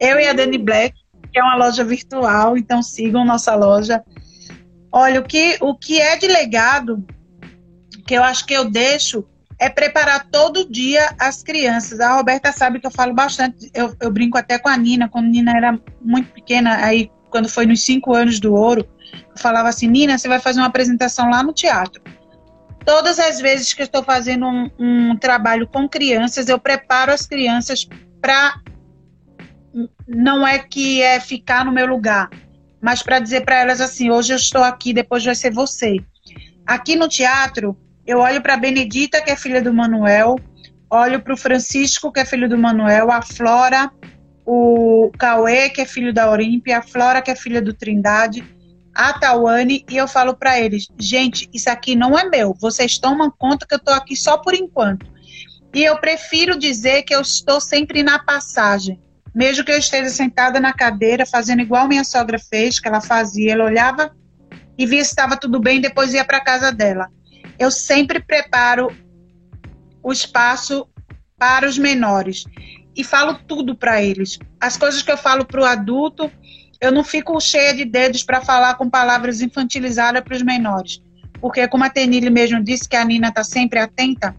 Eu 0.00 0.18
e 0.18 0.26
a 0.26 0.32
Dani 0.32 0.58
Black, 0.58 0.96
que 1.32 1.38
é 1.38 1.42
uma 1.42 1.54
loja 1.54 1.84
virtual, 1.84 2.56
então 2.58 2.82
sigam 2.82 3.24
nossa 3.24 3.54
loja. 3.54 4.02
Olha, 4.90 5.20
o 5.20 5.22
que, 5.22 5.56
o 5.60 5.76
que 5.76 6.00
é 6.00 6.16
de 6.16 6.26
legado, 6.26 7.04
que 8.04 8.14
eu 8.14 8.22
acho 8.24 8.44
que 8.44 8.52
eu 8.52 8.68
deixo, 8.68 9.24
é 9.60 9.68
preparar 9.68 10.26
todo 10.28 10.68
dia 10.68 11.14
as 11.20 11.40
crianças. 11.40 12.00
A 12.00 12.16
Roberta 12.16 12.50
sabe 12.50 12.80
que 12.80 12.86
eu 12.86 12.90
falo 12.90 13.14
bastante, 13.14 13.70
eu, 13.72 13.94
eu 14.00 14.10
brinco 14.10 14.36
até 14.36 14.58
com 14.58 14.68
a 14.68 14.76
Nina, 14.76 15.08
quando 15.08 15.26
a 15.26 15.28
Nina 15.28 15.56
era 15.56 15.78
muito 16.00 16.32
pequena, 16.32 16.84
aí 16.84 17.08
quando 17.30 17.48
foi 17.48 17.64
nos 17.64 17.82
cinco 17.82 18.12
anos 18.12 18.40
do 18.40 18.54
ouro, 18.54 18.84
eu 19.14 19.38
falava 19.40 19.68
assim, 19.68 19.86
Nina, 19.86 20.18
você 20.18 20.26
vai 20.26 20.40
fazer 20.40 20.58
uma 20.58 20.66
apresentação 20.66 21.30
lá 21.30 21.44
no 21.44 21.52
teatro 21.52 22.02
Todas 22.84 23.18
as 23.18 23.40
vezes 23.40 23.72
que 23.72 23.82
eu 23.82 23.86
estou 23.86 24.02
fazendo 24.02 24.46
um, 24.46 24.70
um 24.78 25.16
trabalho 25.16 25.66
com 25.66 25.88
crianças, 25.88 26.48
eu 26.48 26.58
preparo 26.58 27.12
as 27.12 27.26
crianças 27.26 27.88
para. 28.20 28.60
Não 30.06 30.46
é 30.46 30.58
que 30.58 31.00
é 31.00 31.18
ficar 31.18 31.64
no 31.64 31.72
meu 31.72 31.86
lugar, 31.86 32.28
mas 32.80 33.02
para 33.02 33.18
dizer 33.18 33.44
para 33.44 33.60
elas 33.60 33.80
assim: 33.80 34.10
hoje 34.10 34.32
eu 34.32 34.36
estou 34.36 34.62
aqui, 34.62 34.92
depois 34.92 35.24
vai 35.24 35.34
ser 35.34 35.52
você. 35.52 35.96
Aqui 36.66 36.96
no 36.96 37.08
teatro, 37.08 37.76
eu 38.06 38.18
olho 38.18 38.42
para 38.42 38.56
Benedita, 38.56 39.20
que 39.22 39.30
é 39.30 39.36
filha 39.36 39.62
do 39.62 39.72
Manuel, 39.72 40.36
olho 40.90 41.20
para 41.20 41.34
o 41.34 41.36
Francisco, 41.36 42.12
que 42.12 42.20
é 42.20 42.24
filho 42.24 42.48
do 42.48 42.58
Manuel, 42.58 43.10
a 43.10 43.22
Flora, 43.22 43.90
o 44.44 45.10
Cauê, 45.18 45.70
que 45.70 45.80
é 45.80 45.86
filho 45.86 46.12
da 46.12 46.30
Olímpia, 46.30 46.78
a 46.78 46.82
Flora, 46.82 47.22
que 47.22 47.30
é 47.30 47.36
filha 47.36 47.62
do 47.62 47.72
Trindade 47.72 48.44
a 48.94 49.12
Tawane 49.12 49.84
e 49.90 49.96
eu 49.96 50.06
falo 50.06 50.34
para 50.34 50.60
eles: 50.60 50.88
gente, 50.98 51.48
isso 51.52 51.70
aqui 51.70 51.94
não 51.94 52.18
é 52.18 52.28
meu, 52.28 52.54
vocês 52.60 52.98
tomam 52.98 53.30
conta 53.30 53.66
que 53.66 53.74
eu 53.74 53.78
estou 53.78 53.94
aqui 53.94 54.16
só 54.16 54.38
por 54.38 54.54
enquanto. 54.54 55.06
E 55.74 55.82
eu 55.82 55.98
prefiro 55.98 56.58
dizer 56.58 57.02
que 57.02 57.14
eu 57.14 57.20
estou 57.20 57.60
sempre 57.60 58.02
na 58.02 58.18
passagem. 58.18 59.00
Mesmo 59.34 59.64
que 59.64 59.72
eu 59.72 59.78
esteja 59.78 60.10
sentada 60.10 60.60
na 60.60 60.74
cadeira, 60.74 61.24
fazendo 61.24 61.62
igual 61.62 61.88
minha 61.88 62.04
sogra 62.04 62.38
fez, 62.38 62.78
que 62.78 62.86
ela 62.86 63.00
fazia, 63.00 63.52
ela 63.52 63.64
olhava 63.64 64.14
e 64.76 64.84
via 64.84 65.02
se 65.02 65.10
estava 65.10 65.36
tudo 65.36 65.58
bem, 65.58 65.80
depois 65.80 66.12
ia 66.12 66.24
para 66.24 66.40
casa 66.40 66.70
dela. 66.70 67.08
Eu 67.58 67.70
sempre 67.70 68.20
preparo 68.20 68.94
o 70.02 70.12
espaço 70.12 70.86
para 71.38 71.66
os 71.66 71.78
menores 71.78 72.44
e 72.94 73.02
falo 73.02 73.34
tudo 73.46 73.74
para 73.74 74.02
eles. 74.02 74.38
As 74.60 74.76
coisas 74.76 75.02
que 75.02 75.10
eu 75.10 75.16
falo 75.16 75.46
para 75.46 75.60
o 75.60 75.64
adulto, 75.64 76.30
eu 76.82 76.90
não 76.90 77.04
fico 77.04 77.40
cheia 77.40 77.72
de 77.72 77.84
dedos 77.84 78.24
para 78.24 78.40
falar 78.40 78.74
com 78.74 78.90
palavras 78.90 79.40
infantilizadas 79.40 80.20
para 80.20 80.34
os 80.34 80.42
menores. 80.42 81.00
Porque, 81.40 81.66
como 81.68 81.84
a 81.84 81.88
Tenille 81.88 82.28
mesmo 82.28 82.62
disse, 82.62 82.88
que 82.88 82.96
a 82.96 83.04
Nina 83.04 83.28
está 83.28 83.44
sempre 83.44 83.78
atenta, 83.78 84.34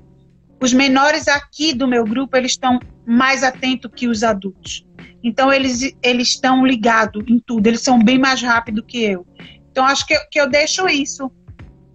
os 0.61 0.73
menores 0.73 1.29
aqui 1.29 1.73
do 1.73 1.87
meu 1.87 2.03
grupo, 2.03 2.35
eles 2.35 2.51
estão 2.51 2.81
mais 3.05 3.43
atentos 3.43 3.89
que 3.95 4.09
os 4.09 4.23
adultos. 4.23 4.85
Então, 5.23 5.53
eles, 5.53 5.95
eles 6.03 6.29
estão 6.29 6.67
ligados 6.67 7.23
em 7.29 7.39
tudo, 7.39 7.65
eles 7.65 7.81
são 7.81 7.97
bem 7.97 8.19
mais 8.19 8.41
rápidos 8.41 8.83
que 8.85 9.01
eu. 9.01 9.25
Então, 9.71 9.85
acho 9.85 10.05
que, 10.05 10.19
que 10.29 10.39
eu 10.39 10.49
deixo 10.49 10.89
isso. 10.89 11.31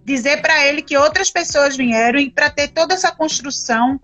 Dizer 0.03 0.41
para 0.41 0.65
ele 0.65 0.81
que 0.81 0.97
outras 0.97 1.29
pessoas 1.29 1.77
vieram 1.77 2.19
e 2.19 2.31
para 2.31 2.49
ter 2.49 2.69
toda 2.69 2.95
essa 2.95 3.11
construção, 3.11 4.01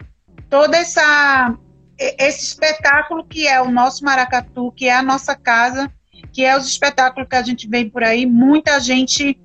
toda 0.47 0.77
essa 0.77 1.57
esse 1.97 2.43
espetáculo 2.43 3.26
que 3.26 3.47
é 3.47 3.61
o 3.61 3.72
nosso 3.72 4.03
maracatu, 4.03 4.72
que 4.73 4.85
é 4.88 4.93
a 4.93 5.01
nossa 5.01 5.34
casa, 5.34 5.89
que 6.35 6.43
é 6.43 6.57
os 6.57 6.67
espetáculos 6.67 7.29
que 7.29 7.35
a 7.37 7.41
gente 7.41 7.65
vê 7.65 7.85
por 7.85 8.03
aí, 8.03 8.25
muita 8.25 8.77
gente 8.81 9.39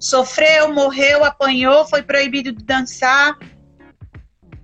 sofreu, 0.00 0.74
morreu, 0.74 1.24
apanhou, 1.24 1.86
foi 1.86 2.02
proibido 2.02 2.50
de 2.50 2.64
dançar, 2.64 3.38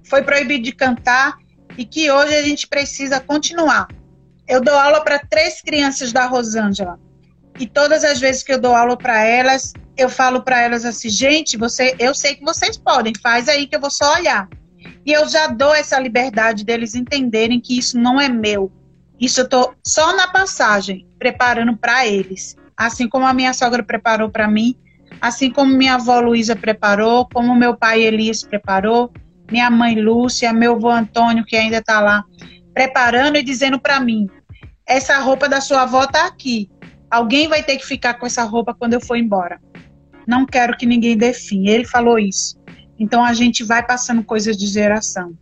foi 0.05 0.25
proibido 0.25 0.65
de 0.65 0.73
cantar 0.73 1.39
e 1.79 1.85
que 1.85 2.11
hoje 2.11 2.35
a 2.35 2.43
gente 2.43 2.67
precisa 2.67 3.21
continuar. 3.21 3.87
Eu 4.49 4.61
dou 4.61 4.75
aula 4.75 5.01
para 5.01 5.21
três 5.21 5.63
crianças 5.63 6.13
da 6.13 6.27
Rosângela 6.27 6.99
e 7.57 7.69
todas 7.69 8.03
as 8.03 8.19
vezes 8.19 8.43
que 8.43 8.53
eu 8.53 8.61
dou 8.61 8.75
aula 8.75 8.97
para 8.97 9.23
elas, 9.23 9.73
eu 9.97 10.09
falo 10.09 10.43
para 10.43 10.61
elas 10.61 10.85
assim, 10.85 11.09
gente, 11.09 11.57
você, 11.57 11.95
eu 12.01 12.17
sei 12.17 12.35
que 12.35 12.45
vocês 12.45 12.77
podem, 12.77 13.13
faz 13.23 13.49
aí 13.49 13.69
que 13.69 13.77
eu 13.77 13.81
vou 13.81 13.93
só 13.93 14.15
olhar. 14.15 14.49
E 15.07 15.13
eu 15.13 15.29
já 15.29 15.47
dou 15.47 15.73
essa 15.73 16.01
liberdade 16.01 16.65
deles 16.65 16.97
entenderem 16.97 17.61
que 17.61 17.79
isso 17.79 17.97
não 17.97 18.21
é 18.21 18.29
meu, 18.29 18.73
isso 19.23 19.39
eu 19.39 19.45
estou 19.45 19.73
só 19.87 20.17
na 20.17 20.27
passagem, 20.27 21.07
preparando 21.23 21.77
para 21.77 22.05
eles. 22.05 22.57
Assim 22.77 23.09
como 23.09 23.25
a 23.25 23.33
minha 23.33 23.55
sogra 23.55 23.81
preparou 23.81 24.29
para 24.29 24.49
mim, 24.49 24.75
assim 25.21 25.53
como 25.53 25.73
minha 25.73 25.95
avó 25.95 26.19
Luísa 26.19 26.57
preparou, 26.57 27.29
como 27.33 27.55
meu 27.55 27.77
pai 27.77 28.03
Elias 28.03 28.43
preparou, 28.43 29.13
minha 29.49 29.71
mãe 29.71 29.95
Lúcia, 29.95 30.53
meu 30.53 30.75
avô 30.75 30.91
Antônio, 30.91 31.45
que 31.45 31.55
ainda 31.55 31.77
está 31.77 32.01
lá, 32.01 32.25
preparando 32.75 33.37
e 33.37 33.43
dizendo 33.45 33.79
para 33.79 34.01
mim: 34.01 34.29
essa 34.85 35.17
roupa 35.21 35.49
da 35.49 35.61
sua 35.61 35.83
avó 35.83 36.03
está 36.03 36.27
aqui. 36.27 36.69
Alguém 37.09 37.47
vai 37.47 37.63
ter 37.63 37.77
que 37.77 37.87
ficar 37.87 38.15
com 38.15 38.27
essa 38.27 38.43
roupa 38.43 38.75
quando 38.75 38.95
eu 38.95 39.01
for 39.01 39.17
embora. 39.17 39.61
Não 40.27 40.45
quero 40.45 40.77
que 40.77 40.87
ninguém 40.87 41.17
dê 41.17 41.33
fim. 41.33 41.69
Ele 41.69 41.85
falou 41.85 42.19
isso. 42.19 42.61
Então 42.99 43.25
a 43.25 43.33
gente 43.33 43.63
vai 43.63 43.87
passando 43.87 44.25
coisas 44.25 44.57
de 44.57 44.67
geração. 44.67 45.35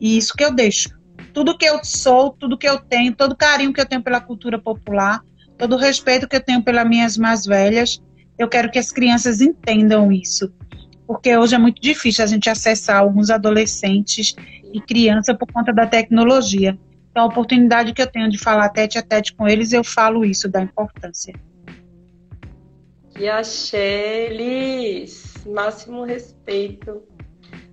E 0.00 0.16
isso 0.16 0.32
que 0.34 0.44
eu 0.44 0.54
deixo 0.54 0.95
tudo 1.36 1.54
que 1.54 1.66
eu 1.66 1.84
sou, 1.84 2.30
tudo 2.30 2.56
que 2.56 2.66
eu 2.66 2.78
tenho, 2.78 3.14
todo 3.14 3.32
o 3.32 3.36
carinho 3.36 3.70
que 3.70 3.78
eu 3.78 3.84
tenho 3.84 4.02
pela 4.02 4.22
cultura 4.22 4.58
popular, 4.58 5.22
todo 5.58 5.74
o 5.74 5.78
respeito 5.78 6.26
que 6.26 6.34
eu 6.34 6.40
tenho 6.40 6.62
pelas 6.62 6.88
minhas 6.88 7.18
mais 7.18 7.44
velhas, 7.44 8.02
eu 8.38 8.48
quero 8.48 8.70
que 8.70 8.78
as 8.78 8.90
crianças 8.90 9.42
entendam 9.42 10.10
isso. 10.10 10.50
Porque 11.06 11.36
hoje 11.36 11.54
é 11.54 11.58
muito 11.58 11.78
difícil 11.78 12.24
a 12.24 12.26
gente 12.26 12.48
acessar 12.48 13.00
alguns 13.00 13.28
adolescentes 13.28 14.34
e 14.72 14.80
crianças 14.80 15.36
por 15.36 15.46
conta 15.52 15.74
da 15.74 15.86
tecnologia. 15.86 16.78
Então, 17.10 17.24
a 17.24 17.26
oportunidade 17.26 17.92
que 17.92 18.00
eu 18.00 18.10
tenho 18.10 18.30
de 18.30 18.38
falar 18.38 18.70
tete 18.70 18.96
a 18.96 19.02
tete 19.02 19.34
com 19.34 19.46
eles, 19.46 19.74
eu 19.74 19.84
falo 19.84 20.24
isso 20.24 20.48
da 20.48 20.62
importância. 20.62 21.34
E 23.20 23.28
achei, 23.28 24.28
Liz, 24.30 25.44
máximo 25.46 26.02
respeito 26.02 27.02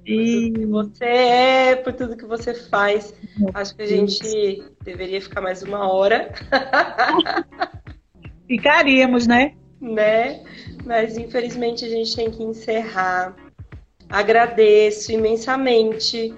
e... 0.06 0.66
Você 0.66 1.06
é, 1.06 1.76
por 1.76 1.94
tudo 1.94 2.18
que 2.18 2.26
você 2.26 2.54
faz. 2.54 3.14
Acho 3.54 3.76
que 3.76 3.84
a 3.84 3.88
gente 3.88 4.64
deveria 4.84 5.22
ficar 5.22 5.42
mais 5.42 5.64
uma 5.64 5.92
hora. 5.92 6.32
Ficaríamos, 8.48 9.28
né? 9.28 9.56
Né? 9.80 10.44
Mas 10.86 11.18
infelizmente 11.18 11.86
a 11.86 11.90
gente 11.90 12.16
tem 12.16 12.30
que 12.30 12.44
encerrar. 12.44 13.36
Agradeço 14.10 15.12
imensamente 15.12 16.34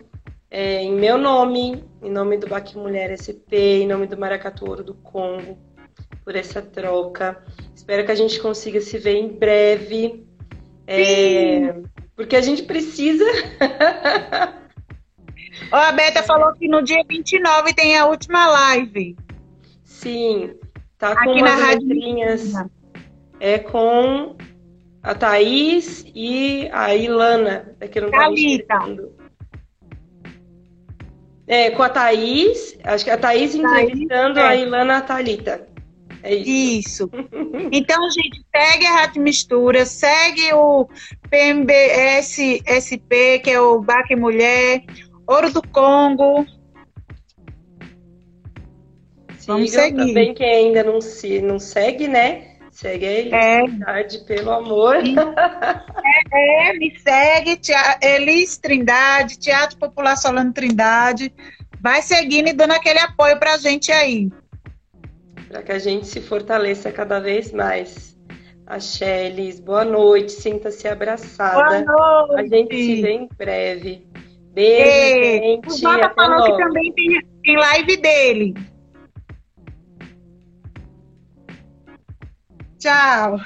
é, 0.50 0.82
em 0.82 0.94
meu 0.94 1.18
nome, 1.18 1.84
em 2.02 2.10
nome 2.10 2.38
do 2.38 2.48
Baque 2.48 2.78
Mulher 2.78 3.12
SP, 3.20 3.84
em 3.84 3.88
nome 3.88 4.08
do 4.08 4.18
Maracatu 4.18 4.66
Ouro 4.70 4.84
do 4.84 4.94
Congo, 4.94 5.58
por 6.24 6.36
essa 6.36 6.62
troca. 6.62 7.44
Espero 7.76 8.06
que 8.06 8.12
a 8.12 8.16
gente 8.16 8.40
consiga 8.40 8.80
se 8.80 8.98
ver 8.98 9.16
em 9.16 9.28
breve. 9.28 10.26
É, 10.88 11.76
porque 12.16 12.36
a 12.36 12.42
gente 12.42 12.64
precisa. 12.64 13.26
Ó, 15.72 15.76
a 15.76 15.92
Beta 15.92 16.24
falou 16.24 16.54
que 16.54 16.68
no 16.68 16.82
dia 16.82 17.04
29 17.08 17.74
tem 17.74 17.98
a 17.98 18.06
última 18.06 18.48
live. 18.48 19.16
Sim, 19.84 20.54
tá 20.98 21.16
com 21.16 21.32
Aqui 21.32 21.42
umas 21.42 21.68
letrinhas. 21.68 22.54
É 23.40 23.60
com 23.60 24.36
a 25.04 25.14
Thaís 25.14 26.06
e 26.14 26.70
a 26.72 26.96
Ilana. 26.96 27.76
É 27.80 27.88
que 27.88 28.02
não 28.02 28.10
tá 28.12 28.30
É, 31.48 31.70
com 31.72 31.84
a 31.84 31.90
Thaís, 31.90 32.78
acho 32.84 33.06
que 33.06 33.12
a 33.12 33.18
Thaís 33.18 33.54
entrevistando 33.56 34.36
Thaís, 34.36 34.38
é. 34.38 34.48
a 34.48 34.56
Ilana 34.56 35.02
Thalita. 35.02 35.75
É 36.26 36.34
isso. 36.34 37.04
isso. 37.04 37.12
Então, 37.72 38.10
gente, 38.10 38.44
segue 38.54 38.86
a 38.88 38.94
Rádio 38.94 39.22
Mistura, 39.22 39.86
segue 39.86 40.52
o 40.54 40.90
PMBS 41.30 42.64
SP, 42.66 43.40
que 43.44 43.52
é 43.52 43.62
o 43.62 43.80
Baque 43.80 44.16
Mulher, 44.16 44.84
Ouro 45.28 45.54
do 45.54 45.62
Congo. 45.68 46.46
Vamos 49.46 49.72
seguir. 49.72 50.08
também 50.08 50.34
quem 50.34 50.48
ainda 50.48 50.84
não, 50.84 51.00
se, 51.00 51.40
não 51.42 51.60
segue, 51.60 52.08
né? 52.08 52.56
Segue 52.72 53.06
aí, 53.06 53.32
é. 53.32 53.62
pelo 54.26 54.52
amor. 54.52 54.98
É, 56.34 56.70
é, 56.70 56.74
me 56.74 56.94
segue, 57.00 57.60
Elis 58.02 58.58
Trindade, 58.58 59.40
Teatro 59.40 59.78
Popular 59.78 60.18
Solano 60.18 60.52
Trindade. 60.52 61.32
Vai 61.80 62.02
seguindo 62.02 62.50
e 62.50 62.54
dando 62.54 62.72
aquele 62.72 63.00
apoio 63.00 63.40
pra 63.40 63.58
gente 63.58 63.92
aí. 63.92 64.30
Para 65.56 65.64
que 65.64 65.72
a 65.72 65.80
gente 65.80 66.06
se 66.06 66.20
fortaleça 66.20 66.92
cada 66.92 67.18
vez 67.18 67.54
mais. 67.54 68.20
Axé, 68.68 69.28
Elis, 69.28 69.58
boa 69.58 69.86
noite, 69.86 70.34
sinta-se 70.34 70.86
abraçada. 70.86 71.86
Boa 71.86 72.28
noite. 72.28 72.42
A 72.42 72.58
gente 72.58 72.76
se 72.76 73.02
vê 73.02 73.12
em 73.12 73.30
breve. 73.38 74.06
Beijo, 74.52 74.86
e, 74.86 75.40
gente. 75.40 75.68
O 75.70 75.78
Jota 75.78 76.14
falou 76.14 76.40
logo. 76.40 76.58
que 76.58 76.62
também 76.62 76.92
tem, 76.92 77.22
tem 77.42 77.56
live 77.56 77.96
dele. 77.96 78.54
Tchau. 82.78 83.40